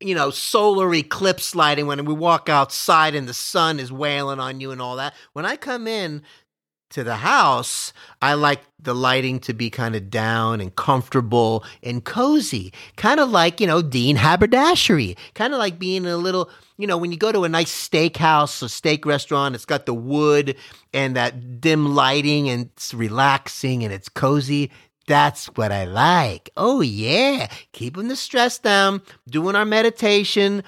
you 0.00 0.14
know, 0.14 0.30
solar 0.30 0.94
eclipse 0.94 1.54
lighting 1.54 1.86
when 1.86 2.04
we 2.04 2.14
walk 2.14 2.48
outside 2.48 3.14
and 3.14 3.28
the 3.28 3.34
sun 3.34 3.80
is 3.80 3.92
wailing 3.92 4.40
on 4.40 4.60
you 4.60 4.70
and 4.70 4.80
all 4.80 4.96
that. 4.96 5.14
When 5.32 5.44
I 5.44 5.56
come 5.56 5.86
in 5.86 6.22
to 6.90 7.04
the 7.04 7.16
house, 7.16 7.92
I 8.22 8.34
like 8.34 8.62
the 8.80 8.94
lighting 8.94 9.40
to 9.40 9.52
be 9.52 9.70
kind 9.70 9.94
of 9.94 10.08
down 10.08 10.60
and 10.60 10.74
comfortable 10.74 11.64
and 11.82 12.04
cozy. 12.04 12.72
Kind 12.96 13.20
of 13.20 13.30
like, 13.30 13.60
you 13.60 13.66
know, 13.66 13.82
Dean 13.82 14.16
Haberdashery. 14.16 15.16
Kind 15.34 15.52
of 15.52 15.58
like 15.58 15.78
being 15.78 16.04
in 16.04 16.10
a 16.10 16.16
little, 16.16 16.48
you 16.78 16.86
know, 16.86 16.96
when 16.96 17.12
you 17.12 17.18
go 17.18 17.32
to 17.32 17.44
a 17.44 17.48
nice 17.48 17.70
steakhouse, 17.70 18.62
a 18.62 18.68
steak 18.68 19.04
restaurant, 19.04 19.54
it's 19.54 19.66
got 19.66 19.84
the 19.84 19.94
wood 19.94 20.56
and 20.94 21.16
that 21.16 21.60
dim 21.60 21.94
lighting 21.94 22.48
and 22.48 22.70
it's 22.74 22.94
relaxing 22.94 23.84
and 23.84 23.92
it's 23.92 24.08
cozy. 24.08 24.70
That's 25.08 25.46
what 25.46 25.72
I 25.72 25.86
like. 25.86 26.50
Oh, 26.56 26.82
yeah. 26.82 27.48
Keeping 27.72 28.08
the 28.08 28.16
stress 28.16 28.58
down, 28.58 29.02
doing 29.28 29.56
our 29.56 29.64
meditation. 29.64 30.62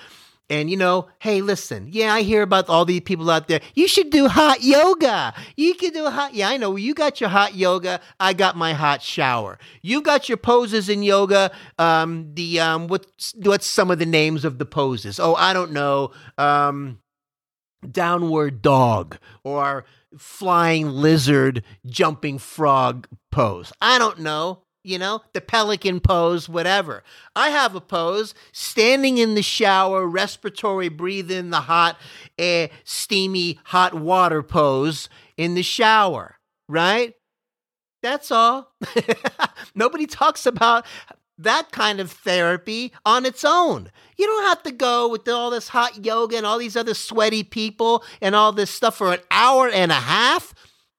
And, 0.48 0.68
you 0.68 0.76
know, 0.76 1.08
hey, 1.20 1.42
listen, 1.42 1.88
yeah, 1.92 2.12
I 2.12 2.22
hear 2.22 2.42
about 2.42 2.68
all 2.68 2.84
these 2.84 3.02
people 3.02 3.30
out 3.30 3.46
there. 3.46 3.60
You 3.74 3.86
should 3.86 4.10
do 4.10 4.26
hot 4.26 4.64
yoga. 4.64 5.32
You 5.56 5.74
can 5.74 5.92
do 5.92 6.06
hot. 6.10 6.34
Yeah, 6.34 6.48
I 6.48 6.56
know. 6.56 6.74
You 6.74 6.92
got 6.92 7.20
your 7.20 7.30
hot 7.30 7.54
yoga. 7.54 8.00
I 8.18 8.32
got 8.32 8.56
my 8.56 8.72
hot 8.72 9.02
shower. 9.02 9.58
You 9.82 10.02
got 10.02 10.28
your 10.28 10.38
poses 10.38 10.88
in 10.88 11.04
yoga. 11.04 11.52
Um, 11.78 12.34
the, 12.34 12.58
um, 12.58 12.88
what's, 12.88 13.32
what's 13.36 13.66
some 13.66 13.92
of 13.92 14.00
the 14.00 14.06
names 14.06 14.44
of 14.44 14.58
the 14.58 14.66
poses? 14.66 15.20
Oh, 15.20 15.36
I 15.36 15.52
don't 15.52 15.70
know. 15.70 16.10
Um, 16.36 16.98
downward 17.88 18.62
dog 18.62 19.18
or 19.44 19.84
flying 20.18 20.88
lizard 20.88 21.62
jumping 21.86 22.38
frog 22.38 23.08
pose. 23.30 23.72
I 23.80 23.98
don't 23.98 24.20
know. 24.20 24.62
You 24.82 24.98
know, 24.98 25.20
the 25.34 25.42
pelican 25.42 26.00
pose, 26.00 26.48
whatever. 26.48 27.04
I 27.36 27.50
have 27.50 27.74
a 27.74 27.82
pose 27.82 28.32
standing 28.50 29.18
in 29.18 29.34
the 29.34 29.42
shower, 29.42 30.06
respiratory, 30.06 30.88
breathe 30.88 31.30
in 31.30 31.50
the 31.50 31.60
hot, 31.60 31.98
uh, 32.38 32.68
steamy, 32.84 33.58
hot 33.64 33.92
water 33.92 34.42
pose 34.42 35.10
in 35.36 35.54
the 35.54 35.62
shower, 35.62 36.36
right? 36.66 37.14
That's 38.02 38.30
all. 38.30 38.72
Nobody 39.74 40.06
talks 40.06 40.46
about 40.46 40.86
that 41.42 41.72
kind 41.72 42.00
of 42.00 42.10
therapy 42.10 42.92
on 43.04 43.24
its 43.24 43.44
own. 43.44 43.90
You 44.16 44.26
don't 44.26 44.44
have 44.44 44.62
to 44.64 44.72
go 44.72 45.08
with 45.08 45.28
all 45.28 45.50
this 45.50 45.68
hot 45.68 46.04
yoga 46.04 46.36
and 46.36 46.46
all 46.46 46.58
these 46.58 46.76
other 46.76 46.94
sweaty 46.94 47.42
people 47.42 48.04
and 48.20 48.34
all 48.34 48.52
this 48.52 48.70
stuff 48.70 48.98
for 48.98 49.12
an 49.14 49.20
hour 49.30 49.68
and 49.68 49.90
a 49.90 49.94
half, 49.94 50.54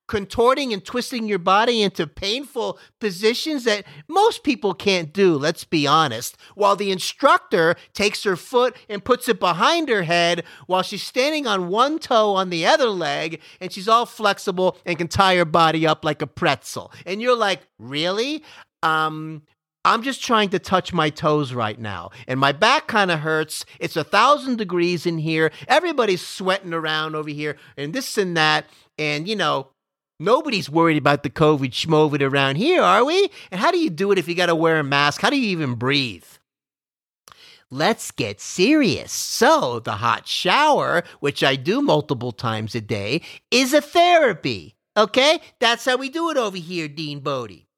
contorting 0.08 0.74
and 0.74 0.84
twisting 0.84 1.28
your 1.28 1.40
body 1.40 1.82
into 1.82 2.06
painful 2.06 2.78
positions 3.00 3.64
that 3.64 3.86
most 4.10 4.44
people 4.44 4.74
can't 4.74 5.14
do, 5.14 5.36
let's 5.36 5.64
be 5.64 5.88
honest. 5.88 6.36
While 6.56 6.76
the 6.76 6.92
instructor 6.92 7.76
takes 7.94 8.24
her 8.24 8.36
foot 8.36 8.76
and 8.90 9.06
puts 9.06 9.30
it 9.30 9.40
behind 9.40 9.88
her 9.88 10.04
head 10.04 10.44
while 10.68 10.82
she's 10.82 11.04
standing 11.04 11.48
on 11.48 11.70
one 11.70 11.98
toe 11.98 12.36
on 12.36 12.50
the 12.50 12.66
other 12.66 12.90
leg 12.90 13.40
and 13.62 13.72
she's 13.72 13.88
all 13.88 14.06
flexible 14.06 14.78
and 14.86 14.98
can 14.98 15.08
tie 15.08 15.38
her 15.38 15.46
body 15.46 15.88
up 15.88 16.04
like 16.04 16.22
a 16.22 16.28
pretzel. 16.28 16.92
And 17.06 17.22
you're 17.22 17.38
like, 17.38 17.62
really? 17.80 18.44
Um, 18.84 19.44
I'm 19.84 20.04
just 20.04 20.24
trying 20.24 20.50
to 20.50 20.60
touch 20.60 20.94
my 20.94 21.10
toes 21.10 21.54
right 21.54 21.80
now. 21.80 22.12
And 22.28 22.40
my 22.40 22.52
back 22.52 22.88
kind 22.88 23.10
of 23.10 23.22
hurts. 23.22 23.66
It's 23.80 23.96
a 23.96 24.04
thousand 24.04 24.58
degrees 24.58 25.06
in 25.06 25.18
here. 25.18 25.52
Everybody's 25.68 26.26
sweating 26.26 26.74
around 26.74 27.16
over 27.16 27.30
here 27.30 27.58
and 27.78 27.94
this 27.94 28.18
and 28.18 28.38
that. 28.38 28.66
And, 29.00 29.28
you 29.28 29.36
know, 29.36 29.70
nobody's 30.20 30.70
worried 30.70 30.98
about 30.98 31.24
the 31.24 31.32
COVID 31.32 31.72
schmovid 31.72 32.22
around 32.22 32.58
here, 32.58 32.82
are 32.82 33.04
we? 33.04 33.30
And 33.50 33.60
how 33.60 33.72
do 33.72 33.80
you 33.80 33.90
do 33.90 34.12
it 34.12 34.20
if 34.20 34.28
you 34.28 34.36
got 34.36 34.48
to 34.48 34.56
wear 34.56 34.80
a 34.80 34.84
mask? 34.84 35.22
How 35.22 35.32
do 35.32 35.40
you 35.40 35.50
even 35.50 35.76
breathe? 35.76 36.26
Let's 37.72 38.12
get 38.12 38.42
serious. 38.42 39.14
So, 39.14 39.80
the 39.80 39.94
hot 39.94 40.28
shower, 40.28 41.04
which 41.22 41.42
I 41.42 41.56
do 41.56 41.82
multiple 41.82 42.34
times 42.34 42.76
a 42.76 42.82
day, 42.82 43.22
is 43.50 43.74
a 43.74 43.82
therapy. 43.82 44.76
Okay? 44.98 45.40
That's 45.60 45.86
how 45.86 45.96
we 45.96 46.10
do 46.10 46.30
it 46.30 46.38
over 46.38 46.58
here, 46.58 46.90
Dean 46.90 47.22
Bodie. 47.22 47.70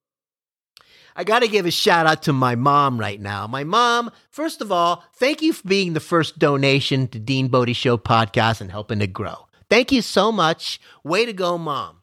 I 1.16 1.24
got 1.24 1.40
to 1.40 1.48
give 1.48 1.66
a 1.66 1.72
shout 1.72 2.08
out 2.08 2.24
to 2.24 2.34
my 2.34 2.56
mom 2.56 3.00
right 3.00 3.20
now. 3.20 3.46
My 3.48 3.64
mom, 3.64 4.12
first 4.30 4.62
of 4.62 4.72
all, 4.72 5.04
thank 5.16 5.42
you 5.42 5.54
for 5.54 5.68
being 5.68 5.94
the 5.94 6.00
first 6.00 6.40
donation 6.40 7.08
to 7.10 7.20
Dean 7.20 7.48
Bodie 7.50 7.74
Show 7.74 7.98
podcast 7.98 8.62
and 8.62 8.72
helping 8.72 9.02
it 9.02 9.14
grow. 9.14 9.48
Thank 9.70 9.92
you 9.92 10.02
so 10.02 10.32
much. 10.32 10.80
Way 11.04 11.26
to 11.26 11.34
go, 11.34 11.58
mom. 11.58 12.02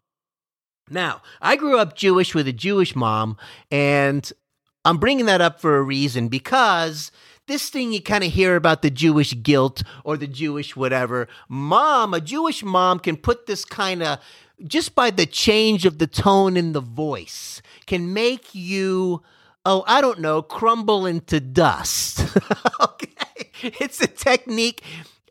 Now, 0.88 1.23
I 1.40 1.57
grew 1.57 1.79
up 1.79 1.96
Jewish 1.96 2.35
with 2.35 2.49
a 2.49 2.53
Jewish 2.53 2.96
mom, 2.96 3.37
and 3.70 4.31
I'm 4.85 4.99
bringing 4.99 5.27
that 5.27 5.40
up 5.40 5.61
for 5.61 5.77
a 5.77 5.83
reason 5.83 6.29
because 6.29 7.12
this 7.46 7.68
thing 7.68 7.92
you 7.92 8.01
kind 8.01 8.25
of 8.25 8.33
hear 8.33 8.57
about 8.57 8.83
the 8.83 8.90
Jewish 8.90 9.35
guilt 9.42 9.83
or 10.05 10.16
the 10.16 10.27
Jewish 10.27 10.77
whatever. 10.77 11.29
Mom, 11.49 12.14
a 12.14 12.20
Jewish 12.20 12.62
mom 12.62 12.99
can 12.99 13.16
put 13.16 13.46
this 13.46 13.64
kind 13.64 14.03
of 14.03 14.18
just 14.66 14.94
by 14.94 15.11
the 15.11 15.27
change 15.27 15.87
of 15.87 15.99
the 15.99 16.07
tone 16.07 16.57
in 16.57 16.73
the 16.73 16.81
voice 16.81 17.62
can 17.90 18.12
make 18.12 18.55
you 18.55 19.20
oh, 19.66 19.85
I 19.87 20.00
don't 20.00 20.20
know, 20.20 20.42
crumble 20.42 21.07
into 21.07 21.40
dust. 21.40 22.24
okay. 22.81 23.50
It's 23.62 24.00
a 24.00 24.07
technique 24.07 24.83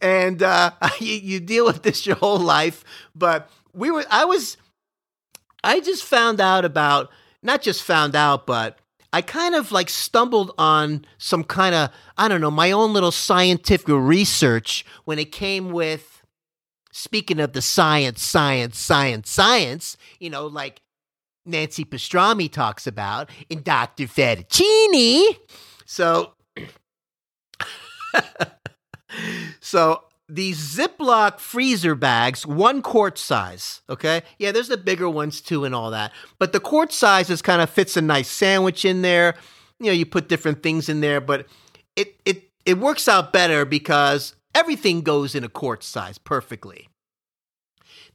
and 0.02 0.44
uh, 0.44 0.72
you, 1.00 1.16
you 1.16 1.40
deal 1.40 1.66
with 1.66 1.84
this 1.84 2.06
your 2.06 2.18
whole 2.18 2.38
life. 2.38 2.84
But 3.16 3.50
we 3.74 3.90
were, 3.90 4.04
I 4.12 4.26
was, 4.26 4.58
I 5.64 5.80
just 5.80 6.04
found 6.04 6.40
out 6.40 6.66
about, 6.66 7.10
not 7.42 7.62
just 7.62 7.82
found 7.82 8.16
out, 8.16 8.46
but 8.46 8.78
I 9.12 9.22
kind 9.22 9.56
of 9.56 9.72
like 9.72 9.90
stumbled 9.90 10.54
on 10.58 11.06
some 11.18 11.44
kind 11.44 11.74
of, 11.74 11.90
I 12.18 12.28
don't 12.28 12.42
know, 12.42 12.52
my 12.52 12.72
own 12.72 12.94
little 12.94 13.12
scientific 13.12 13.88
research 13.88 14.86
when 15.06 15.18
it 15.18 15.32
came 15.32 15.72
with, 15.72 16.24
speaking 16.92 17.40
of 17.40 17.54
the 17.54 17.62
science, 17.62 18.22
science, 18.22 18.78
science, 18.78 19.30
science, 19.30 19.98
you 20.20 20.30
know, 20.30 20.46
like 20.46 20.82
Nancy 21.50 21.86
Pastrami 21.86 22.52
talks 22.52 22.88
about 22.88 23.30
in 23.50 23.62
Dr. 23.64 24.04
Fettuccine. 24.06 25.38
So, 25.86 26.34
so 29.60 30.04
these 30.30 30.60
Ziploc 30.60 31.40
freezer 31.40 31.96
bags, 31.96 32.46
one 32.46 32.82
quart 32.82 33.18
size. 33.18 33.82
Okay. 33.90 34.22
Yeah, 34.38 34.52
there's 34.52 34.68
the 34.68 34.78
bigger 34.78 35.10
ones 35.10 35.42
too 35.42 35.66
and 35.66 35.74
all 35.74 35.92
that. 35.92 36.12
But 36.38 36.54
the 36.54 36.60
quart 36.60 36.94
size 36.94 37.30
is 37.30 37.42
kind 37.42 37.62
of 37.62 37.70
fits 37.70 37.98
a 37.98 38.02
nice 38.02 38.30
sandwich 38.30 38.86
in 38.86 39.02
there. 39.02 39.36
You 39.80 39.88
know, 39.88 39.94
you 39.94 40.06
put 40.06 40.30
different 40.30 40.62
things 40.62 40.90
in 40.90 41.02
there, 41.02 41.20
but 41.20 41.48
it 41.96 42.16
it 42.26 42.50
it 42.66 42.78
works 42.78 43.08
out 43.08 43.34
better 43.34 43.66
because 43.66 44.36
everything 44.54 45.02
goes 45.02 45.34
in 45.34 45.44
a 45.44 45.50
quart 45.50 45.84
size 45.84 46.18
perfectly. 46.18 46.88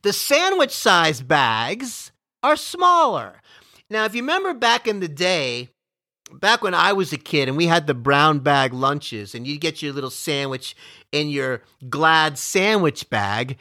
The 0.02 0.12
sandwich 0.12 0.70
size 0.70 1.22
bags 1.22 2.12
are 2.44 2.56
smaller. 2.56 3.40
Now, 3.88 4.04
if 4.04 4.14
you 4.14 4.20
remember 4.20 4.52
back 4.52 4.86
in 4.86 5.00
the 5.00 5.08
day, 5.08 5.70
back 6.30 6.62
when 6.62 6.74
I 6.74 6.92
was 6.92 7.12
a 7.12 7.16
kid 7.18 7.48
and 7.48 7.56
we 7.56 7.66
had 7.66 7.86
the 7.86 7.94
brown 7.94 8.40
bag 8.40 8.74
lunches 8.74 9.34
and 9.34 9.46
you'd 9.46 9.62
get 9.62 9.80
your 9.80 9.94
little 9.94 10.10
sandwich 10.10 10.76
in 11.10 11.30
your 11.30 11.62
glad 11.88 12.36
sandwich 12.36 13.08
bag, 13.08 13.56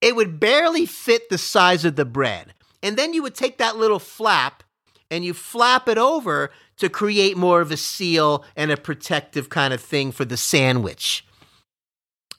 it 0.00 0.16
would 0.16 0.40
barely 0.40 0.86
fit 0.86 1.28
the 1.28 1.36
size 1.36 1.84
of 1.84 1.96
the 1.96 2.06
bread. 2.06 2.54
And 2.82 2.96
then 2.96 3.12
you 3.12 3.22
would 3.22 3.34
take 3.34 3.58
that 3.58 3.76
little 3.76 3.98
flap 3.98 4.62
and 5.10 5.24
you 5.24 5.34
flap 5.34 5.86
it 5.86 5.98
over 5.98 6.50
to 6.78 6.88
create 6.88 7.36
more 7.36 7.60
of 7.60 7.70
a 7.70 7.76
seal 7.76 8.44
and 8.56 8.70
a 8.70 8.78
protective 8.78 9.50
kind 9.50 9.74
of 9.74 9.80
thing 9.80 10.10
for 10.10 10.24
the 10.24 10.38
sandwich 10.38 11.24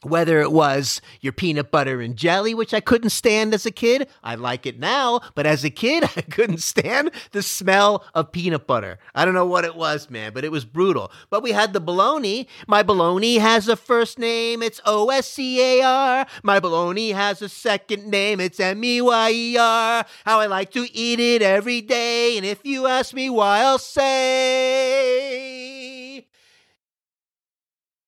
whether 0.04 0.42
it 0.42 0.52
was 0.52 1.02
your 1.22 1.34
peanut 1.34 1.72
butter 1.72 2.02
and 2.02 2.16
jelly, 2.16 2.54
which 2.54 2.74
I 2.74 2.80
couldn't 2.80 3.10
stand 3.10 3.54
as 3.54 3.66
a 3.66 3.72
kid. 3.72 4.08
I 4.24 4.36
like 4.36 4.66
it 4.66 4.80
now, 4.80 5.22
but 5.36 5.46
as 5.46 5.64
a 5.64 5.70
kid, 5.70 6.04
I 6.16 6.22
couldn't 6.22 6.60
stand 6.60 7.12
the 7.32 7.42
smell 7.42 8.06
of 8.14 8.32
peanut 8.32 8.68
butter. 8.68 9.00
I 9.16 9.26
don't 9.26 9.34
know 9.34 9.46
what 9.46 9.66
it 9.66 9.76
was, 9.76 10.10
man, 10.10 10.34
but 10.34 10.44
it 10.44 10.52
was 10.52 10.66
brutal. 10.66 11.12
But 11.30 11.44
we 11.44 11.52
had 11.52 11.74
the 11.74 11.80
bologna. 11.80 12.48
My 12.68 12.84
bologna 12.84 13.38
has 13.38 13.68
a 13.68 13.76
first 13.76 14.20
name, 14.20 14.62
it's 14.62 14.82
O 14.86 15.10
S 15.10 15.28
C 15.28 15.62
A 15.62 15.84
R. 15.84 16.26
My 16.44 16.60
bologna 16.60 17.12
has 17.12 17.42
a 17.42 17.50
second 17.50 18.08
name, 18.08 18.40
it's 18.40 18.60
M 18.60 18.84
E 18.84 19.02
Y 19.02 19.32
E 19.32 19.58
R. 19.58 20.06
How 20.26 20.40
I 20.40 20.48
like 20.48 20.72
to 20.72 20.88
eat 20.94 21.20
it 21.20 21.42
every 21.42 21.82
day, 21.82 22.38
and 22.38 22.46
if 22.46 22.66
you 22.66 22.88
ask 22.88 23.14
me 23.14 23.30
why, 23.30 23.60
I'll 23.60 23.80
say. 23.80 25.23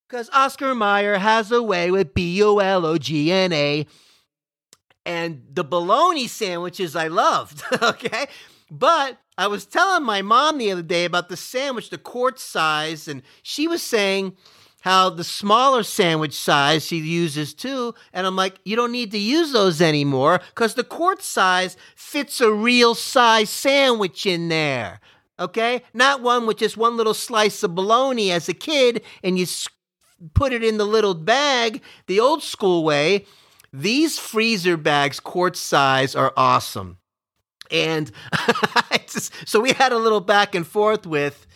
Because 0.08 0.30
Oscar 0.30 0.74
Mayer 0.74 1.18
has 1.18 1.50
a 1.50 1.62
way 1.62 1.90
with 1.90 2.14
B 2.14 2.42
O 2.42 2.58
L 2.58 2.86
O 2.86 2.98
G 2.98 3.32
N 3.32 3.52
A. 3.52 3.86
And 5.04 5.42
the 5.52 5.64
bologna 5.64 6.26
sandwiches 6.26 6.96
I 6.96 7.06
loved, 7.08 7.62
okay? 7.82 8.26
But 8.70 9.18
I 9.38 9.46
was 9.46 9.64
telling 9.64 10.04
my 10.04 10.22
mom 10.22 10.58
the 10.58 10.72
other 10.72 10.82
day 10.82 11.04
about 11.04 11.28
the 11.28 11.36
sandwich, 11.36 11.90
the 11.90 11.98
quart 11.98 12.40
size, 12.40 13.06
and 13.06 13.22
she 13.42 13.68
was 13.68 13.82
saying 13.82 14.36
how 14.80 15.10
the 15.10 15.24
smaller 15.24 15.82
sandwich 15.82 16.32
size 16.32 16.86
she 16.86 16.96
uses 16.98 17.54
too. 17.54 17.94
And 18.12 18.26
I'm 18.26 18.36
like, 18.36 18.60
you 18.64 18.76
don't 18.76 18.92
need 18.92 19.10
to 19.12 19.18
use 19.18 19.52
those 19.52 19.80
anymore 19.80 20.40
because 20.54 20.74
the 20.74 20.84
quart 20.84 21.22
size 21.22 21.76
fits 21.94 22.40
a 22.40 22.52
real 22.52 22.94
size 22.94 23.50
sandwich 23.50 24.26
in 24.26 24.48
there. 24.48 25.00
Okay? 25.38 25.82
Not 25.92 26.22
one 26.22 26.46
with 26.46 26.58
just 26.58 26.76
one 26.76 26.96
little 26.96 27.14
slice 27.14 27.62
of 27.62 27.74
bologna 27.74 28.30
as 28.30 28.48
a 28.48 28.54
kid 28.54 29.02
and 29.22 29.38
you 29.38 29.46
put 30.34 30.52
it 30.52 30.64
in 30.64 30.78
the 30.78 30.86
little 30.86 31.14
bag 31.14 31.82
the 32.06 32.20
old 32.20 32.42
school 32.42 32.84
way. 32.84 33.26
These 33.72 34.18
freezer 34.18 34.76
bags, 34.76 35.20
quart 35.20 35.56
size, 35.56 36.14
are 36.14 36.32
awesome. 36.36 36.98
And 37.70 38.10
just, 39.08 39.32
so 39.46 39.60
we 39.60 39.72
had 39.72 39.92
a 39.92 39.98
little 39.98 40.20
back 40.20 40.54
and 40.54 40.66
forth 40.66 41.06
with 41.06 41.46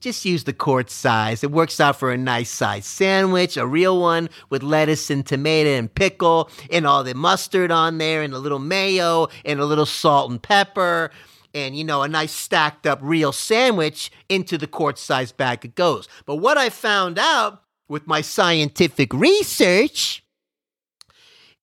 just 0.00 0.24
use 0.24 0.44
the 0.44 0.52
quart 0.52 0.90
size. 0.90 1.44
It 1.44 1.52
works 1.52 1.78
out 1.78 1.96
for 1.96 2.10
a 2.10 2.18
nice 2.18 2.50
size 2.50 2.84
sandwich, 2.84 3.56
a 3.56 3.66
real 3.66 4.00
one 4.00 4.28
with 4.50 4.62
lettuce 4.62 5.10
and 5.10 5.24
tomato 5.24 5.70
and 5.70 5.94
pickle 5.94 6.50
and 6.70 6.86
all 6.86 7.04
the 7.04 7.14
mustard 7.14 7.70
on 7.70 7.98
there 7.98 8.22
and 8.22 8.34
a 8.34 8.38
little 8.38 8.58
mayo 8.58 9.28
and 9.44 9.60
a 9.60 9.64
little 9.64 9.86
salt 9.86 10.30
and 10.30 10.42
pepper 10.42 11.10
and 11.54 11.76
you 11.76 11.84
know 11.84 12.02
a 12.02 12.08
nice 12.08 12.32
stacked 12.32 12.86
up 12.86 12.98
real 13.02 13.30
sandwich 13.30 14.10
into 14.28 14.58
the 14.58 14.66
quart 14.66 14.98
size 14.98 15.30
bag 15.30 15.64
it 15.64 15.76
goes. 15.76 16.08
But 16.26 16.36
what 16.36 16.58
I 16.58 16.68
found 16.68 17.18
out 17.18 17.62
with 17.88 18.06
my 18.06 18.20
scientific 18.20 19.12
research 19.12 20.24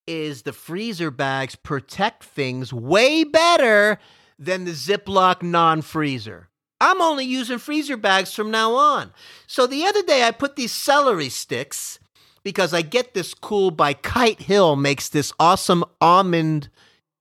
is 0.07 0.41
the 0.41 0.53
freezer 0.53 1.11
bags 1.11 1.55
protect 1.55 2.23
things 2.23 2.73
way 2.73 3.23
better 3.23 3.99
than 4.37 4.65
the 4.65 4.71
Ziploc 4.71 5.43
non 5.43 5.81
freezer. 5.81 6.49
I'm 6.81 7.01
only 7.01 7.25
using 7.25 7.57
freezer 7.59 7.97
bags 7.97 8.33
from 8.33 8.51
now 8.51 8.73
on. 8.73 9.11
So 9.47 9.67
the 9.67 9.85
other 9.85 10.01
day 10.01 10.23
I 10.23 10.31
put 10.31 10.55
these 10.55 10.71
celery 10.71 11.29
sticks 11.29 11.99
because 12.43 12.73
I 12.73 12.81
get 12.81 13.13
this 13.13 13.33
cool 13.33 13.69
by 13.69 13.93
Kite 13.93 14.41
Hill 14.41 14.75
makes 14.75 15.09
this 15.09 15.33
awesome 15.39 15.83
almond 15.99 16.69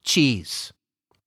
cheese 0.04 0.72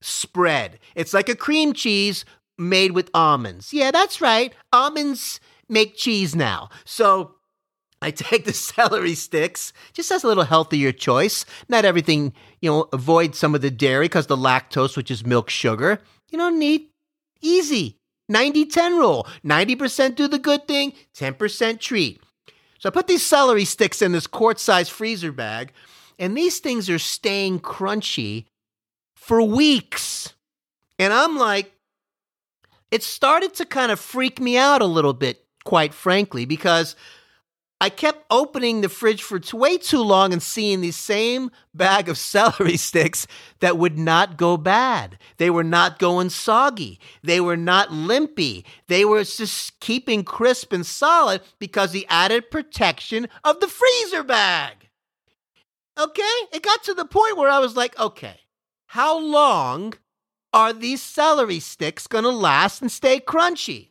spread. 0.01 0.79
It's 0.95 1.13
like 1.13 1.29
a 1.29 1.35
cream 1.35 1.73
cheese 1.73 2.25
made 2.57 2.91
with 2.93 3.09
almonds. 3.13 3.73
Yeah, 3.73 3.91
that's 3.91 4.21
right. 4.21 4.53
Almonds 4.71 5.39
make 5.69 5.95
cheese 5.95 6.35
now. 6.35 6.69
So 6.85 7.35
I 8.01 8.11
take 8.11 8.45
the 8.45 8.53
celery 8.53 9.15
sticks, 9.15 9.73
just 9.93 10.11
as 10.11 10.23
a 10.23 10.27
little 10.27 10.43
healthier 10.43 10.91
choice. 10.91 11.45
Not 11.69 11.85
everything, 11.85 12.33
you 12.61 12.69
know, 12.69 12.89
avoid 12.91 13.35
some 13.35 13.55
of 13.55 13.61
the 13.61 13.71
dairy 13.71 14.05
because 14.05 14.27
the 14.27 14.37
lactose, 14.37 14.97
which 14.97 15.11
is 15.11 15.25
milk 15.25 15.49
sugar. 15.49 16.01
You 16.29 16.37
know, 16.37 16.49
neat, 16.49 16.91
easy. 17.41 17.97
90 18.29 18.65
10 18.65 18.95
rule 18.95 19.27
90% 19.45 20.15
do 20.15 20.27
the 20.27 20.39
good 20.39 20.65
thing, 20.65 20.93
10% 21.15 21.79
treat. 21.79 22.21
So 22.79 22.87
I 22.87 22.91
put 22.91 23.07
these 23.07 23.25
celery 23.25 23.65
sticks 23.65 24.01
in 24.01 24.13
this 24.13 24.25
quart 24.25 24.59
size 24.59 24.89
freezer 24.89 25.31
bag, 25.31 25.73
and 26.17 26.35
these 26.35 26.59
things 26.59 26.89
are 26.89 26.97
staying 26.97 27.59
crunchy 27.59 28.45
for 29.15 29.41
weeks. 29.41 30.33
And 30.97 31.13
I'm 31.13 31.37
like, 31.37 31.73
it 32.89 33.03
started 33.03 33.53
to 33.55 33.65
kind 33.65 33.91
of 33.91 33.99
freak 33.99 34.39
me 34.39 34.57
out 34.57 34.81
a 34.81 34.85
little 34.85 35.13
bit, 35.13 35.45
quite 35.63 35.93
frankly, 35.93 36.45
because 36.45 36.95
I 37.81 37.89
kept 37.89 38.25
opening 38.29 38.81
the 38.81 38.89
fridge 38.89 39.23
for 39.23 39.41
way 39.53 39.79
too 39.79 40.03
long 40.03 40.33
and 40.33 40.43
seeing 40.43 40.81
the 40.81 40.91
same 40.91 41.49
bag 41.73 42.09
of 42.09 42.17
celery 42.19 42.77
sticks 42.77 43.25
that 43.59 43.75
would 43.75 43.97
not 43.97 44.37
go 44.37 44.55
bad. 44.55 45.17
They 45.37 45.49
were 45.49 45.63
not 45.63 45.97
going 45.97 46.29
soggy. 46.29 46.99
They 47.23 47.41
were 47.41 47.57
not 47.57 47.91
limpy. 47.91 48.65
They 48.87 49.03
were 49.03 49.23
just 49.23 49.79
keeping 49.79 50.23
crisp 50.23 50.71
and 50.71 50.85
solid 50.85 51.41
because 51.57 51.91
the 51.91 52.05
added 52.07 52.51
protection 52.51 53.27
of 53.43 53.59
the 53.59 53.67
freezer 53.67 54.21
bag. 54.21 54.89
Okay? 55.99 56.21
It 56.53 56.61
got 56.61 56.83
to 56.83 56.93
the 56.93 57.05
point 57.05 57.35
where 57.35 57.49
I 57.49 57.57
was 57.57 57.75
like, 57.75 57.99
okay, 57.99 58.41
how 58.85 59.17
long 59.17 59.95
are 60.53 60.71
these 60.71 61.01
celery 61.01 61.59
sticks 61.59 62.05
going 62.05 62.25
to 62.25 62.29
last 62.29 62.83
and 62.83 62.91
stay 62.91 63.19
crunchy? 63.19 63.90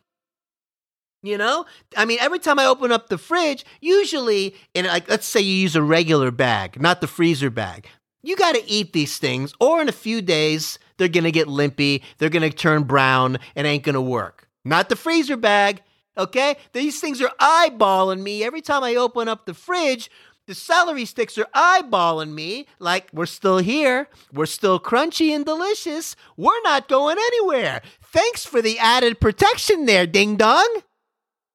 You 1.23 1.37
know, 1.37 1.65
I 1.95 2.05
mean, 2.05 2.17
every 2.19 2.39
time 2.39 2.57
I 2.57 2.65
open 2.65 2.91
up 2.91 3.09
the 3.09 3.17
fridge, 3.19 3.63
usually, 3.79 4.55
in 4.73 4.85
like, 4.85 5.07
let's 5.07 5.27
say 5.27 5.39
you 5.39 5.53
use 5.53 5.75
a 5.75 5.83
regular 5.83 6.31
bag, 6.31 6.81
not 6.81 6.99
the 6.99 7.05
freezer 7.05 7.51
bag, 7.51 7.87
you 8.23 8.35
got 8.35 8.55
to 8.55 8.67
eat 8.67 8.93
these 8.93 9.19
things, 9.19 9.53
or 9.59 9.81
in 9.81 9.87
a 9.89 9.91
few 9.91 10.23
days, 10.23 10.79
they're 10.97 11.07
going 11.07 11.25
to 11.25 11.31
get 11.31 11.47
limpy, 11.47 12.01
they're 12.17 12.29
going 12.29 12.49
to 12.49 12.55
turn 12.55 12.83
brown, 12.83 13.37
and 13.55 13.67
ain't 13.67 13.83
going 13.83 13.93
to 13.93 14.01
work. 14.01 14.47
Not 14.65 14.89
the 14.89 14.95
freezer 14.95 15.37
bag, 15.37 15.83
okay? 16.17 16.55
These 16.73 16.99
things 16.99 17.21
are 17.21 17.31
eyeballing 17.39 18.21
me 18.21 18.43
every 18.43 18.61
time 18.61 18.83
I 18.83 18.95
open 18.95 19.27
up 19.27 19.45
the 19.45 19.53
fridge. 19.53 20.09
The 20.47 20.55
celery 20.55 21.05
sticks 21.05 21.37
are 21.37 21.47
eyeballing 21.53 22.33
me 22.33 22.65
like 22.79 23.09
we're 23.13 23.27
still 23.27 23.59
here. 23.59 24.07
We're 24.33 24.47
still 24.47 24.79
crunchy 24.79 25.35
and 25.35 25.45
delicious. 25.45 26.15
We're 26.35 26.61
not 26.63 26.87
going 26.87 27.17
anywhere. 27.19 27.81
Thanks 28.01 28.43
for 28.43 28.61
the 28.61 28.79
added 28.79 29.19
protection 29.21 29.85
there, 29.85 30.07
ding 30.07 30.35
dong. 30.35 30.81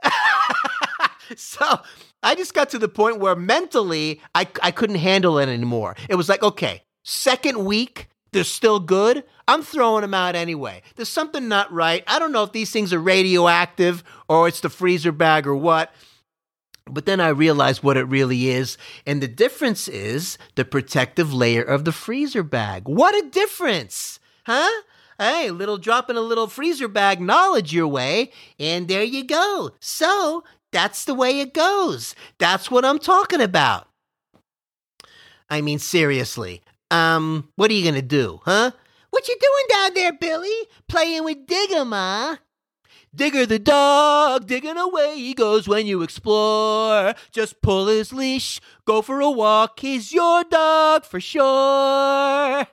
so 1.37 1.80
I 2.22 2.35
just 2.35 2.54
got 2.54 2.70
to 2.70 2.78
the 2.78 2.88
point 2.88 3.18
where 3.18 3.37
mentally 3.37 4.20
I, 4.35 4.48
I 4.62 4.70
couldn't 4.70 4.96
handle 4.96 5.38
it 5.38 5.48
anymore. 5.48 5.96
It 6.09 6.14
was 6.14 6.28
like, 6.28 6.42
okay, 6.42 6.82
second 7.02 7.64
week, 7.64 8.09
they're 8.32 8.44
still 8.44 8.80
good. 8.80 9.24
I'm 9.48 9.62
throwing 9.62 10.02
them 10.02 10.14
out 10.14 10.35
anyway. 10.35 10.82
There's 10.96 11.09
something 11.09 11.48
not 11.48 11.72
right. 11.72 12.02
I 12.06 12.18
don't 12.18 12.32
know 12.32 12.42
if 12.42 12.52
these 12.52 12.70
things 12.70 12.92
are 12.92 12.98
radioactive 12.98 14.02
or 14.28 14.48
it's 14.48 14.61
the 14.61 14.68
freezer 14.68 15.12
bag 15.12 15.46
or 15.46 15.56
what. 15.56 15.92
But 16.88 17.06
then 17.06 17.20
I 17.20 17.28
realized 17.28 17.82
what 17.82 17.96
it 17.96 18.04
really 18.04 18.48
is. 18.48 18.78
And 19.06 19.20
the 19.20 19.28
difference 19.28 19.88
is 19.88 20.38
the 20.54 20.64
protective 20.64 21.32
layer 21.32 21.62
of 21.62 21.85
the 21.85 21.92
freezer 21.92 22.42
bag. 22.42 22.87
What 22.87 23.14
a 23.14 23.28
difference! 23.28 24.20
Huh? 24.44 24.82
Hey, 25.18 25.50
little 25.50 25.79
drop 25.79 26.11
in 26.11 26.16
a 26.16 26.20
little 26.20 26.46
freezer 26.46 26.88
bag 26.88 27.20
knowledge 27.20 27.72
your 27.72 27.88
way, 27.88 28.31
and 28.59 28.87
there 28.87 29.02
you 29.02 29.24
go. 29.24 29.70
So 29.81 30.44
that's 30.72 31.05
the 31.05 31.14
way 31.14 31.40
it 31.40 31.55
goes. 31.55 32.14
That's 32.38 32.70
what 32.70 32.85
I'm 32.85 32.98
talking 32.98 33.40
about. 33.40 33.88
I 35.48 35.61
mean, 35.62 35.79
seriously. 35.79 36.62
Um, 36.90 37.48
what 37.57 37.70
are 37.70 37.74
you 37.74 37.85
gonna 37.85 38.02
do, 38.02 38.40
huh? 38.44 38.72
What 39.11 39.29
you 39.29 39.37
doing 39.40 39.66
down 39.70 39.94
there, 39.94 40.12
Billy? 40.12 40.55
Playing 40.88 41.24
with 41.24 41.46
Digger, 41.46 41.85
huh? 41.85 42.37
Digger 43.14 43.46
the 43.46 43.59
dog, 43.59 44.46
digging 44.46 44.76
away 44.76 45.16
he 45.16 45.33
goes 45.33 45.66
when 45.66 45.87
you 45.87 46.02
explore. 46.02 47.14
Just 47.33 47.62
pull 47.62 47.87
his 47.87 48.12
leash, 48.12 48.61
go 48.85 49.00
for 49.00 49.20
a 49.20 49.31
walk, 49.31 49.81
he's 49.81 50.12
your 50.12 50.44
dog 50.44 51.07
for 51.07 51.18
sure. 51.18 52.66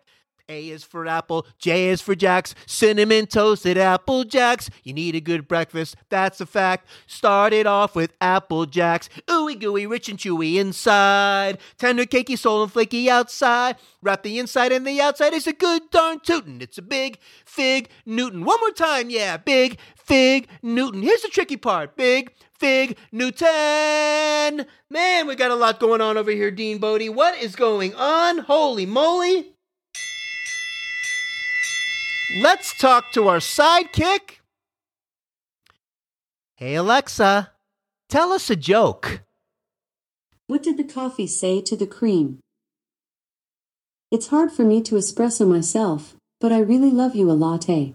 A 0.54 0.70
is 0.70 0.84
for 0.84 1.08
apple, 1.08 1.48
J 1.58 1.90
is 1.90 2.02
for 2.02 2.16
jacks, 2.16 2.54
cinnamon 2.68 3.26
toasted 3.26 3.78
apple 3.78 4.24
jacks. 4.24 4.70
You 4.84 4.94
need 4.94 5.16
a 5.16 5.22
good 5.22 5.48
breakfast, 5.48 5.96
that's 6.10 6.40
a 6.40 6.46
fact. 6.46 6.88
Start 7.08 7.54
it 7.54 7.66
off 7.66 7.96
with 7.96 8.14
apple 8.22 8.66
jacks. 8.66 9.10
Ooey 9.28 9.60
gooey, 9.60 9.88
rich 9.88 10.10
and 10.10 10.20
chewy 10.20 10.56
inside. 10.56 11.58
Tender, 11.78 12.06
cakey, 12.06 12.38
soul 12.38 12.64
and 12.64 12.72
flaky 12.72 13.10
outside. 13.10 13.78
Wrap 14.02 14.22
the 14.24 14.38
inside 14.38 14.72
and 14.72 14.86
the 14.86 15.02
outside 15.02 15.34
is 15.34 15.48
a 15.48 15.54
good 15.54 15.90
darn 15.90 16.20
tootin'. 16.20 16.62
It's 16.62 16.78
a 16.78 16.84
big 16.84 17.18
fig 17.46 17.90
Newton. 18.06 18.46
One 18.46 18.60
more 18.60 18.72
time, 18.72 19.10
yeah, 19.10 19.38
big 19.38 19.80
fig 19.96 20.48
Newton. 20.62 21.02
Here's 21.02 21.24
the 21.24 21.30
tricky 21.30 21.58
part 21.58 21.96
big 21.96 22.32
fig 22.52 22.98
Newton. 23.12 24.66
Man, 24.90 25.28
we 25.28 25.36
got 25.36 25.52
a 25.52 25.56
lot 25.56 25.80
going 25.80 26.02
on 26.02 26.18
over 26.18 26.32
here, 26.32 26.52
Dean 26.52 26.78
Bodie. 26.78 27.10
What 27.10 27.38
is 27.38 27.56
going 27.56 27.94
on? 27.96 28.40
Holy 28.40 28.86
moly. 28.86 29.53
Let's 32.36 32.76
talk 32.80 33.12
to 33.12 33.28
our 33.28 33.38
sidekick. 33.38 34.40
Hey, 36.56 36.74
Alexa, 36.74 37.52
tell 38.10 38.32
us 38.32 38.50
a 38.50 38.56
joke. 38.56 39.22
What 40.48 40.64
did 40.64 40.78
the 40.78 40.84
coffee 40.84 41.28
say 41.28 41.62
to 41.62 41.76
the 41.76 41.86
cream? 41.86 42.40
It's 44.10 44.28
hard 44.28 44.52
for 44.52 44.64
me 44.64 44.82
to 44.82 44.96
espresso 44.96 45.48
myself, 45.48 46.16
but 46.42 46.52
I 46.52 46.60
really 46.60 46.90
love 46.90 47.16
you 47.16 47.30
a 47.30 47.34
latte. 47.34 47.94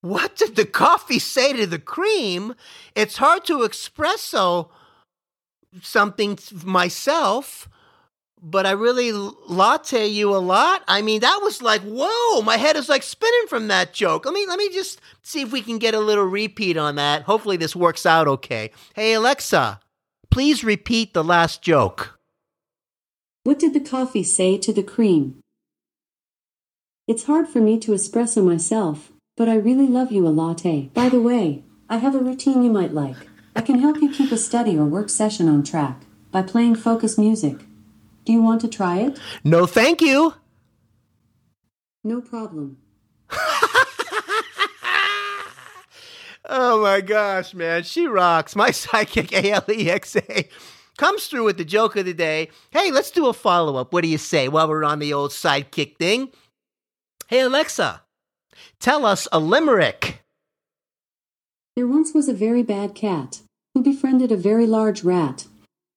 What 0.00 0.36
did 0.36 0.54
the 0.54 0.64
coffee 0.64 1.18
say 1.18 1.52
to 1.54 1.66
the 1.66 1.80
cream? 1.80 2.54
It's 2.94 3.16
hard 3.16 3.44
to 3.46 3.58
espresso 3.58 4.68
something 5.82 6.38
myself, 6.64 7.68
but 8.42 8.66
I 8.66 8.72
really 8.72 9.12
latte 9.12 10.06
you 10.06 10.34
a 10.34 10.38
lot. 10.38 10.82
I 10.88 11.02
mean, 11.02 11.20
that 11.20 11.40
was 11.42 11.62
like, 11.62 11.82
whoa, 11.82 12.42
my 12.42 12.56
head 12.56 12.76
is 12.76 12.88
like 12.88 13.02
spinning 13.02 13.46
from 13.48 13.68
that 13.68 13.92
joke. 13.92 14.24
Let 14.24 14.34
me 14.34 14.46
let 14.46 14.58
me 14.58 14.68
just 14.70 15.00
see 15.22 15.42
if 15.42 15.52
we 15.52 15.62
can 15.62 15.78
get 15.78 15.94
a 15.94 16.00
little 16.00 16.24
repeat 16.24 16.76
on 16.76 16.96
that. 16.96 17.22
Hopefully 17.22 17.56
this 17.56 17.76
works 17.76 18.06
out 18.06 18.28
okay. 18.28 18.70
Hey 18.94 19.14
Alexa, 19.14 19.80
please 20.30 20.64
repeat 20.64 21.14
the 21.14 21.24
last 21.24 21.62
joke. 21.62 22.18
What 23.44 23.58
did 23.58 23.74
the 23.74 23.80
coffee 23.80 24.24
say 24.24 24.58
to 24.58 24.72
the 24.72 24.82
cream? 24.82 25.40
It's 27.06 27.24
hard 27.24 27.48
for 27.48 27.60
me 27.60 27.78
to 27.80 27.92
espresso 27.92 28.44
myself, 28.44 29.12
but 29.36 29.48
I 29.48 29.54
really 29.54 29.86
love 29.86 30.12
you 30.12 30.26
a 30.26 30.28
latte. 30.28 30.90
By 30.92 31.08
the 31.08 31.22
way, 31.22 31.64
I 31.88 31.96
have 31.96 32.14
a 32.14 32.18
routine 32.18 32.62
you 32.62 32.70
might 32.70 32.92
like. 32.92 33.16
I 33.56 33.62
can 33.62 33.78
help 33.78 34.02
you 34.02 34.10
keep 34.10 34.30
a 34.30 34.36
study 34.36 34.76
or 34.76 34.84
work 34.84 35.08
session 35.08 35.48
on 35.48 35.64
track 35.64 36.02
by 36.30 36.42
playing 36.42 36.74
focus 36.74 37.16
music. 37.16 37.64
Do 38.28 38.34
you 38.34 38.42
want 38.42 38.60
to 38.60 38.68
try 38.68 38.98
it? 38.98 39.18
No, 39.42 39.64
thank 39.64 40.02
you. 40.02 40.34
No 42.04 42.20
problem. 42.20 42.76
oh 46.44 46.82
my 46.82 47.00
gosh, 47.00 47.54
man. 47.54 47.84
She 47.84 48.06
rocks. 48.06 48.54
My 48.54 48.68
sidekick, 48.72 49.30
ALEXA, 49.30 50.46
comes 50.98 51.26
through 51.26 51.44
with 51.44 51.56
the 51.56 51.64
joke 51.64 51.96
of 51.96 52.04
the 52.04 52.12
day. 52.12 52.50
Hey, 52.70 52.90
let's 52.90 53.10
do 53.10 53.28
a 53.28 53.32
follow 53.32 53.76
up. 53.76 53.94
What 53.94 54.02
do 54.02 54.08
you 54.08 54.18
say 54.18 54.48
while 54.48 54.68
we're 54.68 54.84
on 54.84 54.98
the 54.98 55.14
old 55.14 55.30
sidekick 55.30 55.96
thing? 55.96 56.28
Hey, 57.28 57.40
Alexa, 57.40 58.02
tell 58.78 59.06
us 59.06 59.26
a 59.32 59.38
limerick. 59.38 60.22
There 61.76 61.88
once 61.88 62.12
was 62.12 62.28
a 62.28 62.34
very 62.34 62.62
bad 62.62 62.94
cat 62.94 63.40
who 63.72 63.82
befriended 63.82 64.30
a 64.30 64.36
very 64.36 64.66
large 64.66 65.02
rat. 65.02 65.46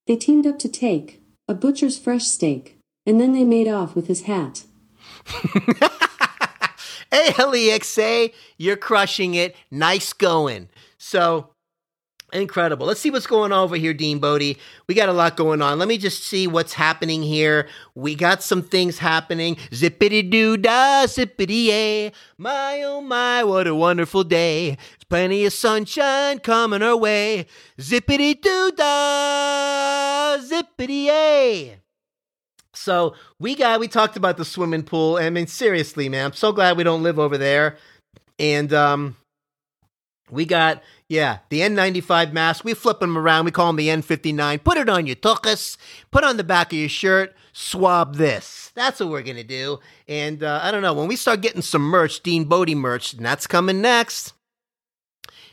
They 0.08 0.16
teamed 0.16 0.48
up 0.48 0.58
to 0.60 0.70
take 0.70 1.21
a 1.52 1.54
butcher's 1.54 2.00
fresh 2.00 2.24
steak, 2.24 2.78
and 3.06 3.20
then 3.20 3.34
they 3.34 3.44
made 3.44 3.68
off 3.68 3.94
with 3.94 4.08
his 4.08 4.22
hat. 4.22 4.64
hey, 7.12 7.34
Alexa, 7.38 8.30
you're 8.58 8.78
crushing 8.78 9.36
it. 9.36 9.54
Nice 9.70 10.14
going. 10.14 10.70
So, 10.98 11.50
incredible. 12.32 12.88
Let's 12.88 13.02
see 13.02 13.12
what's 13.12 13.28
going 13.28 13.52
on 13.52 13.66
over 13.66 13.76
here, 13.76 13.94
Dean 13.94 14.20
Bodie. 14.20 14.58
We 14.88 14.96
got 14.96 15.10
a 15.10 15.14
lot 15.14 15.36
going 15.36 15.62
on. 15.62 15.78
Let 15.78 15.90
me 15.90 15.98
just 15.98 16.24
see 16.24 16.48
what's 16.48 16.72
happening 16.72 17.22
here. 17.22 17.68
We 17.96 18.16
got 18.16 18.42
some 18.42 18.62
things 18.62 18.98
happening. 18.98 19.58
Zippity 19.72 20.30
doo 20.30 20.56
dah, 20.56 21.06
zippity 21.06 21.66
yay. 21.66 22.14
My 22.38 22.82
oh 22.84 23.02
my, 23.02 23.44
what 23.44 23.68
a 23.68 23.76
wonderful 23.76 24.24
day. 24.24 24.78
Plenty 25.12 25.44
of 25.44 25.52
sunshine 25.52 26.40
coming 26.40 26.82
our 26.82 26.96
way. 26.96 27.46
Zippity 27.78 28.42
doo 28.42 28.72
dah, 28.72 30.38
zippity 30.38 31.08
a. 31.08 31.76
So 32.74 33.16
we 33.38 33.56
got 33.56 33.82
we 33.82 33.90
talked 33.90 34.16
about 34.16 34.38
the 34.38 34.46
swimming 34.46 34.84
pool. 34.84 35.18
I 35.18 35.30
mean, 35.30 35.48
seriously, 35.48 36.08
man, 36.08 36.28
I'm 36.28 36.34
so 36.34 36.54
glad 36.54 36.78
we 36.78 36.86
don't 36.86 37.04
live 37.04 37.20
over 37.20 37.38
there. 37.38 37.76
And 38.40 38.72
um, 38.72 39.18
we 40.30 40.46
got 40.46 40.82
yeah 41.10 41.40
the 41.50 41.60
N95 41.60 42.32
mask. 42.32 42.64
We 42.64 42.74
flip 42.74 43.02
them 43.02 43.18
around. 43.18 43.44
We 43.44 43.52
call 43.52 43.68
them 43.68 43.76
the 43.76 43.90
N59. 43.90 44.64
Put 44.64 44.78
it 44.78 44.88
on 44.88 45.08
your 45.08 45.18
tuchus. 45.18 45.76
Put 46.12 46.24
on 46.24 46.38
the 46.38 46.46
back 46.46 46.72
of 46.72 46.80
your 46.80 46.88
shirt. 46.88 47.36
Swab 47.52 48.16
this. 48.16 48.72
That's 48.76 49.02
what 49.02 49.10
we're 49.10 49.24
gonna 49.24 49.44
do. 49.44 49.80
And 50.08 50.42
uh, 50.42 50.62
I 50.64 50.72
don't 50.72 50.82
know 50.82 50.94
when 50.94 51.10
we 51.10 51.18
start 51.18 51.42
getting 51.42 51.62
some 51.62 51.82
merch, 51.82 52.22
Dean 52.22 52.46
Bodie 52.46 52.76
merch, 52.76 53.12
and 53.12 53.26
that's 53.26 53.46
coming 53.46 53.82
next. 53.82 54.36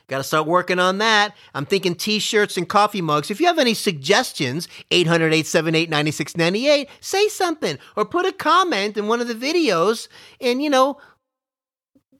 Got 0.08 0.18
to 0.18 0.24
start 0.24 0.46
working 0.46 0.78
on 0.78 0.98
that. 0.98 1.36
I'm 1.54 1.66
thinking 1.66 1.94
t 1.94 2.18
shirts 2.18 2.56
and 2.56 2.66
coffee 2.66 3.02
mugs. 3.02 3.30
If 3.30 3.40
you 3.40 3.46
have 3.46 3.58
any 3.58 3.74
suggestions, 3.74 4.66
800 4.90 5.26
878 5.26 5.90
9698, 5.90 6.88
say 7.00 7.28
something 7.28 7.78
or 7.94 8.06
put 8.06 8.24
a 8.24 8.32
comment 8.32 8.96
in 8.96 9.06
one 9.06 9.20
of 9.20 9.28
the 9.28 9.34
videos 9.34 10.08
and, 10.40 10.62
you 10.62 10.70
know, 10.70 10.98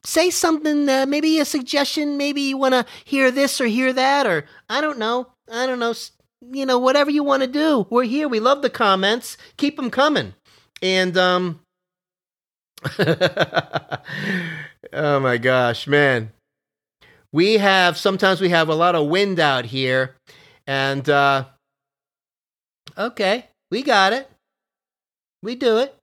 say 0.04 0.28
something, 0.28 0.86
uh, 0.86 1.06
maybe 1.08 1.40
a 1.40 1.46
suggestion. 1.46 2.18
Maybe 2.18 2.42
you 2.42 2.58
want 2.58 2.74
to 2.74 2.84
hear 3.06 3.30
this 3.30 3.58
or 3.58 3.66
hear 3.66 3.94
that, 3.94 4.26
or 4.26 4.44
I 4.68 4.82
don't 4.82 4.98
know. 4.98 5.32
I 5.50 5.66
don't 5.66 5.78
know. 5.78 5.94
You 6.42 6.66
know, 6.66 6.78
whatever 6.78 7.10
you 7.10 7.24
want 7.24 7.42
to 7.42 7.48
do. 7.48 7.86
We're 7.88 8.04
here. 8.04 8.28
We 8.28 8.38
love 8.38 8.60
the 8.60 8.70
comments. 8.70 9.38
Keep 9.56 9.76
them 9.76 9.90
coming. 9.90 10.34
And, 10.82 11.16
um, 11.16 11.60
oh 14.92 15.20
my 15.20 15.38
gosh, 15.38 15.86
man 15.86 16.32
we 17.32 17.54
have 17.54 17.96
sometimes 17.96 18.40
we 18.40 18.48
have 18.50 18.68
a 18.68 18.74
lot 18.74 18.94
of 18.94 19.08
wind 19.08 19.40
out 19.40 19.64
here 19.64 20.16
and 20.66 21.08
uh 21.08 21.44
okay 22.96 23.46
we 23.70 23.82
got 23.82 24.14
it. 24.14 24.30
We 25.42 25.54
do 25.54 25.78
it. 25.78 25.94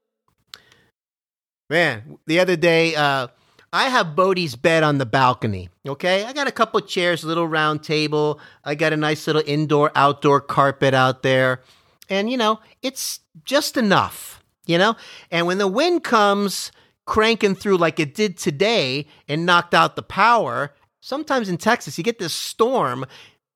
Man 1.70 2.20
the 2.28 2.40
other 2.40 2.56
day 2.56 2.96
uh 2.96 3.28
i 3.74 3.90
have 3.90 4.16
bodie's 4.16 4.56
bed 4.56 4.84
on 4.84 4.98
the 5.00 5.06
balcony 5.06 5.70
okay? 5.88 6.26
I 6.26 6.34
got 6.34 6.48
a 6.48 6.52
couple 6.52 6.80
chairs 6.82 7.24
a 7.24 7.28
little 7.28 7.48
round 7.48 7.84
table. 7.84 8.40
I 8.64 8.76
got 8.76 8.94
a 8.94 8.98
nice 8.98 9.28
little 9.28 9.44
indoor 9.46 9.92
outdoor 9.96 10.42
carpet 10.42 10.94
out 10.94 11.24
there. 11.24 11.62
And 12.10 12.30
you 12.30 12.38
know 12.38 12.60
it's 12.82 13.20
just 13.44 13.78
enough 13.78 14.42
you 14.66 14.78
know? 14.78 14.96
And 15.32 15.48
when 15.48 15.58
the 15.58 15.68
wind 15.68 16.04
comes 16.04 16.72
cranking 17.06 17.56
through 17.56 17.78
like 17.78 18.00
it 18.00 18.16
did 18.16 18.38
today 18.38 19.06
and 19.28 19.46
knocked 19.46 19.74
out 19.74 19.96
the 19.96 20.04
power 20.04 20.74
sometimes 21.06 21.50
in 21.50 21.58
Texas, 21.58 21.98
you 21.98 22.04
get 22.04 22.18
this 22.20 22.34
storm. 22.34 23.06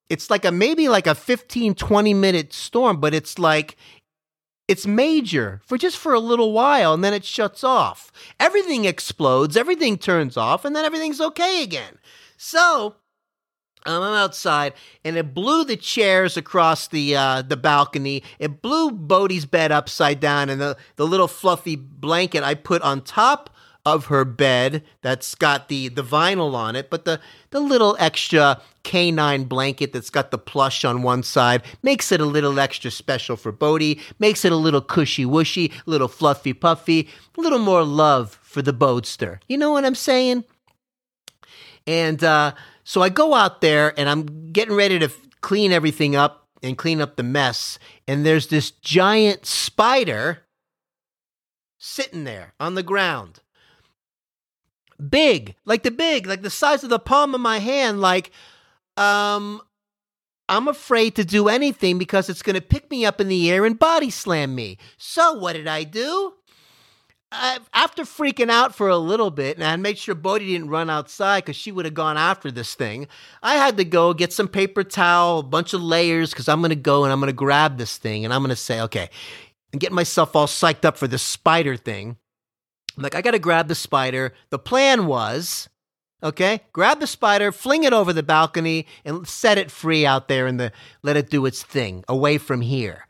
It's 0.08 0.30
like 0.30 0.46
a 0.46 0.52
maybe 0.52 0.88
like 0.88 1.08
a 1.08 1.16
15, 1.16 1.76
20 1.76 2.14
minute 2.14 2.54
storm, 2.54 3.00
but 3.00 3.14
it's 3.14 3.40
like 3.40 3.76
it's 4.68 4.86
major 4.86 5.62
for 5.66 5.78
just 5.78 5.98
for 5.98 6.14
a 6.14 6.20
little 6.20 6.52
while 6.54 6.94
and 6.94 7.04
then 7.04 7.14
it 7.14 7.26
shuts 7.26 7.64
off. 7.64 8.12
Everything 8.40 8.86
explodes, 8.86 9.58
everything 9.58 9.98
turns 9.98 10.38
off, 10.38 10.64
and 10.64 10.76
then 10.76 10.86
everything's 10.86 11.22
okay 11.22 11.64
again. 11.64 11.98
So 12.38 12.96
Um, 13.86 14.04
I'm 14.04 14.14
outside, 14.14 14.74
and 15.06 15.16
it 15.18 15.34
blew 15.34 15.64
the 15.64 15.78
chairs 15.78 16.38
across 16.38 16.88
the 16.90 17.16
uh, 17.16 17.42
the 17.42 17.58
balcony. 17.58 18.24
It 18.38 18.62
blew 18.62 18.92
Bodie's 18.92 19.46
bed 19.46 19.72
upside 19.72 20.20
down, 20.20 20.50
and 20.50 20.60
the, 20.60 20.78
the 20.98 21.08
little 21.08 21.28
fluffy 21.30 21.76
blanket 21.78 22.44
I 22.44 22.56
put 22.56 22.82
on 22.82 23.02
top 23.02 23.50
of 23.86 24.06
her 24.06 24.26
bed 24.26 24.84
that's 25.02 25.36
got 25.36 25.68
the, 25.70 25.88
the 25.88 26.04
vinyl 26.04 26.54
on 26.54 26.76
it, 26.76 26.90
but 26.90 27.06
the, 27.06 27.20
the 27.52 27.60
little 27.60 27.96
extra 28.00 28.62
canine 28.84 29.46
blanket 29.46 29.94
that's 29.94 30.10
got 30.10 30.32
the 30.32 30.38
plush 30.38 30.84
on 30.84 31.02
one 31.02 31.24
side 31.24 31.62
makes 31.82 32.12
it 32.12 32.22
a 32.22 32.26
little 32.26 32.60
extra 32.60 32.92
special 32.92 33.36
for 33.36 33.52
Bodie, 33.52 34.00
makes 34.20 34.44
it 34.46 34.52
a 34.52 34.58
little 34.58 34.82
cushy 34.82 35.26
wushy, 35.26 35.72
a 35.72 35.90
little 35.90 36.08
fluffy 36.08 36.54
puffy, 36.54 37.08
a 37.38 37.42
little 37.42 37.60
more 37.60 37.84
love 37.84 38.40
for 38.42 38.62
the 38.62 38.74
Bodester. 38.74 39.40
You 39.48 39.58
know 39.58 39.72
what 39.72 39.86
I'm 39.86 39.96
saying? 39.96 40.44
And 41.88 42.24
uh, 42.24 42.54
so 42.84 43.02
I 43.02 43.10
go 43.10 43.34
out 43.34 43.62
there 43.62 43.98
and 43.98 44.10
I'm 44.10 44.52
getting 44.52 44.76
ready 44.76 45.00
to 45.00 45.12
clean 45.42 45.72
everything 45.72 46.16
up 46.16 46.48
and 46.62 46.78
clean 46.78 47.02
up 47.02 47.16
the 47.16 47.24
mess. 47.24 47.80
And 48.08 48.26
there's 48.26 48.48
this 48.48 48.72
giant 48.72 49.46
spider 49.46 50.44
sitting 51.78 52.26
there 52.26 52.54
on 52.60 52.76
the 52.76 52.84
ground. 52.84 53.40
Big, 55.08 55.56
like 55.66 55.84
the 55.84 55.92
big, 55.92 56.28
like 56.28 56.42
the 56.42 56.50
size 56.50 56.84
of 56.84 56.90
the 56.90 57.00
palm 57.00 57.34
of 57.34 57.42
my 57.42 57.60
hand. 57.60 58.02
Like, 58.02 58.32
um, 58.98 59.62
I'm 60.50 60.68
afraid 60.68 61.16
to 61.16 61.24
do 61.24 61.48
anything 61.48 61.98
because 61.98 62.30
it's 62.30 62.42
going 62.42 62.56
to 62.56 62.62
pick 62.62 62.90
me 62.92 63.06
up 63.06 63.22
in 63.22 63.28
the 63.28 63.50
air 63.50 63.66
and 63.66 63.78
body 63.78 64.10
slam 64.10 64.56
me. 64.56 64.78
So 64.98 65.34
what 65.34 65.54
did 65.54 65.68
I 65.68 65.84
do? 65.84 66.34
uh, 67.32 67.60
after 67.74 68.04
freaking 68.04 68.50
out 68.50 68.74
for 68.74 68.88
a 68.88 68.98
little 68.98 69.30
bit, 69.30 69.58
and 69.58 69.64
I 69.64 69.76
made 69.76 69.98
sure 69.98 70.16
Bodie 70.16 70.48
didn't 70.48 70.70
run 70.70 70.90
outside 70.90 71.44
because 71.44 71.56
she 71.56 71.72
would 71.72 71.86
have 71.86 71.94
gone 71.94 72.18
after 72.18 72.52
this 72.52 72.74
thing, 72.74 73.08
I 73.44 73.56
had 73.56 73.78
to 73.78 73.86
go 73.86 74.14
get 74.14 74.34
some 74.34 74.48
paper 74.48 74.84
towel, 74.84 75.40
a 75.40 75.44
bunch 75.44 75.74
of 75.74 75.82
layers, 75.82 76.32
because 76.32 76.50
I'm 76.50 76.62
going 76.62 76.70
to 76.70 76.76
go 76.76 77.04
and 77.04 77.14
I'm 77.14 77.20
going 77.20 77.28
to 77.28 77.34
grab 77.34 77.78
this 77.78 77.98
thing 77.98 78.26
and 78.26 78.34
I'm 78.34 78.42
going 78.42 78.50
to 78.50 78.56
say, 78.56 78.82
okay, 78.82 79.10
and 79.72 79.80
get 79.80 79.92
myself 79.92 80.36
all 80.36 80.48
psyched 80.48 80.86
up 80.86 80.98
for 80.98 81.08
this 81.08 81.22
spider 81.22 81.78
thing. 81.78 82.18
I'm 83.00 83.04
like, 83.04 83.16
I 83.16 83.22
got 83.22 83.32
to 83.32 83.40
grab 83.40 83.70
the 83.70 83.76
spider. 83.76 84.34
The 84.50 84.60
plan 84.60 85.06
was, 85.06 85.70
okay, 86.22 86.64
grab 86.74 87.00
the 87.00 87.08
spider, 87.08 87.54
fling 87.54 87.86
it 87.86 87.94
over 87.94 88.12
the 88.12 88.24
balcony, 88.24 88.88
and 89.06 89.26
set 89.26 89.58
it 89.58 89.72
free 89.72 90.06
out 90.06 90.28
there 90.28 90.48
and 90.48 90.60
the 90.60 90.74
let 91.02 91.16
it 91.16 91.30
do 91.30 91.46
its 91.46 91.64
thing 91.64 92.04
away 92.10 92.38
from 92.38 92.60
here. 92.60 93.08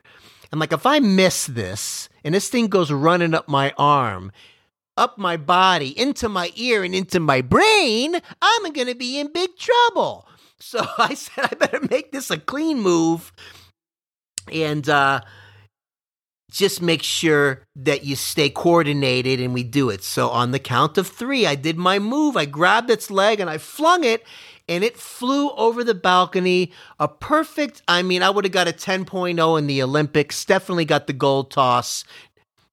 I'm 0.52 0.60
like, 0.60 0.72
if 0.72 0.86
I 0.86 1.00
miss 1.00 1.46
this 1.46 2.08
and 2.22 2.36
this 2.36 2.48
thing 2.48 2.68
goes 2.68 2.92
running 2.92 3.34
up 3.34 3.48
my 3.48 3.74
arm, 3.76 4.30
up 4.96 5.18
my 5.18 5.36
body, 5.36 5.98
into 5.98 6.28
my 6.28 6.52
ear, 6.54 6.84
and 6.84 6.94
into 6.94 7.18
my 7.18 7.40
brain, 7.40 8.14
I'm 8.40 8.72
going 8.72 8.86
to 8.86 8.94
be 8.94 9.18
in 9.18 9.32
big 9.32 9.56
trouble. 9.56 10.28
So 10.60 10.86
I 10.98 11.14
said, 11.14 11.48
I 11.50 11.54
better 11.56 11.80
make 11.90 12.12
this 12.12 12.30
a 12.30 12.38
clean 12.38 12.78
move 12.78 13.32
and 14.52 14.88
uh, 14.88 15.22
just 16.50 16.82
make 16.82 17.02
sure 17.02 17.62
that 17.76 18.04
you 18.04 18.16
stay 18.16 18.50
coordinated 18.50 19.40
and 19.40 19.54
we 19.54 19.62
do 19.62 19.88
it. 19.88 20.02
So 20.02 20.28
on 20.28 20.50
the 20.50 20.58
count 20.58 20.98
of 20.98 21.06
three, 21.06 21.46
I 21.46 21.54
did 21.54 21.78
my 21.78 21.98
move. 21.98 22.36
I 22.36 22.44
grabbed 22.44 22.90
its 22.90 23.10
leg 23.10 23.40
and 23.40 23.48
I 23.48 23.58
flung 23.58 24.04
it 24.04 24.24
and 24.68 24.84
it 24.84 24.96
flew 24.96 25.50
over 25.50 25.82
the 25.82 25.94
balcony. 25.94 26.72
A 26.98 27.08
perfect, 27.08 27.82
I 27.88 28.02
mean, 28.02 28.22
I 28.22 28.30
would 28.30 28.44
have 28.44 28.52
got 28.52 28.68
a 28.68 28.72
10.0 28.72 29.58
in 29.58 29.66
the 29.66 29.82
Olympics, 29.82 30.44
definitely 30.44 30.84
got 30.84 31.06
the 31.06 31.12
gold 31.12 31.50
toss. 31.50 32.04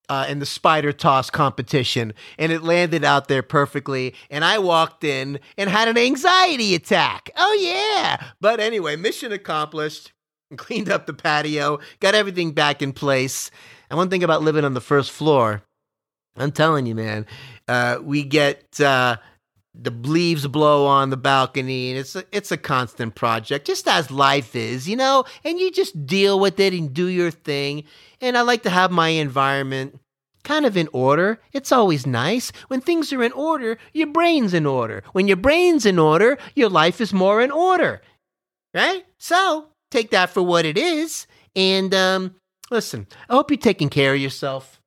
Uh, 0.09 0.25
in 0.29 0.39
the 0.39 0.45
spider 0.45 0.93
toss 0.93 1.29
competition, 1.29 2.13
and 2.37 2.49
it 2.49 2.63
landed 2.63 3.03
out 3.03 3.27
there 3.27 3.43
perfectly. 3.43 4.15
And 4.31 4.45
I 4.45 4.57
walked 4.57 5.03
in 5.03 5.37
and 5.57 5.69
had 5.69 5.89
an 5.89 5.97
anxiety 5.97 6.75
attack. 6.75 7.29
Oh, 7.35 7.57
yeah. 7.59 8.23
But 8.39 8.61
anyway, 8.61 8.95
mission 8.95 9.33
accomplished. 9.33 10.13
Cleaned 10.57 10.89
up 10.89 11.05
the 11.05 11.13
patio, 11.13 11.79
got 11.99 12.15
everything 12.15 12.51
back 12.51 12.81
in 12.81 12.93
place. 12.93 13.51
And 13.89 13.97
one 13.97 14.09
thing 14.09 14.23
about 14.23 14.43
living 14.43 14.65
on 14.65 14.73
the 14.73 14.81
first 14.81 15.11
floor, 15.11 15.63
I'm 16.37 16.51
telling 16.51 16.85
you, 16.85 16.95
man, 16.95 17.25
uh, 17.67 17.99
we 18.01 18.23
get 18.23 18.79
uh, 18.79 19.17
the 19.73 19.91
leaves 19.91 20.47
blow 20.47 20.85
on 20.85 21.09
the 21.09 21.17
balcony 21.17 21.91
and 21.91 21.99
it's 21.99 22.15
a, 22.15 22.23
it's 22.31 22.51
a 22.51 22.57
constant 22.57 23.15
project 23.15 23.67
just 23.67 23.87
as 23.87 24.09
life 24.09 24.55
is 24.55 24.87
you 24.89 24.95
know? 24.95 25.25
And 25.43 25.59
you 25.59 25.71
just 25.71 26.05
deal 26.05 26.39
with 26.39 26.59
it 26.59 26.73
and 26.73 26.93
do 26.93 27.07
your 27.07 27.31
thing. 27.31 27.83
And 28.21 28.37
i 28.37 28.41
like 28.41 28.63
to 28.63 28.69
have 28.69 28.91
my 28.91 29.09
environment 29.09 29.99
kind 30.43 30.65
of 30.65 30.77
in 30.77 30.87
order. 30.93 31.39
It's 31.51 31.71
always 31.71 32.07
nice. 32.07 32.51
When 32.69 32.81
things 32.81 33.11
are 33.13 33.23
in 33.23 33.33
order 33.33 33.77
your 33.93 34.07
brain's 34.07 34.53
in 34.53 34.65
order. 34.65 35.03
When 35.11 35.27
your 35.27 35.37
brain's 35.37 35.85
in 35.85 35.99
order 35.99 36.37
your 36.55 36.69
life 36.69 37.01
is 37.01 37.13
more 37.13 37.41
in 37.41 37.51
order. 37.51 38.01
Right? 38.73 39.05
So 39.17 39.67
take 39.91 40.11
that 40.11 40.29
for 40.29 40.41
what 40.41 40.65
it 40.65 40.77
is 40.77 41.27
and 41.55 41.93
um, 41.93 42.35
listen 42.71 43.07
i 43.29 43.33
hope 43.33 43.51
you're 43.51 43.57
taking 43.57 43.89
care 43.89 44.13
of 44.13 44.19
yourself 44.19 44.77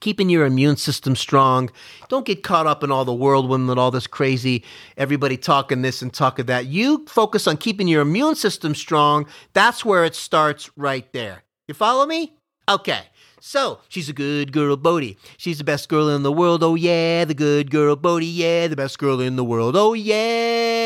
keeping 0.00 0.28
your 0.28 0.46
immune 0.46 0.76
system 0.76 1.16
strong. 1.16 1.70
Don't 2.08 2.26
get 2.26 2.42
caught 2.42 2.66
up 2.66 2.82
in 2.84 2.90
all 2.92 3.04
the 3.04 3.14
whirlwind 3.14 3.68
and 3.68 3.80
all 3.80 3.90
this 3.90 4.06
crazy, 4.06 4.64
everybody 4.96 5.36
talking 5.36 5.82
this 5.82 6.02
and 6.02 6.12
talking 6.12 6.46
that. 6.46 6.66
You 6.66 7.04
focus 7.06 7.46
on 7.46 7.56
keeping 7.56 7.88
your 7.88 8.02
immune 8.02 8.34
system 8.34 8.74
strong. 8.74 9.26
That's 9.52 9.84
where 9.84 10.04
it 10.04 10.14
starts 10.14 10.70
right 10.76 11.10
there. 11.12 11.44
You 11.68 11.74
follow 11.74 12.06
me? 12.06 12.36
Okay. 12.68 13.00
So, 13.40 13.80
she's 13.88 14.08
a 14.08 14.12
good 14.12 14.50
girl, 14.50 14.76
Bodie. 14.76 15.18
She's 15.36 15.58
the 15.58 15.64
best 15.64 15.88
girl 15.88 16.08
in 16.08 16.22
the 16.22 16.32
world. 16.32 16.64
Oh, 16.64 16.74
yeah. 16.74 17.24
The 17.24 17.34
good 17.34 17.70
girl, 17.70 17.94
Bodie. 17.94 18.26
Yeah. 18.26 18.66
The 18.66 18.76
best 18.76 18.98
girl 18.98 19.20
in 19.20 19.36
the 19.36 19.44
world. 19.44 19.76
Oh, 19.76 19.92
yeah. 19.92 20.85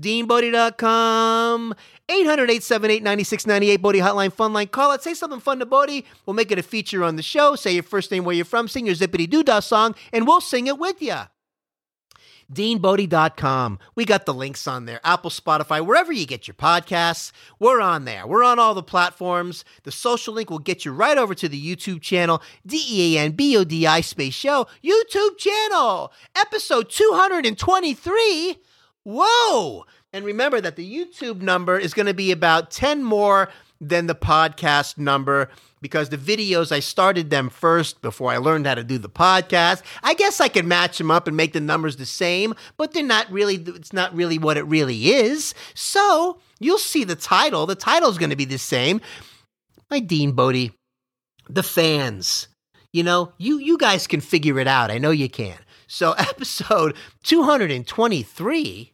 DeanBodie.com. 0.00 1.74
800 2.08 2.50
878 2.50 3.02
9698 3.02 3.76
Bodie 3.78 4.00
Hotline 4.00 4.32
Fun 4.32 4.52
Line. 4.52 4.66
Call 4.68 4.92
it. 4.92 5.02
Say 5.02 5.14
something 5.14 5.40
fun 5.40 5.58
to 5.60 5.66
Bodie. 5.66 6.04
We'll 6.26 6.34
make 6.34 6.50
it 6.50 6.58
a 6.58 6.62
feature 6.62 7.04
on 7.04 7.16
the 7.16 7.22
show. 7.22 7.56
Say 7.56 7.72
your 7.72 7.82
first 7.82 8.10
name, 8.10 8.24
where 8.24 8.34
you're 8.34 8.44
from, 8.44 8.68
sing 8.68 8.86
your 8.86 8.94
zippity 8.94 9.28
doo 9.28 9.42
dah 9.42 9.60
song, 9.60 9.94
and 10.12 10.26
we'll 10.26 10.40
sing 10.40 10.66
it 10.66 10.78
with 10.78 11.00
you. 11.00 11.16
DeanBodie.com. 12.52 13.78
We 13.94 14.04
got 14.04 14.26
the 14.26 14.34
links 14.34 14.66
on 14.66 14.84
there. 14.84 15.00
Apple, 15.04 15.30
Spotify, 15.30 15.84
wherever 15.84 16.12
you 16.12 16.26
get 16.26 16.46
your 16.46 16.54
podcasts, 16.54 17.32
we're 17.58 17.80
on 17.80 18.04
there. 18.04 18.26
We're 18.26 18.44
on 18.44 18.58
all 18.58 18.74
the 18.74 18.82
platforms. 18.82 19.64
The 19.84 19.92
social 19.92 20.34
link 20.34 20.50
will 20.50 20.58
get 20.58 20.84
you 20.84 20.92
right 20.92 21.16
over 21.16 21.34
to 21.34 21.48
the 21.48 21.60
YouTube 21.60 22.02
channel, 22.02 22.42
D 22.66 22.84
E 22.88 23.16
A 23.16 23.20
N 23.20 23.32
B 23.32 23.56
O 23.56 23.64
D 23.64 23.86
I 23.86 24.02
Space 24.02 24.34
Show, 24.34 24.66
YouTube 24.84 25.38
channel, 25.38 26.12
episode 26.36 26.90
223. 26.90 28.58
Whoa! 29.04 29.84
And 30.12 30.24
remember 30.24 30.60
that 30.60 30.76
the 30.76 30.86
YouTube 30.88 31.40
number 31.40 31.78
is 31.78 31.94
going 31.94 32.06
to 32.06 32.14
be 32.14 32.30
about 32.30 32.70
10 32.70 33.02
more 33.02 33.48
than 33.80 34.06
the 34.06 34.14
podcast 34.14 34.96
number 34.96 35.50
because 35.80 36.08
the 36.08 36.16
videos 36.16 36.70
I 36.70 36.78
started 36.78 37.28
them 37.28 37.50
first 37.50 38.00
before 38.00 38.30
I 38.30 38.36
learned 38.36 38.66
how 38.66 38.76
to 38.76 38.84
do 38.84 38.98
the 38.98 39.08
podcast. 39.08 39.82
I 40.04 40.14
guess 40.14 40.40
I 40.40 40.46
could 40.48 40.64
match 40.64 40.98
them 40.98 41.10
up 41.10 41.26
and 41.26 41.36
make 41.36 41.52
the 41.52 41.60
numbers 41.60 41.96
the 41.96 42.06
same, 42.06 42.54
but 42.76 42.92
they're 42.92 43.02
not 43.02 43.30
really 43.30 43.56
it's 43.56 43.92
not 43.92 44.14
really 44.14 44.38
what 44.38 44.56
it 44.56 44.62
really 44.62 45.08
is. 45.08 45.54
So, 45.74 46.38
you'll 46.60 46.78
see 46.78 47.02
the 47.02 47.16
title. 47.16 47.66
The 47.66 47.74
title 47.74 48.08
is 48.08 48.18
going 48.18 48.30
to 48.30 48.36
be 48.36 48.44
the 48.44 48.58
same. 48.58 49.00
My 49.90 49.98
Dean 49.98 50.32
Bodie, 50.32 50.72
the 51.48 51.64
fans. 51.64 52.46
You 52.92 53.02
know, 53.02 53.32
you 53.38 53.58
you 53.58 53.78
guys 53.78 54.06
can 54.06 54.20
figure 54.20 54.60
it 54.60 54.68
out. 54.68 54.90
I 54.90 54.98
know 54.98 55.10
you 55.10 55.28
can. 55.28 55.58
So, 55.92 56.12
episode 56.18 56.96
223 57.22 58.92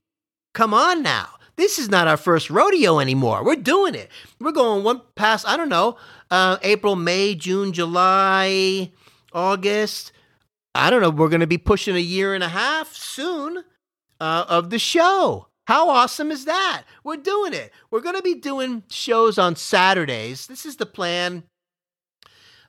Come 0.52 0.74
on 0.74 1.00
now. 1.00 1.28
This 1.54 1.78
is 1.78 1.88
not 1.88 2.08
our 2.08 2.16
first 2.16 2.50
rodeo 2.50 2.98
anymore. 2.98 3.44
We're 3.44 3.54
doing 3.54 3.94
it. 3.94 4.10
We're 4.40 4.50
going 4.50 4.82
one 4.82 5.02
past, 5.14 5.46
I 5.46 5.56
don't 5.56 5.68
know, 5.68 5.96
uh, 6.32 6.56
April, 6.62 6.96
May, 6.96 7.36
June, 7.36 7.72
July, 7.72 8.90
August. 9.32 10.10
I 10.74 10.90
don't 10.90 11.00
know. 11.00 11.10
We're 11.10 11.28
going 11.28 11.40
to 11.40 11.46
be 11.46 11.58
pushing 11.58 11.94
a 11.94 12.00
year 12.00 12.34
and 12.34 12.42
a 12.42 12.48
half 12.48 12.92
soon 12.92 13.62
uh, 14.20 14.44
of 14.48 14.70
the 14.70 14.80
show. 14.80 15.46
How 15.68 15.90
awesome 15.90 16.32
is 16.32 16.46
that? 16.46 16.82
We're 17.04 17.16
doing 17.16 17.52
it. 17.52 17.72
We're 17.92 18.00
going 18.00 18.16
to 18.16 18.22
be 18.22 18.34
doing 18.34 18.82
shows 18.90 19.38
on 19.38 19.54
Saturdays. 19.54 20.48
This 20.48 20.66
is 20.66 20.76
the 20.76 20.86
plan. 20.86 21.44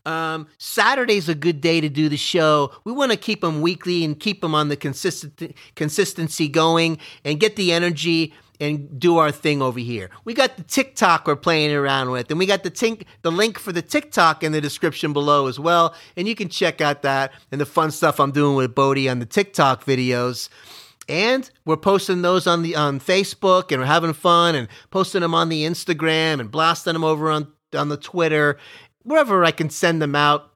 Um, 0.06 0.48
Saturday's 0.58 1.30
a 1.30 1.36
good 1.36 1.62
day 1.62 1.82
to 1.82 1.90
do 1.90 2.10
the 2.10 2.18
show. 2.18 2.72
We 2.84 2.92
want 2.92 3.12
to 3.12 3.18
keep 3.18 3.42
them 3.42 3.62
weekly 3.62 4.04
and 4.04 4.20
keep 4.20 4.42
them 4.42 4.56
on 4.56 4.70
the 4.70 4.76
consistent 4.76 5.56
consistency 5.76 6.48
going 6.48 6.98
and 7.24 7.40
get 7.40 7.56
the 7.56 7.72
energy 7.72 8.34
and 8.60 9.00
do 9.00 9.18
our 9.18 9.32
thing 9.32 9.62
over 9.62 9.80
here. 9.80 10.10
We 10.26 10.34
got 10.34 10.58
the 10.58 10.64
TikTok 10.64 11.28
we're 11.28 11.36
playing 11.36 11.74
around 11.74 12.12
with, 12.12 12.30
and 12.30 12.38
we 12.38 12.46
got 12.46 12.64
the 12.64 12.72
tink, 12.72 13.06
the 13.22 13.32
link 13.32 13.58
for 13.58 13.72
the 13.72 13.82
TikTok 13.82 14.44
in 14.44 14.52
the 14.52 14.62
description 14.62 15.14
below 15.14 15.48
as 15.48 15.60
well. 15.60 15.96
And 16.18 16.28
you 16.28 16.36
can 16.36 16.50
check 16.50 16.82
out 16.82 17.02
that 17.04 17.32
and 17.52 17.62
the 17.62 17.66
fun 17.66 17.92
stuff 17.92 18.20
I'm 18.20 18.32
doing 18.32 18.56
with 18.56 18.76
Bodie 18.76 19.10
on 19.10 19.20
the 19.20 19.26
TikTok 19.26 19.86
videos. 19.86 20.50
And 21.08 21.50
we're 21.66 21.78
posting 21.78 22.22
those 22.22 22.46
on 22.46 22.62
the 22.62 22.76
on 22.76 23.00
Facebook, 23.00 23.72
and 23.72 23.82
we're 23.82 23.88
having 23.88 24.14
fun, 24.14 24.56
and 24.56 24.68
posting 24.92 25.22
them 25.22 25.34
on 25.34 25.50
the 25.50 25.64
Instagram, 25.64 26.40
and 26.40 26.52
blasting 26.52 26.94
them 26.94 27.04
over 27.04 27.32
on 27.32 27.52
on 27.76 27.90
the 27.90 27.98
Twitter, 27.98 28.58
wherever 29.04 29.44
I 29.46 29.52
can 29.52 29.70
send 29.70 30.02
them 30.02 30.16
out. 30.16 30.52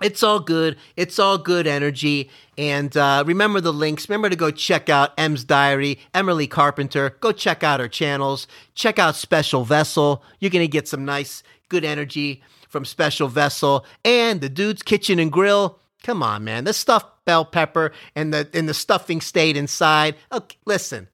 It's 0.00 0.22
all 0.22 0.38
good. 0.38 0.76
It's 0.96 1.18
all 1.18 1.38
good 1.38 1.66
energy. 1.66 2.30
And 2.56 2.96
uh, 2.96 3.24
remember 3.26 3.60
the 3.60 3.72
links. 3.72 4.08
Remember 4.08 4.30
to 4.30 4.36
go 4.36 4.50
check 4.50 4.88
out 4.88 5.12
M's 5.18 5.42
Diary, 5.44 5.98
Emily 6.14 6.46
Carpenter. 6.46 7.16
Go 7.20 7.32
check 7.32 7.64
out 7.64 7.80
her 7.80 7.88
channels. 7.88 8.46
Check 8.74 8.98
out 8.98 9.16
Special 9.16 9.64
Vessel. 9.64 10.22
You're 10.38 10.52
going 10.52 10.64
to 10.64 10.68
get 10.68 10.86
some 10.86 11.04
nice, 11.04 11.42
good 11.68 11.84
energy 11.84 12.42
from 12.68 12.84
Special 12.84 13.28
Vessel 13.28 13.84
and 14.04 14.40
the 14.40 14.48
Dude's 14.48 14.82
Kitchen 14.82 15.18
and 15.18 15.32
Grill. 15.32 15.80
Come 16.04 16.22
on, 16.22 16.44
man. 16.44 16.64
The 16.64 16.72
stuffed 16.72 17.24
bell 17.24 17.44
pepper 17.44 17.92
and 18.14 18.32
the 18.32 18.48
and 18.54 18.68
the 18.68 18.74
stuffing 18.74 19.20
stayed 19.20 19.56
inside. 19.56 20.14
Okay, 20.30 20.56
listen. 20.64 21.08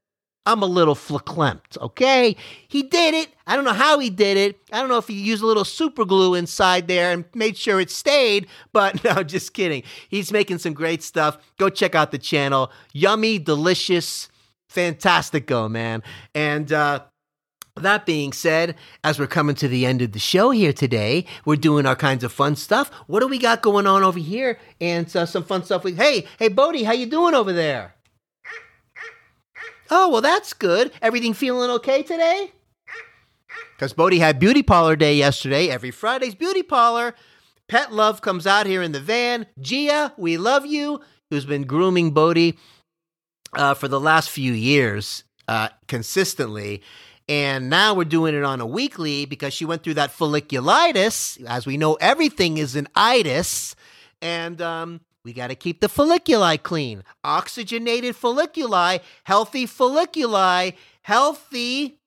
I'm 0.46 0.62
a 0.62 0.66
little 0.66 0.94
fleclempt, 0.94 1.78
okay? 1.78 2.36
He 2.68 2.82
did 2.82 3.14
it. 3.14 3.28
I 3.46 3.56
don't 3.56 3.64
know 3.64 3.72
how 3.72 3.98
he 3.98 4.10
did 4.10 4.36
it. 4.36 4.60
I 4.72 4.80
don't 4.80 4.90
know 4.90 4.98
if 4.98 5.08
he 5.08 5.14
used 5.14 5.42
a 5.42 5.46
little 5.46 5.64
super 5.64 6.04
glue 6.04 6.34
inside 6.34 6.86
there 6.86 7.12
and 7.12 7.24
made 7.34 7.56
sure 7.56 7.80
it 7.80 7.90
stayed, 7.90 8.46
but 8.72 9.02
no, 9.04 9.22
just 9.22 9.54
kidding. 9.54 9.82
He's 10.08 10.32
making 10.32 10.58
some 10.58 10.74
great 10.74 11.02
stuff. 11.02 11.38
Go 11.58 11.70
check 11.70 11.94
out 11.94 12.10
the 12.10 12.18
channel. 12.18 12.70
Yummy, 12.92 13.38
delicious, 13.38 14.28
fantastico, 14.70 15.70
man. 15.70 16.02
And 16.34 16.72
uh 16.72 17.04
that 17.76 18.06
being 18.06 18.32
said, 18.32 18.76
as 19.02 19.18
we're 19.18 19.26
coming 19.26 19.56
to 19.56 19.66
the 19.66 19.84
end 19.84 20.00
of 20.00 20.12
the 20.12 20.20
show 20.20 20.50
here 20.50 20.72
today, 20.72 21.26
we're 21.44 21.56
doing 21.56 21.86
our 21.86 21.96
kinds 21.96 22.22
of 22.22 22.32
fun 22.32 22.54
stuff. 22.54 22.88
What 23.08 23.18
do 23.18 23.26
we 23.26 23.36
got 23.36 23.62
going 23.62 23.84
on 23.84 24.04
over 24.04 24.20
here? 24.20 24.60
And 24.80 25.14
uh, 25.16 25.26
some 25.26 25.42
fun 25.42 25.64
stuff. 25.64 25.82
We 25.82 25.92
hey, 25.94 26.24
hey, 26.38 26.48
Bodie, 26.48 26.84
how 26.84 26.92
you 26.92 27.06
doing 27.06 27.34
over 27.34 27.52
there? 27.52 27.96
Oh, 29.96 30.08
well, 30.08 30.20
that's 30.20 30.52
good. 30.52 30.90
Everything 31.00 31.34
feeling 31.34 31.70
okay 31.70 32.02
today? 32.02 32.50
Because 33.76 33.92
Bodie 33.92 34.18
had 34.18 34.40
beauty 34.40 34.64
parlor 34.64 34.96
day 34.96 35.14
yesterday. 35.14 35.68
Every 35.68 35.92
Friday's 35.92 36.34
beauty 36.34 36.64
parlor. 36.64 37.14
Pet 37.68 37.92
Love 37.92 38.20
comes 38.20 38.44
out 38.44 38.66
here 38.66 38.82
in 38.82 38.90
the 38.90 38.98
van. 38.98 39.46
Gia, 39.60 40.12
we 40.16 40.36
love 40.36 40.66
you, 40.66 41.00
who's 41.30 41.44
been 41.44 41.62
grooming 41.62 42.10
Bodie 42.10 42.58
uh, 43.52 43.74
for 43.74 43.86
the 43.86 44.00
last 44.00 44.30
few 44.30 44.52
years 44.52 45.22
uh, 45.46 45.68
consistently. 45.86 46.82
And 47.28 47.70
now 47.70 47.94
we're 47.94 48.02
doing 48.02 48.34
it 48.34 48.42
on 48.42 48.60
a 48.60 48.66
weekly 48.66 49.26
because 49.26 49.54
she 49.54 49.64
went 49.64 49.84
through 49.84 49.94
that 49.94 50.10
folliculitis. 50.10 51.40
As 51.46 51.66
we 51.66 51.76
know, 51.76 51.94
everything 51.94 52.58
is 52.58 52.74
an 52.74 52.88
itis. 52.96 53.76
And 54.20 54.60
um, 54.60 55.02
we 55.24 55.32
got 55.32 55.48
to 55.48 55.54
keep 55.54 55.80
the 55.80 55.88
folliculi 55.88 56.62
clean. 56.62 57.02
Oxygenated 57.24 58.14
folliculi, 58.14 59.00
healthy 59.24 59.66
folliculi, 59.66 60.74
healthy 61.02 61.98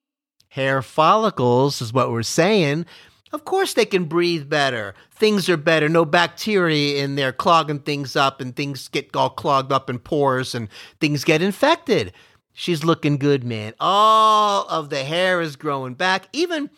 hair 0.50 0.82
follicles 0.82 1.82
is 1.82 1.92
what 1.92 2.10
we're 2.10 2.22
saying. 2.22 2.86
Of 3.32 3.44
course, 3.44 3.74
they 3.74 3.84
can 3.84 4.04
breathe 4.04 4.48
better. 4.48 4.94
Things 5.10 5.48
are 5.48 5.58
better. 5.58 5.88
No 5.88 6.04
bacteria 6.04 7.02
in 7.02 7.16
there 7.16 7.32
clogging 7.32 7.80
things 7.80 8.16
up, 8.16 8.40
and 8.40 8.56
things 8.56 8.88
get 8.88 9.14
all 9.14 9.30
clogged 9.30 9.72
up 9.72 9.90
in 9.90 9.98
pores, 9.98 10.54
and 10.54 10.68
things 11.00 11.24
get 11.24 11.42
infected. 11.42 12.12
She's 12.54 12.84
looking 12.84 13.18
good, 13.18 13.44
man. 13.44 13.74
All 13.80 14.66
of 14.68 14.88
the 14.90 15.04
hair 15.04 15.40
is 15.40 15.56
growing 15.56 15.94
back. 15.94 16.28
Even, 16.32 16.70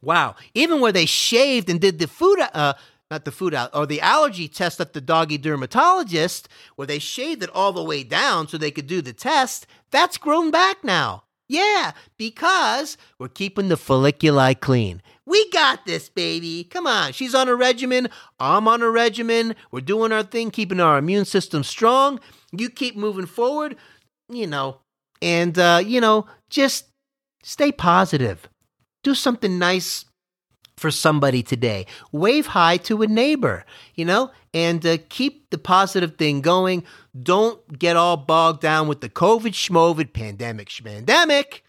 wow, 0.00 0.36
even 0.54 0.80
where 0.80 0.92
they 0.92 1.06
shaved 1.06 1.68
and 1.68 1.80
did 1.80 1.98
the 1.98 2.06
food, 2.06 2.38
uh, 2.54 2.74
not 3.10 3.24
the 3.24 3.32
food 3.32 3.54
out, 3.54 3.70
or 3.74 3.86
the 3.86 4.00
allergy 4.00 4.48
test 4.48 4.80
at 4.80 4.92
the 4.92 5.00
doggy 5.00 5.38
dermatologist, 5.38 6.48
where 6.74 6.86
they 6.86 6.98
shaved 6.98 7.42
it 7.42 7.50
all 7.50 7.72
the 7.72 7.84
way 7.84 8.02
down 8.02 8.48
so 8.48 8.58
they 8.58 8.70
could 8.70 8.86
do 8.86 9.00
the 9.00 9.12
test, 9.12 9.66
that's 9.90 10.18
grown 10.18 10.50
back 10.50 10.82
now. 10.82 11.22
Yeah, 11.48 11.92
because 12.18 12.96
we're 13.18 13.28
keeping 13.28 13.68
the 13.68 13.76
folliculi 13.76 14.58
clean. 14.58 15.00
We 15.24 15.48
got 15.50 15.86
this, 15.86 16.08
baby. 16.08 16.64
Come 16.64 16.88
on. 16.88 17.12
She's 17.12 17.34
on 17.36 17.48
a 17.48 17.54
regimen. 17.54 18.08
I'm 18.40 18.66
on 18.66 18.82
a 18.82 18.90
regimen. 18.90 19.54
We're 19.70 19.80
doing 19.80 20.10
our 20.10 20.24
thing, 20.24 20.50
keeping 20.50 20.80
our 20.80 20.98
immune 20.98 21.24
system 21.24 21.62
strong. 21.62 22.18
You 22.50 22.68
keep 22.68 22.96
moving 22.96 23.26
forward. 23.26 23.76
You 24.28 24.48
know, 24.48 24.78
and, 25.22 25.56
uh, 25.56 25.80
you 25.84 26.00
know, 26.00 26.26
just 26.50 26.86
stay 27.44 27.70
positive. 27.70 28.48
Do 29.04 29.14
something 29.14 29.56
nice 29.56 30.05
for 30.76 30.90
somebody 30.90 31.42
today. 31.42 31.86
Wave 32.12 32.46
hi 32.48 32.76
to 32.78 33.02
a 33.02 33.06
neighbor, 33.06 33.64
you 33.94 34.04
know, 34.04 34.30
and 34.52 34.84
uh, 34.84 34.98
keep 35.08 35.50
the 35.50 35.58
positive 35.58 36.16
thing 36.16 36.40
going. 36.40 36.84
Don't 37.20 37.78
get 37.78 37.96
all 37.96 38.16
bogged 38.16 38.60
down 38.60 38.88
with 38.88 39.00
the 39.00 39.08
COVID 39.08 39.52
schmovid 39.52 40.12
pandemic 40.12 40.68
schmandemic. 40.68 41.60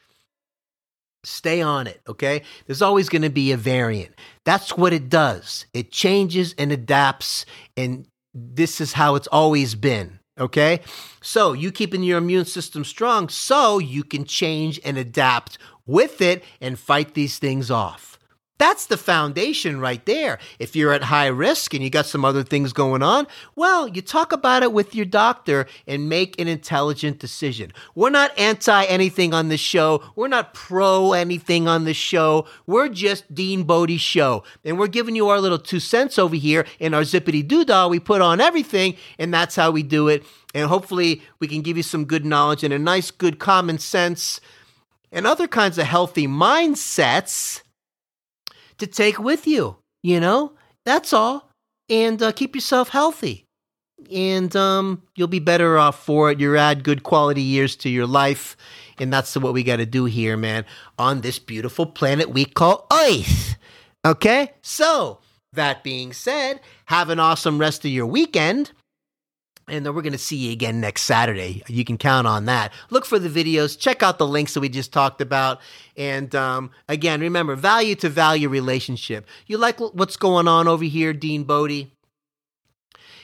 Stay 1.24 1.62
on 1.62 1.88
it, 1.88 2.02
okay? 2.08 2.42
There's 2.66 2.82
always 2.82 3.10
going 3.10 3.22
to 3.24 3.30
be 3.30 3.52
a 3.52 3.58
variant. 3.58 4.14
That's 4.46 4.78
what 4.78 4.94
it 4.94 5.10
does. 5.10 5.66
It 5.74 5.92
changes 5.92 6.54
and 6.58 6.72
adapts, 6.72 7.46
and 7.76 8.08
this 8.34 8.80
is 8.80 8.94
how 8.94 9.16
it's 9.16 9.28
always 9.28 9.76
been. 9.76 10.20
Okay. 10.40 10.82
So 11.20 11.54
you 11.54 11.72
keeping 11.72 12.04
your 12.04 12.20
immune 12.20 12.46
system 12.46 12.84
strong 12.84 13.28
so 13.28 13.80
you 13.80 14.04
can 14.04 14.24
change 14.24 14.80
and 14.86 14.96
adapt 14.96 15.58
with 15.88 16.22
it 16.22 16.44
and 16.62 16.78
fight 16.78 17.16
these 17.16 17.40
things 17.40 17.72
off. 17.72 18.17
That's 18.58 18.88
the 18.88 18.98
foundation 18.98 19.80
right 19.80 20.04
there. 20.06 20.40
If 20.58 20.76
you're 20.76 20.92
at 20.92 21.04
high 21.04 21.28
risk 21.28 21.74
and 21.74 21.84
you 21.84 21.92
got 21.92 22.08
some 22.08 22.26
other 22.26 22.44
things 22.44 22.74
going 22.74 23.04
on, 23.04 23.28
well, 23.56 23.88
you 23.88 24.02
talk 24.02 24.32
about 24.32 24.64
it 24.64 24.74
with 24.74 24.96
your 24.96 25.06
doctor 25.06 25.68
and 25.86 26.10
make 26.10 26.40
an 26.42 26.48
intelligent 26.48 27.20
decision. 27.20 27.72
We're 27.94 28.10
not 28.10 28.38
anti 28.38 28.84
anything 28.86 29.34
on 29.34 29.50
the 29.50 29.58
show. 29.58 30.04
We're 30.16 30.28
not 30.28 30.56
pro 30.56 31.14
anything 31.14 31.68
on 31.68 31.84
the 31.84 31.94
show. 31.94 32.48
We're 32.66 32.90
just 32.90 33.34
Dean 33.34 33.64
Bodie 33.64 33.98
show. 33.98 34.44
And 34.66 34.80
we're 34.80 34.88
giving 34.88 35.16
you 35.16 35.30
our 35.30 35.40
little 35.40 35.60
two 35.60 35.80
cents 35.80 36.18
over 36.18 36.36
here 36.36 36.66
in 36.80 36.96
our 36.96 37.02
zippity 37.02 37.48
doodah. 37.48 37.90
We 37.90 38.00
put 38.00 38.22
on 38.22 38.42
everything 38.42 38.96
and 39.20 39.32
that's 39.32 39.56
how 39.56 39.70
we 39.70 39.84
do 39.84 40.08
it. 40.08 40.24
And 40.56 40.68
hopefully 40.68 41.22
we 41.40 41.48
can 41.48 41.62
give 41.62 41.78
you 41.78 41.84
some 41.84 42.06
good 42.06 42.26
knowledge 42.26 42.64
and 42.64 42.74
a 42.74 42.80
nice, 42.80 43.12
good 43.12 43.38
common 43.38 43.78
sense 43.78 44.42
and 45.12 45.28
other 45.28 45.48
kinds 45.48 45.78
of 45.78 45.86
healthy 45.86 46.28
mindsets 46.28 47.62
to 48.78 48.88
take 48.88 49.20
with 49.20 49.48
you. 49.48 49.78
You 50.04 50.20
know, 50.20 50.54
that's 50.86 51.14
all. 51.14 51.50
And 51.90 52.22
uh, 52.22 52.32
keep 52.32 52.56
yourself 52.56 52.90
healthy. 52.90 53.46
And 54.12 54.56
um, 54.56 55.02
you'll 55.16 55.28
be 55.28 55.40
better 55.40 55.78
off 55.78 56.04
for 56.04 56.32
it. 56.32 56.40
You'll 56.40 56.58
add 56.58 56.84
good 56.84 57.04
quality 57.04 57.42
years 57.42 57.76
to 57.78 57.90
your 57.90 58.06
life. 58.06 58.56
And 59.00 59.12
that's 59.12 59.36
what 59.36 59.54
we 59.54 59.64
got 59.64 59.78
to 59.78 59.86
do 59.86 60.06
here, 60.06 60.38
man, 60.38 60.66
on 60.98 61.22
this 61.22 61.40
beautiful 61.40 61.86
planet 61.86 62.30
we 62.30 62.46
call 62.46 62.88
Earth. 62.92 63.56
Okay? 64.06 64.54
So, 64.62 65.20
that 65.54 65.84
being 65.84 66.14
said, 66.14 66.62
have 66.86 67.10
an 67.10 67.20
awesome 67.20 67.58
rest 67.58 67.86
of 67.86 67.92
your 67.92 68.06
weekend. 68.06 68.72
And 69.70 69.86
then 69.86 69.94
we're 69.94 70.02
going 70.02 70.14
to 70.14 70.18
see 70.18 70.38
you 70.38 70.54
again 70.54 70.80
next 70.80 71.02
Saturday. 71.02 71.62
You 71.68 71.84
can 71.84 71.98
count 71.98 72.26
on 72.26 72.46
that. 72.46 72.72
Look 72.90 73.06
for 73.06 73.20
the 73.20 73.28
videos. 73.28 73.78
Check 73.78 74.02
out 74.02 74.18
the 74.18 74.28
links 74.28 74.54
that 74.54 74.62
we 74.62 74.70
just 74.70 74.94
talked 74.94 75.20
about. 75.20 75.60
And 75.98 76.34
um, 76.36 76.72
again, 76.88 77.20
remember 77.20 77.56
value 77.56 77.96
to 77.96 78.08
value 78.08 78.48
relationship. 78.48 79.28
You 79.46 79.58
like 79.58 79.80
what's 79.80 80.16
going 80.16 80.48
on 80.48 80.70
over 80.70 80.86
here, 80.86 81.12
Dean 81.12 81.44
Bodie? 81.44 81.92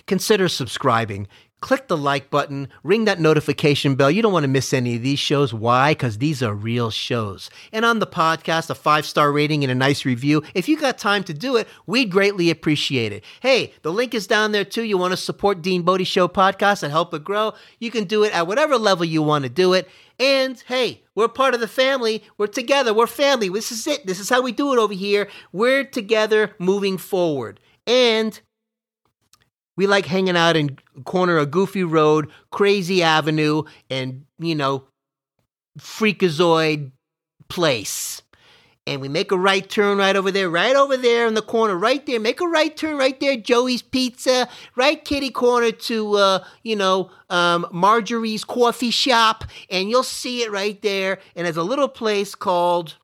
Consider 0.06 0.50
subscribing 0.50 1.30
click 1.64 1.88
the 1.88 1.96
like 1.96 2.30
button, 2.30 2.68
ring 2.84 3.06
that 3.06 3.22
notification 3.22 3.96
bell. 3.96 4.12
You 4.12 4.22
don't 4.22 4.34
want 4.34 4.44
to 4.44 4.50
miss 4.50 4.74
any 4.74 4.98
of 4.98 5.02
these 5.02 5.18
shows. 5.18 5.54
Why? 5.54 5.92
Because 5.92 6.18
these 6.18 6.44
are 6.44 6.54
real 6.54 6.92
shows. 6.92 7.50
And 7.72 7.86
on 7.86 8.00
the 8.00 8.06
podcast, 8.06 8.70
a 8.70 8.76
five 8.76 9.06
star 9.06 9.32
rating 9.32 9.64
and 9.64 9.72
a 9.72 9.76
nice 9.76 10.04
review. 10.04 10.44
If 10.54 10.68
you 10.68 10.78
got 10.78 10.98
time 10.98 11.24
to 11.24 11.34
do 11.34 11.56
it, 11.56 11.70
we'd 11.88 12.12
greatly 12.12 12.50
appreciate 12.50 13.14
it. 13.14 13.24
Hey, 13.42 13.72
the 13.82 13.94
link 13.94 14.14
is 14.14 14.28
down 14.28 14.52
there 14.52 14.66
too. 14.66 14.84
You 14.84 14.98
want 14.98 15.14
to 15.14 15.18
support 15.18 15.62
Dean 15.62 15.84
Bodie 15.84 16.04
Show 16.04 16.28
podcast 16.28 16.84
and 16.84 16.92
help 16.92 17.14
it 17.14 17.24
grow? 17.24 17.54
You 17.80 17.92
can 17.92 18.04
do 18.04 18.26
it 18.26 18.36
at 18.36 18.46
whatever 18.46 18.78
level 18.78 19.06
you 19.06 19.22
want 19.24 19.46
to 19.46 19.50
do 19.50 19.72
it. 19.72 19.88
And 20.20 20.62
hey, 20.68 21.04
we're 21.16 21.30
part 21.30 21.54
of 21.54 21.62
the 21.62 21.68
family. 21.70 22.26
We're 22.38 22.48
together. 22.48 22.94
We're 22.94 23.08
family. 23.08 23.48
This 23.48 23.72
is 23.72 23.88
it. 23.88 24.06
This 24.06 24.20
is 24.20 24.28
how 24.28 24.42
we 24.42 24.52
do 24.52 24.74
it 24.74 24.80
over 24.80 24.94
here. 24.94 25.30
We're 25.54 25.86
together 25.86 26.56
moving 26.60 26.98
forward. 26.98 27.62
And 27.88 28.38
we 29.76 29.88
like 29.88 30.06
hanging 30.06 30.38
out 30.38 30.56
in 30.56 30.78
corner 31.06 31.38
of 31.38 31.52
Goofy 31.52 31.84
Road, 31.84 32.30
Crazy 32.52 33.02
Avenue, 33.02 33.64
and 33.90 34.26
you 34.40 34.56
know, 34.56 34.86
Freakazoid 35.80 36.92
Place. 37.50 38.22
And 38.86 39.00
we 39.00 39.08
make 39.08 39.32
a 39.32 39.38
right 39.38 39.68
turn 39.68 39.98
right 39.98 40.16
over 40.16 40.30
there, 40.30 40.50
right 40.50 40.76
over 40.76 40.98
there 40.98 41.26
in 41.26 41.36
the 41.36 41.42
corner, 41.42 41.78
right 41.78 42.06
there. 42.06 42.20
Make 42.20 42.42
a 42.42 42.48
right 42.48 42.76
turn 42.76 42.98
right 42.98 43.18
there, 43.18 43.38
Joey's 43.38 43.82
Pizza, 43.82 44.50
right 44.76 45.04
kitty 45.04 45.30
corner 45.30 45.72
to, 45.72 46.16
uh, 46.16 46.44
you 46.64 46.76
know, 46.76 47.10
um, 47.30 47.66
Marjorie's 47.72 48.44
Coffee 48.44 48.92
Shop, 48.92 49.46
and 49.70 49.90
you'll 49.90 50.04
see 50.04 50.44
it 50.44 50.52
right 50.52 50.82
there. 50.82 51.20
And 51.34 51.46
there's 51.46 51.56
a 51.56 51.64
little 51.64 51.88
place 51.88 52.36
called 52.36 52.98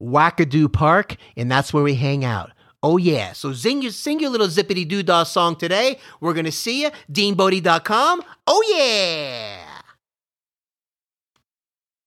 Wackadoo 0.00 0.72
Park, 0.72 1.16
and 1.36 1.50
that's 1.50 1.72
where 1.72 1.82
we 1.82 1.96
hang 1.96 2.24
out. 2.24 2.52
Oh, 2.86 2.98
yeah. 2.98 3.32
So 3.32 3.52
sing 3.52 3.82
your, 3.82 3.90
sing 3.90 4.20
your 4.20 4.30
little 4.30 4.46
zippity 4.46 4.86
doo 4.86 5.02
dah 5.02 5.24
song 5.24 5.56
today. 5.56 5.98
We're 6.20 6.34
going 6.34 6.46
to 6.46 6.52
see 6.52 6.82
you. 6.82 6.90
DeanBodie.com. 7.10 8.22
Oh, 8.46 8.62
yeah. 8.68 9.65